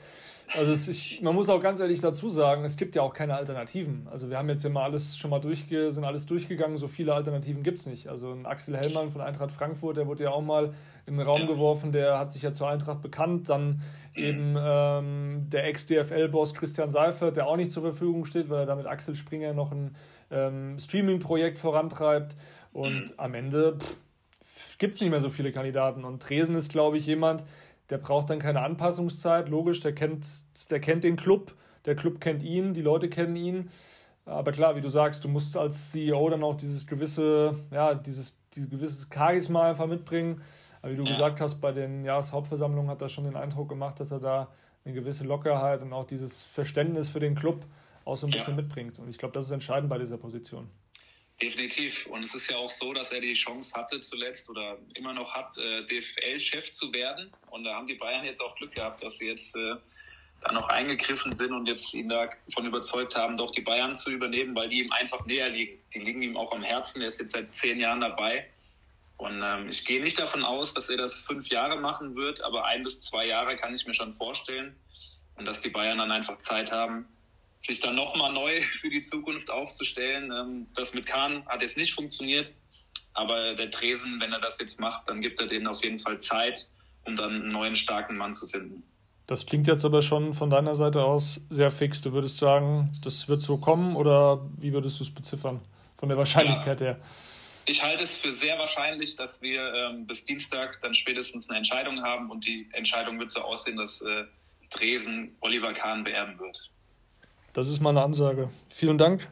also 0.57 0.71
es, 0.71 0.87
ich, 0.87 1.21
man 1.21 1.33
muss 1.33 1.49
auch 1.49 1.61
ganz 1.61 1.79
ehrlich 1.79 2.01
dazu 2.01 2.29
sagen, 2.29 2.65
es 2.65 2.75
gibt 2.75 2.95
ja 2.95 3.01
auch 3.01 3.13
keine 3.13 3.35
Alternativen. 3.35 4.07
Also 4.11 4.29
wir 4.29 4.37
haben 4.37 4.49
jetzt 4.49 4.63
ja 4.63 4.69
mal 4.69 4.83
alles 4.83 5.17
schon 5.17 5.29
mal 5.29 5.39
durchge, 5.39 5.91
sind 5.91 6.03
alles 6.03 6.25
durchgegangen, 6.25 6.77
so 6.77 6.87
viele 6.87 7.13
Alternativen 7.13 7.63
gibt 7.63 7.79
es 7.79 7.85
nicht. 7.85 8.07
Also 8.07 8.31
ein 8.31 8.45
Axel 8.45 8.75
Hellmann 8.75 9.11
von 9.11 9.21
Eintracht 9.21 9.51
Frankfurt, 9.51 9.97
der 9.97 10.07
wurde 10.07 10.23
ja 10.25 10.31
auch 10.31 10.41
mal 10.41 10.73
in 11.05 11.17
den 11.17 11.25
Raum 11.25 11.47
geworfen, 11.47 11.91
der 11.91 12.19
hat 12.19 12.31
sich 12.31 12.41
ja 12.41 12.51
zur 12.51 12.69
Eintracht 12.69 13.01
bekannt. 13.01 13.49
Dann 13.49 13.81
eben 14.15 14.55
ähm, 14.59 15.47
der 15.49 15.65
Ex-DFL-Boss 15.67 16.53
Christian 16.53 16.91
Seifert, 16.91 17.37
der 17.37 17.47
auch 17.47 17.57
nicht 17.57 17.71
zur 17.71 17.83
Verfügung 17.83 18.25
steht, 18.25 18.49
weil 18.49 18.59
er 18.59 18.65
da 18.65 18.75
mit 18.75 18.85
Axel 18.85 19.15
Springer 19.15 19.53
noch 19.53 19.71
ein 19.71 19.95
ähm, 20.31 20.77
Streaming-Projekt 20.79 21.57
vorantreibt. 21.57 22.35
Und 22.73 23.13
am 23.17 23.33
Ende 23.33 23.77
gibt 24.77 24.95
es 24.95 25.01
nicht 25.01 25.11
mehr 25.11 25.21
so 25.21 25.29
viele 25.29 25.51
Kandidaten. 25.51 26.03
Und 26.03 26.21
Tresen 26.21 26.55
ist, 26.55 26.71
glaube 26.71 26.97
ich, 26.97 27.05
jemand, 27.05 27.43
der 27.91 27.97
braucht 27.97 28.30
dann 28.30 28.39
keine 28.39 28.62
Anpassungszeit, 28.62 29.49
logisch, 29.49 29.82
der 29.82 29.93
kennt, 29.93 30.25
der 30.69 30.80
kennt 30.80 31.04
den 31.04 31.17
Club, 31.17 31.54
der 31.86 31.95
Club 31.95 32.21
kennt 32.21 32.41
ihn, 32.41 32.73
die 32.73 32.82
Leute 32.82 33.10
kennen 33.10 33.36
ihn. 33.36 33.69
Aber 34.25 34.54
klar, 34.54 34.75
wie 34.77 34.82
du 34.82 34.89
sagst, 34.89 35.23
du 35.25 35.27
musst 35.27 35.58
als 35.58 35.91
CEO 35.91 36.30
dann 36.30 36.43
auch 36.43 36.56
dieses 36.56 36.88
gewisse, 36.88 37.56
ja, 37.69 37.93
dieses, 37.93 38.39
dieses 38.56 38.69
gewisse 38.69 39.08
Charisma 39.13 39.63
einfach 39.69 39.88
mitbringen. 39.88 40.41
Aber 40.82 40.93
wie 40.93 40.95
du 40.95 41.04
ja. 41.04 41.10
gesagt 41.10 41.41
hast, 41.41 41.60
bei 41.60 41.73
den 41.73 42.06
Jahreshauptversammlungen 42.06 42.89
hat 42.89 43.01
er 43.01 43.10
schon 43.10 43.25
den 43.25 43.36
Eindruck 43.36 43.69
gemacht, 43.69 43.99
dass 43.99 44.12
er 44.12 44.19
da 44.19 44.47
eine 44.86 44.93
gewisse 44.93 45.25
Lockerheit 45.25 45.82
und 45.82 45.91
auch 45.91 46.06
dieses 46.06 46.43
Verständnis 46.43 47.10
für 47.10 47.19
den 47.19 47.36
Club 47.36 47.65
auch 48.06 48.15
so 48.15 48.25
ein 48.25 48.32
bisschen 48.32 48.56
ja. 48.56 48.62
mitbringt. 48.62 48.99
Und 48.99 49.10
ich 49.10 49.17
glaube, 49.17 49.34
das 49.34 49.45
ist 49.45 49.51
entscheidend 49.51 49.89
bei 49.89 49.97
dieser 49.97 50.17
Position. 50.17 50.69
Definitiv. 51.41 52.06
Und 52.06 52.23
es 52.23 52.36
ist 52.36 52.49
ja 52.49 52.58
auch 52.58 52.69
so, 52.69 52.93
dass 52.93 53.12
er 53.12 53.19
die 53.19 53.34
Chance 53.34 53.73
hatte 53.73 53.99
zuletzt 53.99 54.47
oder 54.49 54.77
immer 54.93 55.12
noch 55.13 55.34
hat, 55.34 55.58
äh, 55.58 55.84
DFL-Chef 55.86 56.71
zu 56.71 56.93
werden. 56.93 57.32
Und 57.49 57.63
da 57.63 57.73
haben 57.75 57.88
die 57.88 57.95
Bayern 57.95 58.23
jetzt 58.25 58.41
auch 58.41 58.56
Glück 58.56 58.73
gehabt, 58.73 59.04
dass 59.04 59.17
sie 59.17 59.27
jetzt 59.27 59.56
äh, 59.56 59.75
da 60.41 60.51
noch 60.51 60.69
eingegriffen 60.69 61.34
sind 61.34 61.51
und 61.51 61.67
jetzt 61.67 61.93
ihn 61.95 62.10
davon 62.10 62.65
überzeugt 62.65 63.15
haben, 63.15 63.38
doch 63.38 63.49
die 63.49 63.62
Bayern 63.62 63.95
zu 63.95 64.12
übernehmen, 64.12 64.56
weil 64.56 64.69
die 64.69 64.82
ihm 64.82 64.91
einfach 64.91 65.25
näher 65.25 65.49
liegen. 65.49 65.80
Die 65.93 65.99
liegen 65.99 66.21
ihm 66.21 66.38
auch 66.38 66.51
am 66.51 66.62
Herzen. 66.62 67.01
Er 67.01 67.08
ist 67.08 67.19
jetzt 67.19 67.32
seit 67.32 67.54
zehn 67.56 67.80
Jahren 67.80 68.01
dabei. 68.01 68.47
Und 69.17 69.41
ähm, 69.43 69.67
ich 69.69 69.84
gehe 69.86 70.01
nicht 70.01 70.19
davon 70.19 70.43
aus, 70.43 70.73
dass 70.73 70.89
er 70.89 70.97
das 70.97 71.25
fünf 71.25 71.47
Jahre 71.49 71.77
machen 71.77 72.15
wird, 72.15 72.43
aber 72.43 72.65
ein 72.65 72.84
bis 72.84 73.01
zwei 73.01 73.25
Jahre 73.25 73.56
kann 73.56 73.73
ich 73.73 73.86
mir 73.88 73.93
schon 73.93 74.13
vorstellen. 74.13 74.75
Und 75.36 75.45
dass 75.45 75.62
die 75.62 75.69
Bayern 75.69 75.97
dann 75.97 76.12
einfach 76.12 76.38
Zeit 76.38 76.71
haben, 76.71 77.08
sich 77.62 77.80
dann 77.80 77.95
nochmal 77.95 78.34
neu 78.34 78.62
für 78.80 78.89
die 78.89 79.02
Zukunft 79.02 79.50
aufzustellen. 79.50 80.32
Ähm, 80.32 80.67
das 80.74 80.93
mit 80.93 81.06
Kahn 81.06 81.45
hat 81.47 81.62
jetzt 81.62 81.78
nicht 81.78 81.93
funktioniert, 81.93 82.54
aber 83.13 83.56
der 83.56 83.71
Tresen, 83.71 84.19
wenn 84.19 84.32
er 84.32 84.39
das 84.39 84.60
jetzt 84.60 84.80
macht, 84.80 85.08
dann 85.10 85.21
gibt 85.21 85.39
er 85.39 85.47
denen 85.47 85.67
auf 85.67 85.84
jeden 85.84 86.00
Fall 86.00 86.19
Zeit, 86.19 86.69
um 87.06 87.15
dann 87.15 87.32
einen 87.32 87.52
neuen 87.52 87.76
starken 87.76 88.17
Mann 88.17 88.34
zu 88.34 88.47
finden. 88.47 88.84
Das 89.28 89.45
klingt 89.45 89.67
jetzt 89.67 89.86
aber 89.86 90.02
schon 90.02 90.34
von 90.34 90.50
deiner 90.50 90.76
Seite 90.76 91.04
aus 91.04 91.41
sehr 91.50 91.71
fix. 91.71 92.02
Du 92.02 92.12
würdest 92.12 92.38
sagen, 92.38 92.91
das 93.04 93.30
wird 93.30 93.41
so 93.41 93.58
kommen 93.58 93.95
oder 93.95 94.45
wie 94.58 94.74
würdest 94.74 95.00
du 95.00 95.04
es 95.04 95.13
beziffern 95.13 95.62
von 95.97 96.10
der 96.10 96.17
Wahrscheinlichkeit 96.17 96.82
ja. 96.82 96.88
her? 96.88 97.00
Ich 97.65 97.84
halte 97.84 98.04
es 98.04 98.17
für 98.17 98.34
sehr 98.34 98.58
wahrscheinlich, 98.58 99.15
dass 99.15 99.41
wir 99.41 99.74
ähm, 99.74 100.08
bis 100.08 100.26
Dienstag 100.26 100.80
dann 100.82 100.93
spätestens 100.93 101.47
eine 101.47 101.60
Entscheidung 101.60 102.02
haben 102.02 102.32
und 102.32 102.45
die 102.45 102.67
Entscheidung 102.74 103.19
wird 103.19 103.32
so 103.32 103.41
aussehen, 103.41 103.78
dass 103.78 104.02
äh, 104.02 104.26
Dresen 104.71 105.38
Oliver 105.41 105.74
Kahn 105.74 106.04
beerben 106.04 106.39
wird. 106.39 106.71
Das 107.53 107.67
ist 107.67 107.81
meine 107.81 108.01
Ansage. 108.01 108.49
Vielen 108.69 108.97
Dank 108.97 109.27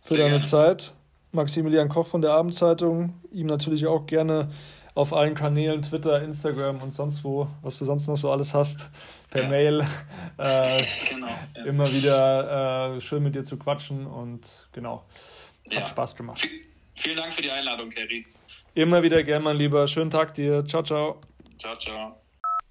für 0.00 0.14
Sehr 0.14 0.24
deine 0.24 0.30
gerne. 0.30 0.44
Zeit. 0.44 0.94
Maximilian 1.32 1.88
Koch 1.88 2.06
von 2.06 2.22
der 2.22 2.32
Abendzeitung. 2.32 3.14
Ihm 3.32 3.46
natürlich 3.46 3.86
auch 3.86 4.06
gerne 4.06 4.50
auf 4.94 5.12
allen 5.12 5.34
Kanälen, 5.34 5.82
Twitter, 5.82 6.22
Instagram 6.22 6.80
und 6.80 6.92
sonst 6.92 7.24
wo, 7.24 7.48
was 7.62 7.78
du 7.78 7.84
sonst 7.84 8.06
noch 8.06 8.16
so 8.16 8.30
alles 8.30 8.54
hast, 8.54 8.90
per 9.30 9.42
ja. 9.42 9.48
Mail. 9.48 9.84
Äh, 10.36 10.82
genau, 11.08 11.28
ja. 11.56 11.64
Immer 11.64 11.92
wieder 11.92 12.96
äh, 12.96 13.00
schön 13.00 13.22
mit 13.22 13.36
dir 13.36 13.44
zu 13.44 13.56
quatschen 13.56 14.04
und 14.04 14.68
genau, 14.72 15.04
hat 15.66 15.72
ja. 15.72 15.86
Spaß 15.86 16.16
gemacht. 16.16 16.44
Vielen 16.96 17.16
Dank 17.16 17.32
für 17.32 17.42
die 17.42 17.52
Einladung, 17.52 17.90
Kerry. 17.90 18.26
Immer 18.74 19.00
wieder 19.04 19.22
gern, 19.22 19.44
mein 19.44 19.56
Lieber. 19.56 19.86
Schönen 19.86 20.10
Tag 20.10 20.34
dir. 20.34 20.64
Ciao, 20.66 20.82
ciao. 20.82 21.20
Ciao, 21.56 21.76
ciao. 21.78 22.23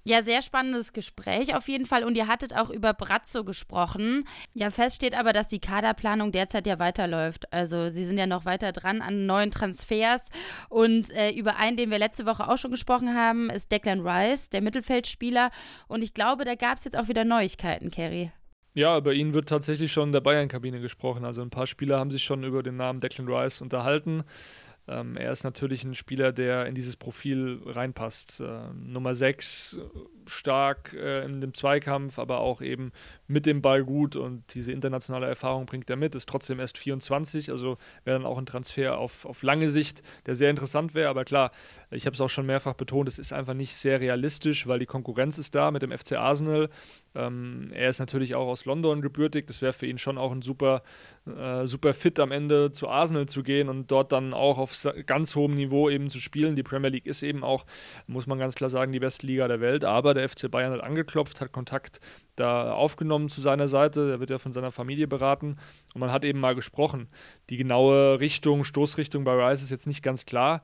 Ja, 0.06 0.22
sehr 0.22 0.42
spannendes 0.42 0.92
Gespräch 0.92 1.56
auf 1.56 1.66
jeden 1.66 1.86
Fall. 1.86 2.04
Und 2.04 2.14
ihr 2.14 2.28
hattet 2.28 2.54
auch 2.54 2.68
über 2.68 2.92
Brazzo 2.92 3.42
gesprochen. 3.42 4.28
Ja, 4.52 4.70
fest 4.70 4.96
steht 4.96 5.18
aber, 5.18 5.32
dass 5.32 5.48
die 5.48 5.60
Kaderplanung 5.60 6.30
derzeit 6.30 6.66
ja 6.66 6.78
weiterläuft. 6.78 7.50
Also 7.52 7.88
sie 7.88 8.04
sind 8.04 8.18
ja 8.18 8.26
noch 8.26 8.44
weiter 8.44 8.72
dran 8.72 9.00
an 9.00 9.24
neuen 9.24 9.50
Transfers. 9.50 10.30
Und 10.68 11.10
äh, 11.12 11.30
über 11.30 11.56
einen, 11.56 11.78
den 11.78 11.90
wir 11.90 11.98
letzte 11.98 12.26
Woche 12.26 12.48
auch 12.48 12.58
schon 12.58 12.70
gesprochen 12.70 13.14
haben, 13.14 13.48
ist 13.48 13.72
Declan 13.72 14.06
Rice, 14.06 14.50
der 14.50 14.60
Mittelfeldspieler. 14.60 15.50
Und 15.88 16.02
ich 16.02 16.12
glaube, 16.12 16.44
da 16.44 16.54
gab 16.54 16.76
es 16.76 16.84
jetzt 16.84 16.98
auch 16.98 17.08
wieder 17.08 17.24
Neuigkeiten, 17.24 17.90
Kerry. 17.90 18.30
Ja, 18.74 18.98
über 18.98 19.14
ihn 19.14 19.32
wird 19.32 19.48
tatsächlich 19.48 19.92
schon 19.92 20.08
in 20.08 20.12
der 20.12 20.20
Bayern-Kabine 20.20 20.80
gesprochen. 20.80 21.24
Also 21.24 21.40
ein 21.40 21.50
paar 21.50 21.68
Spieler 21.68 21.98
haben 21.98 22.10
sich 22.10 22.24
schon 22.24 22.42
über 22.42 22.62
den 22.62 22.76
Namen 22.76 22.98
Declan 22.98 23.28
Rice 23.28 23.62
unterhalten. 23.62 24.24
Ähm, 24.86 25.16
er 25.16 25.32
ist 25.32 25.44
natürlich 25.44 25.84
ein 25.84 25.94
Spieler, 25.94 26.32
der 26.32 26.66
in 26.66 26.74
dieses 26.74 26.96
Profil 26.96 27.60
reinpasst. 27.64 28.40
Äh, 28.40 28.68
Nummer 28.74 29.14
6, 29.14 29.78
stark 30.26 30.92
äh, 30.92 31.24
in 31.24 31.40
dem 31.40 31.54
Zweikampf, 31.54 32.18
aber 32.18 32.40
auch 32.40 32.60
eben 32.60 32.92
mit 33.26 33.46
dem 33.46 33.62
Ball 33.62 33.84
gut 33.84 34.16
und 34.16 34.54
diese 34.54 34.72
internationale 34.72 35.26
Erfahrung 35.26 35.66
bringt 35.66 35.88
er 35.88 35.96
mit, 35.96 36.14
ist 36.14 36.28
trotzdem 36.28 36.60
erst 36.60 36.78
24, 36.78 37.50
also 37.50 37.78
wäre 38.04 38.18
dann 38.18 38.26
auch 38.26 38.38
ein 38.38 38.46
Transfer 38.46 38.98
auf, 38.98 39.24
auf 39.24 39.42
lange 39.42 39.68
Sicht, 39.68 40.02
der 40.26 40.34
sehr 40.34 40.50
interessant 40.50 40.94
wäre, 40.94 41.08
aber 41.08 41.24
klar, 41.24 41.50
ich 41.90 42.06
habe 42.06 42.14
es 42.14 42.20
auch 42.20 42.30
schon 42.30 42.46
mehrfach 42.46 42.74
betont, 42.74 43.08
es 43.08 43.18
ist 43.18 43.32
einfach 43.32 43.54
nicht 43.54 43.76
sehr 43.76 44.00
realistisch, 44.00 44.66
weil 44.66 44.78
die 44.78 44.86
Konkurrenz 44.86 45.38
ist 45.38 45.54
da 45.54 45.70
mit 45.70 45.82
dem 45.82 45.96
FC 45.96 46.12
Arsenal. 46.12 46.68
Ähm, 47.14 47.70
er 47.72 47.90
ist 47.90 48.00
natürlich 48.00 48.34
auch 48.34 48.48
aus 48.48 48.64
London 48.64 49.00
gebürtig, 49.00 49.46
das 49.46 49.62
wäre 49.62 49.72
für 49.72 49.86
ihn 49.86 49.98
schon 49.98 50.18
auch 50.18 50.32
ein 50.32 50.42
super, 50.42 50.82
äh, 51.26 51.66
super 51.66 51.94
Fit 51.94 52.18
am 52.18 52.32
Ende 52.32 52.72
zu 52.72 52.88
Arsenal 52.88 53.26
zu 53.26 53.42
gehen 53.42 53.68
und 53.68 53.90
dort 53.90 54.12
dann 54.12 54.34
auch 54.34 54.58
auf 54.58 54.76
ganz 55.06 55.36
hohem 55.36 55.54
Niveau 55.54 55.88
eben 55.88 56.10
zu 56.10 56.18
spielen. 56.18 56.56
Die 56.56 56.62
Premier 56.62 56.90
League 56.90 57.06
ist 57.06 57.22
eben 57.22 57.44
auch, 57.44 57.66
muss 58.06 58.26
man 58.26 58.38
ganz 58.38 58.54
klar 58.56 58.70
sagen, 58.70 58.92
die 58.92 59.00
beste 59.00 59.26
Liga 59.26 59.46
der 59.46 59.60
Welt, 59.60 59.84
aber 59.84 60.14
der 60.14 60.28
FC 60.28 60.50
Bayern 60.50 60.72
hat 60.72 60.80
angeklopft, 60.80 61.40
hat 61.40 61.52
Kontakt 61.52 62.00
da 62.36 62.72
aufgenommen 62.72 63.28
zu 63.28 63.40
seiner 63.40 63.68
Seite. 63.68 64.10
Er 64.10 64.20
wird 64.20 64.30
ja 64.30 64.38
von 64.38 64.52
seiner 64.52 64.72
Familie 64.72 65.06
beraten 65.06 65.56
und 65.94 66.00
man 66.00 66.10
hat 66.10 66.24
eben 66.24 66.40
mal 66.40 66.54
gesprochen. 66.54 67.08
Die 67.50 67.56
genaue 67.56 68.18
Richtung, 68.18 68.64
Stoßrichtung 68.64 69.24
bei 69.24 69.32
Rice 69.34 69.62
ist 69.62 69.70
jetzt 69.70 69.86
nicht 69.86 70.02
ganz 70.02 70.26
klar. 70.26 70.62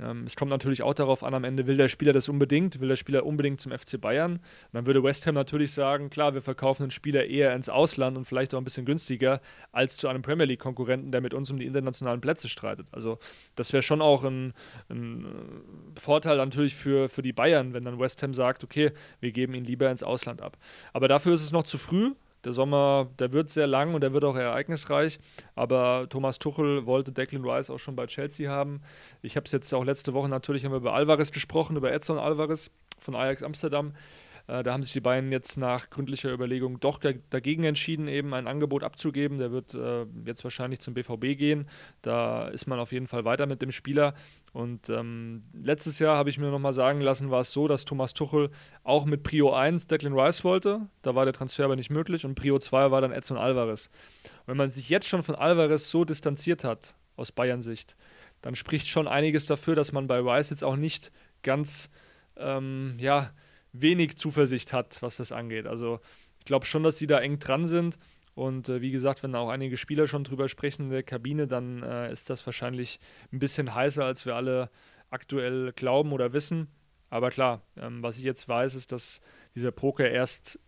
Ähm, 0.00 0.24
es 0.26 0.36
kommt 0.36 0.50
natürlich 0.50 0.82
auch 0.82 0.94
darauf 0.94 1.22
an, 1.22 1.34
am 1.34 1.44
Ende 1.44 1.66
will 1.66 1.76
der 1.76 1.88
Spieler 1.88 2.12
das 2.12 2.28
unbedingt, 2.28 2.80
will 2.80 2.88
der 2.88 2.96
Spieler 2.96 3.24
unbedingt 3.26 3.60
zum 3.60 3.72
FC 3.72 4.00
Bayern. 4.00 4.40
Dann 4.72 4.86
würde 4.86 5.02
West 5.02 5.26
Ham 5.26 5.34
natürlich 5.34 5.72
sagen, 5.72 6.10
klar, 6.10 6.34
wir 6.34 6.42
verkaufen 6.42 6.84
den 6.84 6.90
Spieler 6.90 7.26
eher 7.26 7.54
ins 7.54 7.68
Ausland 7.68 8.16
und 8.16 8.24
vielleicht 8.24 8.54
auch 8.54 8.58
ein 8.58 8.64
bisschen 8.64 8.84
günstiger 8.86 9.40
als 9.70 9.96
zu 9.96 10.08
einem 10.08 10.22
Premier 10.22 10.46
League-Konkurrenten, 10.46 11.12
der 11.12 11.20
mit 11.20 11.34
uns 11.34 11.50
um 11.50 11.58
die 11.58 11.66
internationalen 11.66 12.20
Plätze 12.20 12.48
streitet. 12.48 12.88
Also 12.92 13.18
das 13.54 13.72
wäre 13.72 13.82
schon 13.82 14.02
auch 14.02 14.24
ein, 14.24 14.54
ein, 14.88 15.24
äh, 15.24 16.00
Vorteil 16.00 16.36
natürlich 16.36 16.74
für, 16.74 17.08
für 17.08 17.22
die 17.22 17.32
Bayern, 17.32 17.74
wenn 17.74 17.84
dann 17.84 17.98
West 17.98 18.22
Ham 18.22 18.34
sagt, 18.34 18.64
okay, 18.64 18.92
wir 19.20 19.32
geben 19.32 19.54
ihn 19.54 19.64
lieber 19.64 19.90
ins 19.90 20.02
Ausland 20.02 20.42
ab. 20.42 20.56
Aber 20.92 21.08
dafür 21.08 21.34
ist 21.34 21.42
es 21.42 21.52
noch 21.52 21.64
zu 21.64 21.78
früh. 21.78 22.12
Der 22.44 22.52
Sommer, 22.52 23.08
der 23.18 23.32
wird 23.32 23.50
sehr 23.50 23.66
lang 23.66 23.94
und 23.94 24.00
der 24.00 24.12
wird 24.12 24.24
auch 24.24 24.36
ereignisreich. 24.36 25.18
Aber 25.54 26.06
Thomas 26.08 26.38
Tuchel 26.38 26.86
wollte 26.86 27.12
Declan 27.12 27.44
Rice 27.44 27.70
auch 27.70 27.78
schon 27.78 27.94
bei 27.94 28.06
Chelsea 28.06 28.50
haben. 28.50 28.82
Ich 29.22 29.36
habe 29.36 29.46
es 29.46 29.52
jetzt 29.52 29.72
auch 29.72 29.84
letzte 29.84 30.12
Woche 30.14 30.28
natürlich 30.28 30.64
haben 30.64 30.72
wir 30.72 30.78
über 30.78 30.94
Alvarez 30.94 31.30
gesprochen, 31.30 31.76
über 31.76 31.92
Edson 31.92 32.18
Alvarez 32.18 32.70
von 33.00 33.14
Ajax 33.14 33.42
Amsterdam. 33.42 33.94
Äh, 34.46 34.62
da 34.62 34.72
haben 34.72 34.82
sich 34.82 34.92
die 34.92 35.00
beiden 35.00 35.32
jetzt 35.32 35.56
nach 35.56 35.90
gründlicher 35.90 36.32
Überlegung 36.32 36.80
doch 36.80 36.98
dagegen 37.30 37.64
entschieden, 37.64 38.08
eben 38.08 38.34
ein 38.34 38.46
Angebot 38.46 38.82
abzugeben. 38.82 39.38
Der 39.38 39.52
wird 39.52 39.74
äh, 39.74 40.06
jetzt 40.24 40.44
wahrscheinlich 40.44 40.80
zum 40.80 40.94
BVB 40.94 41.38
gehen. 41.38 41.68
Da 42.02 42.48
ist 42.48 42.66
man 42.66 42.78
auf 42.78 42.92
jeden 42.92 43.06
Fall 43.06 43.24
weiter 43.24 43.46
mit 43.46 43.62
dem 43.62 43.72
Spieler. 43.72 44.14
Und 44.52 44.90
ähm, 44.90 45.44
letztes 45.54 45.98
Jahr 45.98 46.16
habe 46.16 46.30
ich 46.30 46.38
mir 46.38 46.50
nochmal 46.50 46.72
sagen 46.72 47.00
lassen, 47.00 47.30
war 47.30 47.40
es 47.40 47.52
so, 47.52 47.68
dass 47.68 47.84
Thomas 47.84 48.12
Tuchel 48.14 48.50
auch 48.84 49.06
mit 49.06 49.22
Prio 49.22 49.52
1 49.52 49.86
Declan 49.86 50.18
Rice 50.18 50.44
wollte. 50.44 50.88
Da 51.02 51.14
war 51.14 51.24
der 51.24 51.34
Transfer 51.34 51.64
aber 51.64 51.76
nicht 51.76 51.90
möglich. 51.90 52.24
Und 52.24 52.34
Prio 52.34 52.58
2 52.58 52.90
war 52.90 53.00
dann 53.00 53.12
Edson 53.12 53.38
Alvarez. 53.38 53.90
Und 54.40 54.48
wenn 54.48 54.56
man 54.56 54.70
sich 54.70 54.88
jetzt 54.88 55.06
schon 55.06 55.22
von 55.22 55.34
Alvarez 55.34 55.88
so 55.88 56.04
distanziert 56.04 56.64
hat, 56.64 56.96
aus 57.16 57.32
Bayern-Sicht, 57.32 57.96
dann 58.42 58.54
spricht 58.54 58.88
schon 58.88 59.08
einiges 59.08 59.46
dafür, 59.46 59.76
dass 59.76 59.92
man 59.92 60.06
bei 60.06 60.18
Rice 60.18 60.50
jetzt 60.50 60.64
auch 60.64 60.76
nicht 60.76 61.12
ganz, 61.42 61.90
ähm, 62.36 62.96
ja, 62.98 63.30
wenig 63.72 64.16
Zuversicht 64.16 64.72
hat, 64.72 65.02
was 65.02 65.16
das 65.16 65.32
angeht. 65.32 65.66
Also 65.66 66.00
ich 66.38 66.44
glaube 66.44 66.66
schon, 66.66 66.82
dass 66.82 66.98
sie 66.98 67.06
da 67.06 67.20
eng 67.20 67.38
dran 67.38 67.66
sind. 67.66 67.98
Und 68.34 68.68
äh, 68.68 68.80
wie 68.80 68.90
gesagt, 68.90 69.22
wenn 69.22 69.34
auch 69.34 69.50
einige 69.50 69.76
Spieler 69.76 70.06
schon 70.06 70.24
drüber 70.24 70.48
sprechen 70.48 70.84
in 70.84 70.90
der 70.90 71.02
Kabine, 71.02 71.46
dann 71.46 71.82
äh, 71.82 72.10
ist 72.10 72.30
das 72.30 72.44
wahrscheinlich 72.46 72.98
ein 73.30 73.38
bisschen 73.38 73.74
heißer, 73.74 74.04
als 74.04 74.24
wir 74.24 74.34
alle 74.34 74.70
aktuell 75.10 75.72
glauben 75.72 76.12
oder 76.12 76.32
wissen. 76.32 76.68
Aber 77.10 77.30
klar, 77.30 77.62
ähm, 77.76 78.02
was 78.02 78.16
ich 78.16 78.24
jetzt 78.24 78.48
weiß, 78.48 78.74
ist, 78.74 78.90
dass 78.90 79.20
dieser 79.54 79.70
Poker 79.70 80.08
erst 80.10 80.58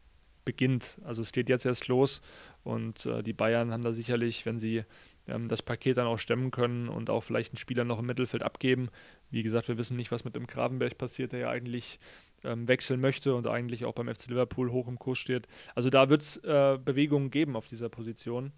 beginnt. 0.45 1.01
Also 1.05 1.23
es 1.23 1.33
geht 1.33 1.49
jetzt 1.49 1.65
erst 1.65 1.89
los 1.89 2.21
und 2.63 3.07
äh, 3.07 3.23
die 3.23 3.33
Bayern 3.33 3.73
haben 3.73 3.83
da 3.83 3.93
sicherlich, 3.93 4.45
wenn 4.45 4.59
sie 4.59 4.85
ähm, 5.27 5.49
das 5.49 5.63
Paket 5.63 5.97
dann 5.97 6.07
auch 6.07 6.19
stemmen 6.19 6.51
können 6.51 6.91
und 6.91 7.09
auch 7.09 7.23
vielleicht 7.23 7.53
einen 7.53 7.59
Spieler 7.59 7.85
noch 7.85 7.99
im 7.99 8.07
Mittelfeld 8.07 8.43
abgeben. 8.43 8.91
Wie 9.31 9.43
gesagt, 9.43 9.69
wir 9.69 9.79
wissen 9.79 9.97
nicht, 9.97 10.13
was 10.13 10.25
mit 10.25 10.37
dem 10.37 10.47
Gravenberg 10.47 10.99
passiert, 10.99 11.33
der 11.33 11.41
ja 11.41 11.51
eigentlich 11.51 11.99
ähm, 12.45 12.69
wechseln 12.69 13.01
möchte 13.01 13.35
und 13.35 13.47
eigentlich 13.47 13.85
auch 13.85 13.95
beim 13.95 14.09
FC 14.09 14.29
Liverpool 14.29 14.71
hoch 14.71 14.89
im 14.89 14.99
Kurs 14.99 15.19
steht. 15.19 15.47
Also 15.75 15.91
da 15.91 16.09
wird 16.09 16.23
es 16.23 16.37
äh, 16.39 16.79
Bewegungen 16.83 17.31
geben 17.31 17.57
auf 17.57 17.67
dieser 17.67 17.89
Position. 17.89 18.53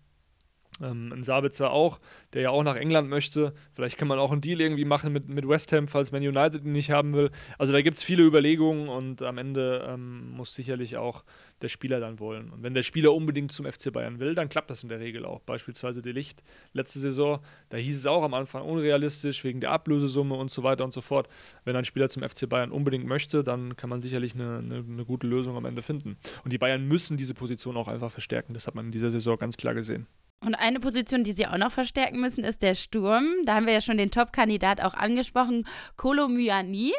Ähm, 0.82 1.12
ein 1.12 1.22
Sabitzer 1.22 1.70
auch, 1.70 2.00
der 2.34 2.42
ja 2.42 2.50
auch 2.50 2.62
nach 2.62 2.76
England 2.76 3.08
möchte. 3.08 3.54
Vielleicht 3.74 3.96
kann 3.96 4.08
man 4.08 4.18
auch 4.18 4.30
einen 4.30 4.40
Deal 4.40 4.60
irgendwie 4.60 4.84
machen 4.84 5.12
mit, 5.12 5.28
mit 5.28 5.48
West 5.48 5.72
Ham, 5.72 5.88
falls 5.88 6.12
Man 6.12 6.22
United 6.22 6.64
ihn 6.64 6.72
nicht 6.72 6.90
haben 6.90 7.14
will. 7.14 7.30
Also 7.58 7.72
da 7.72 7.80
gibt 7.80 7.98
es 7.98 8.02
viele 8.02 8.22
Überlegungen 8.22 8.88
und 8.88 9.22
am 9.22 9.38
Ende 9.38 9.86
ähm, 9.88 10.32
muss 10.32 10.54
sicherlich 10.54 10.96
auch 10.96 11.24
der 11.62 11.68
Spieler 11.68 12.00
dann 12.00 12.20
wollen. 12.20 12.50
Und 12.50 12.62
wenn 12.62 12.74
der 12.74 12.82
Spieler 12.82 13.14
unbedingt 13.14 13.52
zum 13.52 13.64
FC 13.64 13.90
Bayern 13.92 14.18
will, 14.18 14.34
dann 14.34 14.48
klappt 14.48 14.70
das 14.70 14.82
in 14.82 14.90
der 14.90 15.00
Regel 15.00 15.24
auch. 15.24 15.40
Beispielsweise 15.40 16.02
De 16.02 16.12
Licht 16.12 16.42
letzte 16.74 16.98
Saison, 16.98 17.40
da 17.70 17.78
hieß 17.78 17.98
es 17.98 18.06
auch 18.06 18.22
am 18.22 18.34
Anfang 18.34 18.62
unrealistisch 18.62 19.42
wegen 19.44 19.60
der 19.60 19.70
Ablösesumme 19.70 20.34
und 20.34 20.50
so 20.50 20.62
weiter 20.62 20.84
und 20.84 20.92
so 20.92 21.00
fort. 21.00 21.28
Wenn 21.64 21.76
ein 21.76 21.84
Spieler 21.86 22.08
zum 22.10 22.22
FC 22.22 22.48
Bayern 22.48 22.70
unbedingt 22.70 23.06
möchte, 23.06 23.42
dann 23.42 23.76
kann 23.76 23.88
man 23.88 24.00
sicherlich 24.02 24.34
eine, 24.34 24.58
eine, 24.58 24.84
eine 24.86 25.04
gute 25.06 25.26
Lösung 25.26 25.56
am 25.56 25.64
Ende 25.64 25.80
finden. 25.80 26.18
Und 26.44 26.52
die 26.52 26.58
Bayern 26.58 26.86
müssen 26.86 27.16
diese 27.16 27.32
Position 27.32 27.76
auch 27.76 27.88
einfach 27.88 28.10
verstärken. 28.10 28.52
Das 28.52 28.66
hat 28.66 28.74
man 28.74 28.86
in 28.86 28.92
dieser 28.92 29.10
Saison 29.10 29.38
ganz 29.38 29.56
klar 29.56 29.74
gesehen. 29.74 30.06
Und 30.44 30.54
eine 30.54 30.80
Position, 30.80 31.24
die 31.24 31.32
sie 31.32 31.46
auch 31.46 31.56
noch 31.56 31.72
verstärken 31.72 32.20
müssen, 32.20 32.44
ist 32.44 32.62
der 32.62 32.74
Sturm. 32.74 33.26
Da 33.46 33.56
haben 33.56 33.66
wir 33.66 33.72
ja 33.72 33.80
schon 33.80 33.96
den 33.96 34.10
Top-Kandidat 34.10 34.82
auch 34.82 34.94
angesprochen, 34.94 35.66
Kolo 35.96 36.28
Myani. 36.28 36.92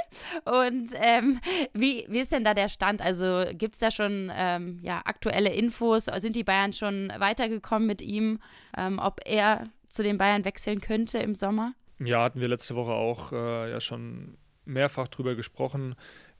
Und 0.45 0.89
ähm, 0.95 1.39
wie, 1.73 2.05
wie 2.09 2.19
ist 2.19 2.31
denn 2.31 2.43
da 2.43 2.53
der 2.53 2.67
Stand? 2.67 3.01
Also 3.01 3.45
gibt 3.53 3.75
es 3.75 3.79
da 3.79 3.91
schon 3.91 4.31
ähm, 4.35 4.79
ja, 4.81 5.01
aktuelle 5.05 5.53
Infos? 5.53 6.05
Sind 6.05 6.35
die 6.35 6.43
Bayern 6.43 6.73
schon 6.73 7.13
weitergekommen 7.17 7.88
mit 7.88 8.01
ihm, 8.01 8.39
ähm, 8.75 8.99
ob 8.99 9.21
er 9.23 9.65
zu 9.88 10.03
den 10.03 10.17
Bayern 10.17 10.43
wechseln 10.43 10.81
könnte 10.81 11.19
im 11.19 11.35
Sommer? 11.35 11.73
Ja, 11.99 12.23
hatten 12.23 12.41
wir 12.41 12.47
letzte 12.47 12.75
Woche 12.75 12.91
auch 12.91 13.31
äh, 13.31 13.71
ja 13.71 13.79
schon 13.79 14.38
mehrfach 14.65 15.07
drüber 15.07 15.35
gesprochen. 15.35 15.95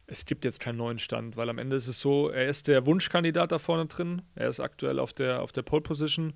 Es 0.08 0.26
gibt 0.26 0.46
jetzt 0.46 0.60
keinen 0.60 0.78
neuen 0.78 1.00
Stand, 1.00 1.36
weil 1.36 1.50
am 1.50 1.58
Ende 1.58 1.76
ist 1.76 1.88
es 1.88 2.00
so, 2.00 2.30
er 2.30 2.48
ist 2.48 2.68
der 2.68 2.86
Wunschkandidat 2.86 3.52
da 3.52 3.60
vorne 3.60 3.88
drin. 3.88 4.22
Er 4.36 4.50
ist 4.50 4.60
aktuell 4.60 5.00
auf 5.00 5.14
der, 5.14 5.42
auf 5.42 5.52
der 5.52 5.64
Pole 5.64 5.82
Position. 5.82 6.34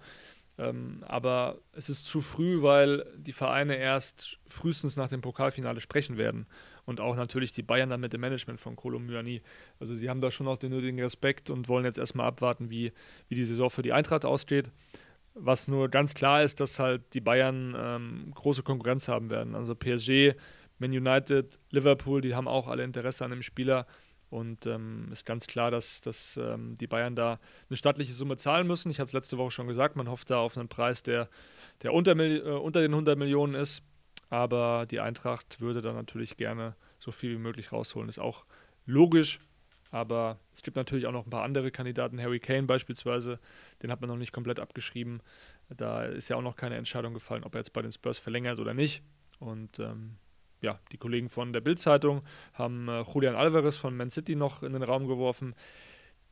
Ähm, 0.61 1.03
aber 1.07 1.57
es 1.73 1.89
ist 1.89 2.05
zu 2.05 2.21
früh, 2.21 2.61
weil 2.61 3.05
die 3.17 3.33
Vereine 3.33 3.77
erst 3.77 4.39
frühestens 4.47 4.95
nach 4.95 5.07
dem 5.07 5.21
Pokalfinale 5.21 5.81
sprechen 5.81 6.17
werden. 6.17 6.45
Und 6.85 6.99
auch 6.99 7.15
natürlich 7.15 7.51
die 7.51 7.63
Bayern 7.63 7.89
dann 7.89 8.01
mit 8.01 8.13
dem 8.13 8.21
Management 8.21 8.59
von 8.59 8.75
Kolo 8.75 8.99
Myani. 8.99 9.41
Also 9.79 9.95
sie 9.95 10.09
haben 10.09 10.21
da 10.21 10.29
schon 10.29 10.47
auch 10.47 10.57
den 10.57 10.71
nötigen 10.71 11.01
Respekt 11.01 11.49
und 11.49 11.67
wollen 11.67 11.85
jetzt 11.85 11.97
erstmal 11.97 12.27
abwarten, 12.27 12.69
wie, 12.69 12.91
wie 13.27 13.35
die 13.35 13.45
Saison 13.45 13.69
für 13.69 13.81
die 13.81 13.93
Eintracht 13.93 14.23
ausgeht. 14.23 14.71
Was 15.33 15.67
nur 15.67 15.89
ganz 15.89 16.13
klar 16.13 16.43
ist, 16.43 16.59
dass 16.59 16.77
halt 16.79 17.01
die 17.13 17.21
Bayern 17.21 17.75
ähm, 17.77 18.31
große 18.35 18.63
Konkurrenz 18.63 19.07
haben 19.07 19.29
werden. 19.29 19.55
Also 19.55 19.73
PSG, 19.73 20.35
Man 20.77 20.91
United, 20.91 21.59
Liverpool, 21.71 22.21
die 22.21 22.35
haben 22.35 22.47
auch 22.47 22.67
alle 22.67 22.83
Interesse 22.83 23.25
an 23.25 23.31
dem 23.31 23.41
Spieler. 23.41 23.87
Und 24.31 24.65
ähm, 24.65 25.09
ist 25.11 25.25
ganz 25.25 25.45
klar, 25.45 25.71
dass, 25.71 25.99
dass 25.99 26.37
ähm, 26.37 26.75
die 26.75 26.87
Bayern 26.87 27.17
da 27.17 27.37
eine 27.69 27.75
stattliche 27.75 28.13
Summe 28.13 28.37
zahlen 28.37 28.65
müssen. 28.65 28.89
Ich 28.89 28.97
hatte 28.97 29.09
es 29.09 29.13
letzte 29.13 29.37
Woche 29.37 29.51
schon 29.51 29.67
gesagt, 29.67 29.97
man 29.97 30.09
hofft 30.09 30.29
da 30.29 30.39
auf 30.39 30.57
einen 30.57 30.69
Preis, 30.69 31.03
der, 31.03 31.27
der 31.83 31.93
unter, 31.93 32.17
äh, 32.17 32.39
unter 32.39 32.79
den 32.79 32.91
100 32.91 33.19
Millionen 33.19 33.55
ist. 33.55 33.83
Aber 34.29 34.85
die 34.89 35.01
Eintracht 35.01 35.59
würde 35.59 35.81
da 35.81 35.91
natürlich 35.91 36.37
gerne 36.37 36.77
so 36.97 37.11
viel 37.11 37.31
wie 37.31 37.41
möglich 37.41 37.73
rausholen. 37.73 38.07
Ist 38.07 38.19
auch 38.19 38.45
logisch. 38.85 39.39
Aber 39.91 40.39
es 40.53 40.63
gibt 40.63 40.77
natürlich 40.77 41.05
auch 41.07 41.11
noch 41.11 41.27
ein 41.27 41.29
paar 41.29 41.43
andere 41.43 41.69
Kandidaten. 41.69 42.21
Harry 42.21 42.39
Kane 42.39 42.63
beispielsweise, 42.63 43.37
den 43.83 43.91
hat 43.91 43.99
man 43.99 44.09
noch 44.09 44.15
nicht 44.15 44.31
komplett 44.31 44.61
abgeschrieben. 44.61 45.21
Da 45.67 46.05
ist 46.05 46.29
ja 46.29 46.37
auch 46.37 46.41
noch 46.41 46.55
keine 46.55 46.77
Entscheidung 46.77 47.13
gefallen, 47.13 47.43
ob 47.43 47.53
er 47.53 47.59
jetzt 47.59 47.73
bei 47.73 47.81
den 47.81 47.91
Spurs 47.91 48.17
verlängert 48.17 48.61
oder 48.61 48.73
nicht. 48.73 49.03
Und 49.39 49.79
ähm, 49.79 50.15
ja, 50.61 50.79
die 50.91 50.97
Kollegen 50.97 51.29
von 51.29 51.53
der 51.53 51.61
Bild-Zeitung 51.61 52.21
haben 52.53 52.87
äh, 52.87 53.03
Julian 53.13 53.35
Alvarez 53.35 53.77
von 53.77 53.95
Man 53.95 54.09
City 54.09 54.35
noch 54.35 54.63
in 54.63 54.73
den 54.73 54.83
Raum 54.83 55.07
geworfen. 55.07 55.55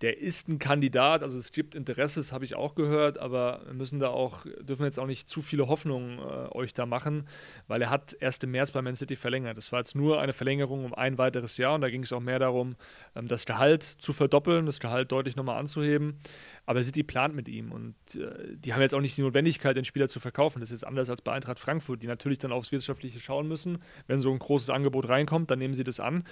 Der 0.01 0.17
ist 0.17 0.47
ein 0.47 0.59
Kandidat, 0.59 1.23
also 1.23 1.37
es 1.37 1.51
gibt 1.51 1.75
Interesse, 1.75 2.21
das 2.21 2.31
habe 2.31 2.45
ich 2.45 2.55
auch 2.55 2.73
gehört, 2.73 3.17
aber 3.17 3.61
wir 3.65 3.73
müssen 3.73 3.99
da 3.99 4.07
auch, 4.09 4.45
dürfen 4.61 4.85
jetzt 4.85 4.97
auch 4.97 5.07
nicht 5.07 5.27
zu 5.27 5.41
viele 5.41 5.67
Hoffnungen 5.67 6.19
äh, 6.19 6.55
euch 6.55 6.73
da 6.73 6.85
machen, 6.85 7.27
weil 7.67 7.81
er 7.81 7.89
hat 7.89 8.15
erst 8.17 8.45
im 8.45 8.51
März 8.51 8.71
bei 8.71 8.81
Man 8.81 8.95
City 8.95 9.17
verlängert. 9.17 9.57
Das 9.57 9.73
war 9.73 9.79
jetzt 9.79 9.95
nur 9.95 10.21
eine 10.21 10.31
Verlängerung 10.31 10.85
um 10.85 10.93
ein 10.93 11.17
weiteres 11.17 11.57
Jahr 11.57 11.75
und 11.75 11.81
da 11.81 11.89
ging 11.89 12.03
es 12.03 12.13
auch 12.13 12.21
mehr 12.21 12.39
darum, 12.39 12.77
ähm, 13.13 13.27
das 13.27 13.45
Gehalt 13.45 13.83
zu 13.83 14.13
verdoppeln, 14.13 14.65
das 14.65 14.79
Gehalt 14.79 15.11
deutlich 15.11 15.35
nochmal 15.35 15.59
anzuheben. 15.59 16.17
Aber 16.65 16.81
City 16.81 17.03
plant 17.03 17.35
mit 17.35 17.49
ihm 17.49 17.73
und 17.73 17.95
äh, 18.15 18.55
die 18.55 18.73
haben 18.73 18.81
jetzt 18.81 18.95
auch 18.95 19.01
nicht 19.01 19.17
die 19.17 19.21
Notwendigkeit, 19.21 19.75
den 19.75 19.85
Spieler 19.85 20.07
zu 20.07 20.21
verkaufen. 20.21 20.61
Das 20.61 20.69
ist 20.69 20.81
jetzt 20.81 20.87
anders 20.87 21.09
als 21.09 21.21
bei 21.21 21.33
Eintracht 21.33 21.59
Frankfurt, 21.59 22.01
die 22.03 22.07
natürlich 22.07 22.37
dann 22.37 22.53
aufs 22.53 22.71
Wirtschaftliche 22.71 23.19
schauen 23.19 23.49
müssen. 23.49 23.79
Wenn 24.07 24.19
so 24.19 24.31
ein 24.31 24.39
großes 24.39 24.69
Angebot 24.69 25.09
reinkommt, 25.09 25.51
dann 25.51 25.59
nehmen 25.59 25.73
sie 25.73 25.83
das 25.83 25.99
an. 25.99 26.23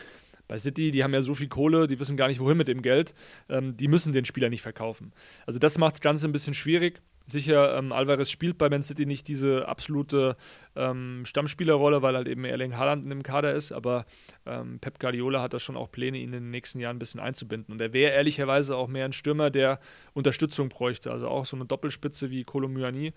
Bei 0.47 0.57
City, 0.57 0.91
die 0.91 1.03
haben 1.03 1.13
ja 1.13 1.21
so 1.21 1.35
viel 1.35 1.47
Kohle, 1.47 1.87
die 1.87 1.99
wissen 1.99 2.17
gar 2.17 2.27
nicht, 2.27 2.39
wohin 2.39 2.57
mit 2.57 2.67
dem 2.67 2.81
Geld. 2.81 3.13
Ähm, 3.49 3.75
die 3.77 3.87
müssen 3.87 4.13
den 4.13 4.25
Spieler 4.25 4.49
nicht 4.49 4.61
verkaufen. 4.61 5.13
Also 5.45 5.59
das 5.59 5.77
macht 5.77 5.93
das 5.93 6.01
Ganze 6.01 6.27
ein 6.27 6.31
bisschen 6.31 6.53
schwierig. 6.53 7.01
Sicher, 7.29 7.77
ähm, 7.77 7.91
Alvarez 7.91 8.31
spielt 8.31 8.57
bei 8.57 8.69
Man 8.69 8.81
City 8.81 9.05
nicht 9.05 9.27
diese 9.27 9.67
absolute 9.67 10.37
ähm, 10.77 11.23
Stammspielerrolle, 11.25 12.01
weil 12.01 12.15
halt 12.15 12.29
eben 12.29 12.45
Erling 12.45 12.77
Haaland 12.77 13.03
in 13.03 13.09
dem 13.09 13.21
Kader 13.21 13.53
ist, 13.53 13.73
aber 13.73 14.05
ähm, 14.45 14.79
Pep 14.79 14.97
Guardiola 14.97 15.41
hat 15.41 15.53
da 15.53 15.59
schon 15.59 15.75
auch 15.75 15.91
Pläne, 15.91 16.19
ihn 16.19 16.31
in 16.31 16.43
den 16.43 16.51
nächsten 16.51 16.79
Jahren 16.79 16.95
ein 16.95 16.99
bisschen 16.99 17.19
einzubinden. 17.19 17.73
Und 17.73 17.81
er 17.81 17.91
wäre 17.91 18.13
ehrlicherweise 18.13 18.77
auch 18.77 18.87
mehr 18.87 19.03
ein 19.03 19.11
Stürmer, 19.11 19.49
der 19.49 19.81
Unterstützung 20.13 20.69
bräuchte. 20.69 21.11
Also 21.11 21.27
auch 21.27 21.45
so 21.45 21.57
eine 21.57 21.65
Doppelspitze 21.65 22.31
wie 22.31 22.45
Kolo 22.45 22.69
Myani 22.69 23.11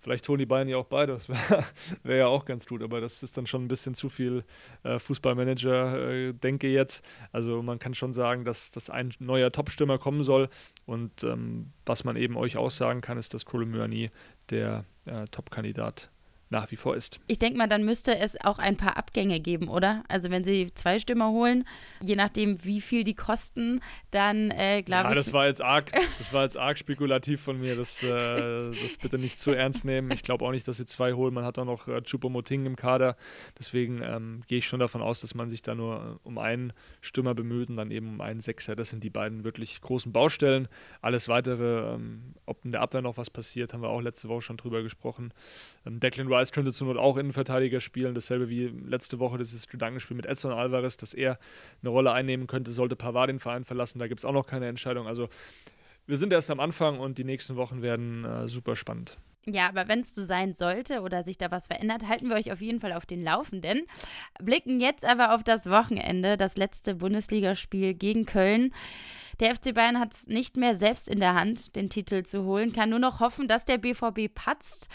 Vielleicht 0.00 0.28
holen 0.28 0.38
die 0.38 0.46
Bayern 0.46 0.68
ja 0.68 0.76
auch 0.76 0.86
beide. 0.86 1.12
Das 1.14 1.28
wäre 1.28 1.64
wär 2.02 2.16
ja 2.16 2.26
auch 2.26 2.44
ganz 2.44 2.66
gut, 2.66 2.82
aber 2.82 3.00
das 3.00 3.22
ist 3.22 3.36
dann 3.36 3.46
schon 3.46 3.64
ein 3.64 3.68
bisschen 3.68 3.94
zu 3.94 4.08
viel 4.08 4.44
äh, 4.82 4.98
Fußballmanager-Denke 4.98 6.66
äh, 6.66 6.72
jetzt. 6.72 7.04
Also 7.32 7.62
man 7.62 7.78
kann 7.78 7.94
schon 7.94 8.12
sagen, 8.12 8.44
dass, 8.44 8.70
dass 8.70 8.90
ein 8.90 9.12
neuer 9.18 9.52
Top-Stürmer 9.52 9.98
kommen 9.98 10.24
soll. 10.24 10.48
Und 10.86 11.22
ähm, 11.24 11.72
was 11.86 12.04
man 12.04 12.16
eben 12.16 12.36
euch 12.36 12.56
aussagen 12.56 13.00
kann, 13.00 13.18
ist, 13.18 13.34
dass 13.34 13.44
Kolomyani 13.44 14.10
der 14.50 14.84
äh, 15.04 15.26
Top-Kandidat 15.30 16.10
nach 16.50 16.70
wie 16.72 16.76
vor 16.76 16.96
ist. 16.96 17.20
Ich 17.28 17.38
denke 17.38 17.56
mal, 17.56 17.68
dann 17.68 17.84
müsste 17.84 18.18
es 18.18 18.38
auch 18.40 18.58
ein 18.58 18.76
paar 18.76 18.96
Abgänge 18.96 19.38
geben, 19.38 19.68
oder? 19.68 20.02
Also 20.08 20.30
wenn 20.30 20.42
sie 20.42 20.72
zwei 20.74 20.98
Stürmer 20.98 21.30
holen, 21.30 21.64
je 22.02 22.16
nachdem, 22.16 22.64
wie 22.64 22.80
viel 22.80 23.04
die 23.04 23.14
kosten, 23.14 23.80
dann 24.10 24.50
äh, 24.50 24.82
glaube 24.82 25.04
ja, 25.04 25.10
ich. 25.10 25.18
Das 25.18 25.32
war 25.32 25.46
jetzt 25.46 25.62
arg, 25.62 25.92
das 26.18 26.32
war 26.32 26.42
jetzt 26.42 26.56
arg 26.56 26.76
spekulativ 26.76 27.40
von 27.40 27.60
mir. 27.60 27.76
Das, 27.76 28.02
äh, 28.02 28.72
das 28.82 28.98
bitte 29.00 29.18
nicht 29.18 29.38
zu 29.38 29.52
ernst 29.52 29.84
nehmen. 29.84 30.10
Ich 30.10 30.24
glaube 30.24 30.44
auch 30.44 30.50
nicht, 30.50 30.66
dass 30.66 30.78
sie 30.78 30.86
zwei 30.86 31.12
holen. 31.12 31.32
Man 31.32 31.44
hat 31.44 31.56
auch 31.58 31.64
noch 31.64 31.86
äh, 31.86 32.02
Chupomoting 32.02 32.66
im 32.66 32.74
Kader. 32.74 33.16
Deswegen 33.56 34.02
ähm, 34.02 34.42
gehe 34.48 34.58
ich 34.58 34.66
schon 34.66 34.80
davon 34.80 35.02
aus, 35.02 35.20
dass 35.20 35.34
man 35.34 35.50
sich 35.50 35.62
da 35.62 35.76
nur 35.76 36.18
äh, 36.24 36.28
um 36.28 36.38
einen 36.38 36.72
Stürmer 37.00 37.34
bemüht 37.34 37.68
und 37.68 37.76
dann 37.76 37.92
eben 37.92 38.08
um 38.08 38.20
einen 38.20 38.40
Sechser. 38.40 38.74
Das 38.74 38.90
sind 38.90 39.04
die 39.04 39.10
beiden 39.10 39.44
wirklich 39.44 39.80
großen 39.80 40.10
Baustellen. 40.12 40.66
Alles 41.00 41.28
weitere, 41.28 41.94
ähm, 41.94 42.34
ob 42.44 42.64
in 42.64 42.72
der 42.72 42.80
Abwehr 42.80 43.02
noch 43.02 43.18
was 43.18 43.30
passiert, 43.30 43.72
haben 43.72 43.82
wir 43.82 43.88
auch 43.88 44.00
letzte 44.00 44.28
Woche 44.28 44.42
schon 44.42 44.56
drüber 44.56 44.82
gesprochen. 44.82 45.32
Ähm, 45.86 46.00
Declan 46.00 46.26
Rice 46.26 46.39
Rice 46.40 46.52
könnte 46.52 46.72
zur 46.72 46.88
Not 46.88 46.96
auch 46.96 47.16
Innenverteidiger 47.16 47.80
spielen. 47.80 48.14
Dasselbe 48.14 48.48
wie 48.48 48.66
letzte 48.66 49.18
Woche 49.18 49.38
dieses 49.38 49.68
Gedankenspiel 49.68 50.16
mit 50.16 50.26
Edson 50.26 50.52
Alvarez, 50.52 50.96
dass 50.96 51.14
er 51.14 51.38
eine 51.82 51.90
Rolle 51.90 52.12
einnehmen 52.12 52.46
könnte, 52.46 52.72
sollte 52.72 52.96
Pavard 52.96 53.28
den 53.28 53.38
Verein 53.38 53.64
verlassen. 53.64 53.98
Da 53.98 54.08
gibt 54.08 54.20
es 54.20 54.24
auch 54.24 54.32
noch 54.32 54.46
keine 54.46 54.68
Entscheidung. 54.68 55.06
Also 55.06 55.28
wir 56.06 56.16
sind 56.16 56.32
erst 56.32 56.50
am 56.50 56.60
Anfang 56.60 56.98
und 56.98 57.18
die 57.18 57.24
nächsten 57.24 57.56
Wochen 57.56 57.82
werden 57.82 58.24
äh, 58.24 58.48
super 58.48 58.76
spannend. 58.76 59.16
Ja, 59.46 59.68
aber 59.68 59.88
wenn 59.88 60.00
es 60.00 60.14
so 60.14 60.22
sein 60.22 60.52
sollte 60.52 61.00
oder 61.00 61.22
sich 61.22 61.38
da 61.38 61.50
was 61.50 61.66
verändert, 61.66 62.06
halten 62.06 62.28
wir 62.28 62.36
euch 62.36 62.52
auf 62.52 62.60
jeden 62.60 62.80
Fall 62.80 62.92
auf 62.92 63.06
den 63.06 63.24
Laufenden. 63.24 63.86
Blicken 64.38 64.80
jetzt 64.80 65.04
aber 65.04 65.34
auf 65.34 65.42
das 65.42 65.66
Wochenende, 65.66 66.36
das 66.36 66.56
letzte 66.56 66.96
Bundesligaspiel 66.96 67.94
gegen 67.94 68.26
Köln. 68.26 68.72
Der 69.40 69.54
FC 69.54 69.74
Bayern 69.74 69.98
hat 69.98 70.12
es 70.12 70.26
nicht 70.26 70.58
mehr 70.58 70.76
selbst 70.76 71.08
in 71.08 71.18
der 71.18 71.34
Hand, 71.34 71.74
den 71.74 71.88
Titel 71.88 72.24
zu 72.24 72.44
holen, 72.44 72.74
kann 72.74 72.90
nur 72.90 72.98
noch 72.98 73.20
hoffen, 73.20 73.48
dass 73.48 73.64
der 73.64 73.78
BVB 73.78 74.32
patzt 74.34 74.90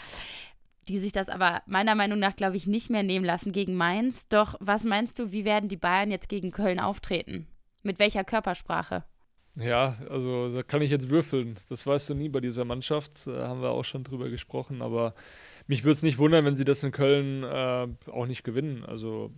die 0.88 0.98
sich 0.98 1.12
das 1.12 1.28
aber 1.28 1.62
meiner 1.66 1.94
Meinung 1.94 2.18
nach, 2.18 2.36
glaube 2.36 2.56
ich, 2.56 2.66
nicht 2.66 2.90
mehr 2.90 3.02
nehmen 3.02 3.24
lassen 3.24 3.52
gegen 3.52 3.74
Mainz. 3.74 4.28
Doch 4.28 4.54
was 4.60 4.84
meinst 4.84 5.18
du, 5.18 5.32
wie 5.32 5.44
werden 5.44 5.68
die 5.68 5.76
Bayern 5.76 6.10
jetzt 6.10 6.28
gegen 6.28 6.50
Köln 6.50 6.80
auftreten? 6.80 7.46
Mit 7.82 7.98
welcher 7.98 8.24
Körpersprache? 8.24 9.04
Ja, 9.58 9.96
also 10.10 10.52
da 10.52 10.62
kann 10.62 10.82
ich 10.82 10.90
jetzt 10.90 11.08
würfeln. 11.08 11.56
Das 11.70 11.86
weißt 11.86 12.10
du 12.10 12.14
nie 12.14 12.28
bei 12.28 12.40
dieser 12.40 12.64
Mannschaft. 12.64 13.26
Da 13.26 13.48
haben 13.48 13.62
wir 13.62 13.70
auch 13.70 13.84
schon 13.84 14.04
drüber 14.04 14.28
gesprochen. 14.28 14.82
Aber 14.82 15.14
mich 15.66 15.82
würde 15.82 15.94
es 15.94 16.02
nicht 16.02 16.18
wundern, 16.18 16.44
wenn 16.44 16.54
sie 16.54 16.64
das 16.64 16.82
in 16.82 16.92
Köln 16.92 17.42
äh, 17.42 17.88
auch 18.10 18.26
nicht 18.26 18.44
gewinnen. 18.44 18.84
Also 18.84 19.32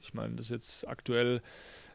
ich 0.00 0.12
meine, 0.12 0.34
das 0.34 0.46
ist 0.46 0.50
jetzt 0.50 0.88
aktuell 0.88 1.40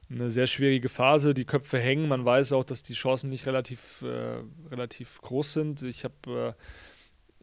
eine 0.10 0.32
sehr 0.32 0.47
schwierige 0.47 0.88
Phase. 0.88 1.34
Die 1.34 1.43
Köpfe 1.43 1.78
hängen. 1.78 2.08
Man 2.08 2.24
weiß 2.24 2.53
auch, 2.53 2.64
dass 2.64 2.82
die 2.82 2.93
Chancen 2.93 3.30
nicht 3.30 3.45
relativ, 3.45 4.01
äh, 4.03 4.38
relativ 4.72 5.22
groß 5.22 5.53
sind. 5.53 5.82
Ich 5.82 6.06
habe 6.06 6.56
äh, 6.56 6.62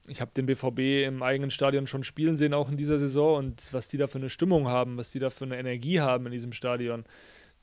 ich 0.09 0.21
habe 0.21 0.33
den 0.35 0.47
BVB 0.47 1.07
im 1.07 1.23
eigenen 1.23 1.51
Stadion 1.51 1.87
schon 1.87 2.03
spielen 2.03 2.37
sehen, 2.37 2.55
auch 2.55 2.69
in 2.69 2.77
dieser 2.77 2.99
Saison. 2.99 3.37
Und 3.37 3.73
was 3.73 3.89
die 3.89 3.99
da 3.99 4.07
für 4.07 4.19
eine 4.19 4.31
Stimmung 4.31 4.69
haben, 4.69 4.97
was 4.97 5.11
die 5.11 5.19
da 5.19 5.31
für 5.31 5.45
eine 5.45 5.59
Energie 5.59 6.01
haben 6.01 6.27
in 6.27 6.33
diesem 6.33 6.53
Stadion, 6.53 7.05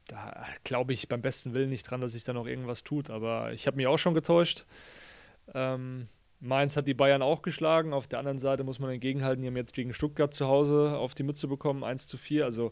da 0.07 0.45
glaube 0.63 0.93
ich 0.93 1.09
beim 1.09 1.21
besten 1.21 1.53
Willen 1.53 1.69
nicht 1.69 1.83
dran, 1.83 2.01
dass 2.01 2.13
sich 2.13 2.23
da 2.23 2.33
noch 2.33 2.47
irgendwas 2.47 2.83
tut. 2.83 3.09
Aber 3.09 3.51
ich 3.53 3.67
habe 3.67 3.77
mich 3.77 3.87
auch 3.87 3.99
schon 3.99 4.13
getäuscht. 4.13 4.65
Ähm, 5.53 6.07
Mainz 6.39 6.77
hat 6.77 6.87
die 6.87 6.93
Bayern 6.93 7.21
auch 7.21 7.41
geschlagen. 7.41 7.93
Auf 7.93 8.07
der 8.07 8.19
anderen 8.19 8.39
Seite 8.39 8.63
muss 8.63 8.79
man 8.79 8.91
entgegenhalten, 8.91 9.41
die 9.41 9.49
haben 9.49 9.57
jetzt 9.57 9.73
gegen 9.73 9.93
Stuttgart 9.93 10.33
zu 10.33 10.47
Hause 10.47 10.97
auf 10.97 11.13
die 11.13 11.23
Mütze 11.23 11.47
bekommen, 11.47 11.83
1 11.83 12.07
zu 12.07 12.17
4. 12.17 12.45
Also 12.45 12.71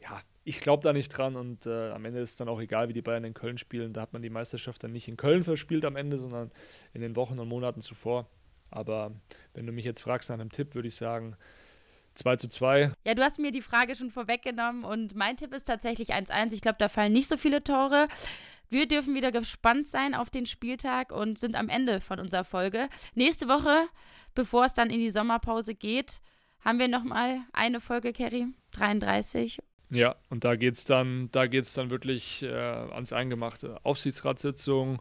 ja, 0.00 0.20
ich 0.44 0.60
glaube 0.60 0.82
da 0.82 0.92
nicht 0.92 1.08
dran 1.08 1.36
und 1.36 1.66
äh, 1.66 1.90
am 1.90 2.04
Ende 2.04 2.20
ist 2.20 2.30
es 2.30 2.36
dann 2.36 2.48
auch 2.48 2.60
egal, 2.60 2.88
wie 2.88 2.92
die 2.92 3.02
Bayern 3.02 3.24
in 3.24 3.34
Köln 3.34 3.58
spielen. 3.58 3.92
Da 3.94 4.02
hat 4.02 4.12
man 4.12 4.22
die 4.22 4.30
Meisterschaft 4.30 4.84
dann 4.84 4.92
nicht 4.92 5.08
in 5.08 5.16
Köln 5.16 5.44
verspielt 5.44 5.84
am 5.84 5.96
Ende, 5.96 6.18
sondern 6.18 6.50
in 6.92 7.00
den 7.00 7.16
Wochen 7.16 7.38
und 7.38 7.48
Monaten 7.48 7.80
zuvor. 7.80 8.28
Aber 8.70 9.12
wenn 9.54 9.66
du 9.66 9.72
mich 9.72 9.84
jetzt 9.84 10.00
fragst 10.00 10.30
nach 10.30 10.38
einem 10.38 10.52
Tipp, 10.52 10.74
würde 10.74 10.88
ich 10.88 10.96
sagen 10.96 11.36
2 12.14 12.36
zu 12.36 12.48
2. 12.48 12.92
Ja, 13.06 13.14
du 13.14 13.22
hast 13.22 13.38
mir 13.38 13.52
die 13.52 13.62
Frage 13.62 13.94
schon 13.94 14.10
vorweggenommen 14.10 14.84
und 14.84 15.14
mein 15.14 15.36
Tipp 15.36 15.54
ist 15.54 15.64
tatsächlich 15.64 16.14
1-1. 16.14 16.52
Ich 16.52 16.60
glaube, 16.60 16.78
da 16.78 16.88
fallen 16.88 17.12
nicht 17.12 17.28
so 17.28 17.36
viele 17.36 17.62
Tore. 17.62 18.08
Wir 18.70 18.86
dürfen 18.86 19.14
wieder 19.14 19.32
gespannt 19.32 19.88
sein 19.88 20.14
auf 20.14 20.28
den 20.28 20.44
Spieltag 20.44 21.12
und 21.12 21.38
sind 21.38 21.56
am 21.56 21.68
Ende 21.68 22.00
von 22.00 22.20
unserer 22.20 22.44
Folge. 22.44 22.88
Nächste 23.14 23.48
Woche, 23.48 23.86
bevor 24.34 24.64
es 24.64 24.74
dann 24.74 24.90
in 24.90 24.98
die 24.98 25.10
Sommerpause 25.10 25.74
geht, 25.74 26.20
haben 26.60 26.78
wir 26.78 26.88
nochmal 26.88 27.40
eine 27.52 27.80
Folge, 27.80 28.12
Kerry, 28.12 28.48
33. 28.72 29.58
Ja, 29.90 30.16
und 30.28 30.44
da 30.44 30.56
geht 30.56 30.74
es 30.74 30.84
dann, 30.84 31.30
da 31.32 31.46
geht's 31.46 31.72
dann 31.72 31.88
wirklich 31.88 32.42
äh, 32.42 32.48
ans 32.48 33.12
Eingemachte. 33.12 33.78
Aufsichtsratssitzung, 33.84 35.00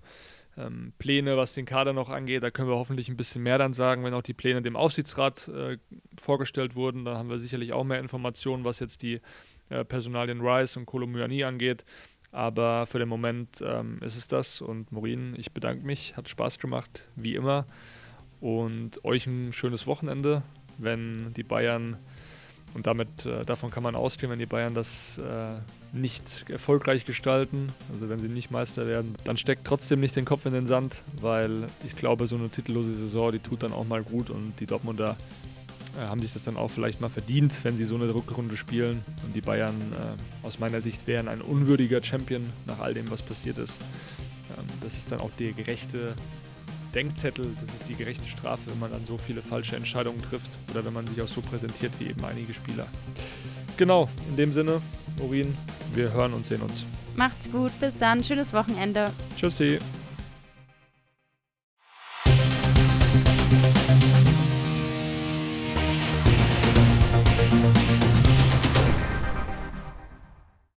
ähm, 0.58 0.94
Pläne, 0.98 1.38
was 1.38 1.54
den 1.54 1.66
Kader 1.66 1.94
noch 1.94 2.10
angeht. 2.10 2.44
Da 2.44 2.52
können 2.52 2.70
wir 2.70 2.76
hoffentlich 2.76 3.10
ein 3.10 3.18
bisschen 3.18 3.44
mehr 3.44 3.58
dann 3.58 3.74
sagen, 3.74 4.04
wenn 4.04 4.14
auch 4.14 4.24
die 4.24 4.34
Pläne 4.34 4.62
dem 4.62 4.76
Aufsichtsrat 4.76 5.48
äh, 5.50 5.78
vorgestellt 6.20 6.76
wurden. 6.76 7.06
Da 7.06 7.18
haben 7.18 7.30
wir 7.30 7.40
sicherlich 7.40 7.74
auch 7.74 7.84
mehr 7.84 8.00
Informationen, 8.00 8.64
was 8.64 8.80
jetzt 8.80 9.02
die 9.02 9.22
äh, 9.70 9.86
Personalien 9.86 10.42
Rice 10.42 10.78
und 10.78 10.86
Kolomyani 10.86 11.44
angeht. 11.44 11.86
Aber 12.32 12.86
für 12.88 13.00
den 13.00 13.10
Moment 13.10 13.62
ähm, 13.62 14.00
ist 14.02 14.18
es 14.18 14.28
das. 14.28 14.62
Und 14.62 14.92
Morin, 14.92 15.36
ich 15.38 15.52
bedanke 15.52 15.86
mich. 15.86 16.18
Hat 16.18 16.28
Spaß 16.28 16.60
gemacht, 16.60 17.08
wie 17.16 17.36
immer. 17.36 17.66
Und 18.40 19.04
euch 19.06 19.26
ein 19.28 19.54
schönes 19.54 19.88
Wochenende, 19.88 20.44
wenn 20.78 21.34
die 21.34 21.44
Bayern 21.44 21.98
und 22.78 22.86
damit, 22.86 23.26
äh, 23.26 23.44
davon 23.44 23.72
kann 23.72 23.82
man 23.82 23.96
ausgehen, 23.96 24.32
wenn 24.32 24.38
die 24.38 24.46
Bayern 24.46 24.76
das 24.76 25.18
äh, 25.18 25.56
nicht 25.98 26.46
erfolgreich 26.48 27.06
gestalten, 27.06 27.70
also 27.92 28.08
wenn 28.08 28.20
sie 28.20 28.28
nicht 28.28 28.52
Meister 28.52 28.86
werden, 28.86 29.16
dann 29.24 29.36
steckt 29.36 29.66
trotzdem 29.66 30.00
nicht 30.00 30.16
den 30.16 30.26
Kopf 30.26 30.46
in 30.46 30.54
den 30.54 30.68
Sand, 30.68 31.02
weil 31.20 31.64
ich 31.84 31.96
glaube, 31.96 32.28
so 32.28 32.36
eine 32.36 32.50
titellose 32.50 32.94
Saison, 32.94 33.32
die 33.32 33.40
tut 33.40 33.64
dann 33.64 33.74
auch 33.74 33.88
mal 33.88 34.04
gut 34.04 34.30
und 34.30 34.54
die 34.60 34.68
Dortmunder 34.68 35.18
äh, 35.98 36.02
haben 36.02 36.22
sich 36.22 36.34
das 36.34 36.44
dann 36.44 36.56
auch 36.56 36.70
vielleicht 36.70 37.02
mal 37.02 37.10
verdient, 37.10 37.64
wenn 37.64 37.76
sie 37.76 37.84
so 37.84 37.96
eine 37.96 38.14
Rückrunde 38.14 38.56
spielen. 38.56 39.04
Und 39.26 39.36
die 39.36 39.42
Bayern 39.42 39.74
äh, 39.94 40.46
aus 40.46 40.60
meiner 40.60 40.80
Sicht 40.80 41.08
wären 41.08 41.28
ein 41.28 41.42
unwürdiger 41.42 42.04
Champion 42.04 42.48
nach 42.68 42.78
all 42.80 42.94
dem, 42.94 43.10
was 43.10 43.24
passiert 43.24 43.58
ist. 43.58 43.82
Ähm, 44.56 44.66
das 44.84 44.94
ist 44.94 45.12
dann 45.12 45.20
auch 45.20 45.32
der 45.40 45.54
gerechte 45.54 46.14
Denkzettel, 46.98 47.56
das 47.64 47.76
ist 47.76 47.88
die 47.88 47.94
gerechte 47.94 48.28
Strafe, 48.28 48.62
wenn 48.66 48.80
man 48.80 48.92
dann 48.92 49.06
so 49.06 49.20
viele 49.20 49.44
falsche 49.44 49.76
Entscheidungen 49.76 50.20
trifft 50.20 50.50
oder 50.72 50.84
wenn 50.84 50.94
man 50.94 51.06
sich 51.06 51.22
auch 51.22 51.28
so 51.28 51.42
präsentiert 51.42 51.92
wie 52.00 52.08
eben 52.08 52.26
einige 52.26 52.56
Spieler. 52.56 52.88
Genau, 53.78 54.10
in 54.30 54.36
dem 54.36 54.52
Sinne, 54.52 54.82
Urin, 55.20 55.56
wir 55.94 56.12
hören 56.12 56.34
und 56.34 56.44
sehen 56.44 56.62
uns. 56.62 56.86
Macht's 57.16 57.52
gut, 57.52 57.72
bis 57.80 57.96
dann, 57.96 58.24
schönes 58.24 58.52
Wochenende. 58.52 59.12
Tschüssi. 59.38 59.78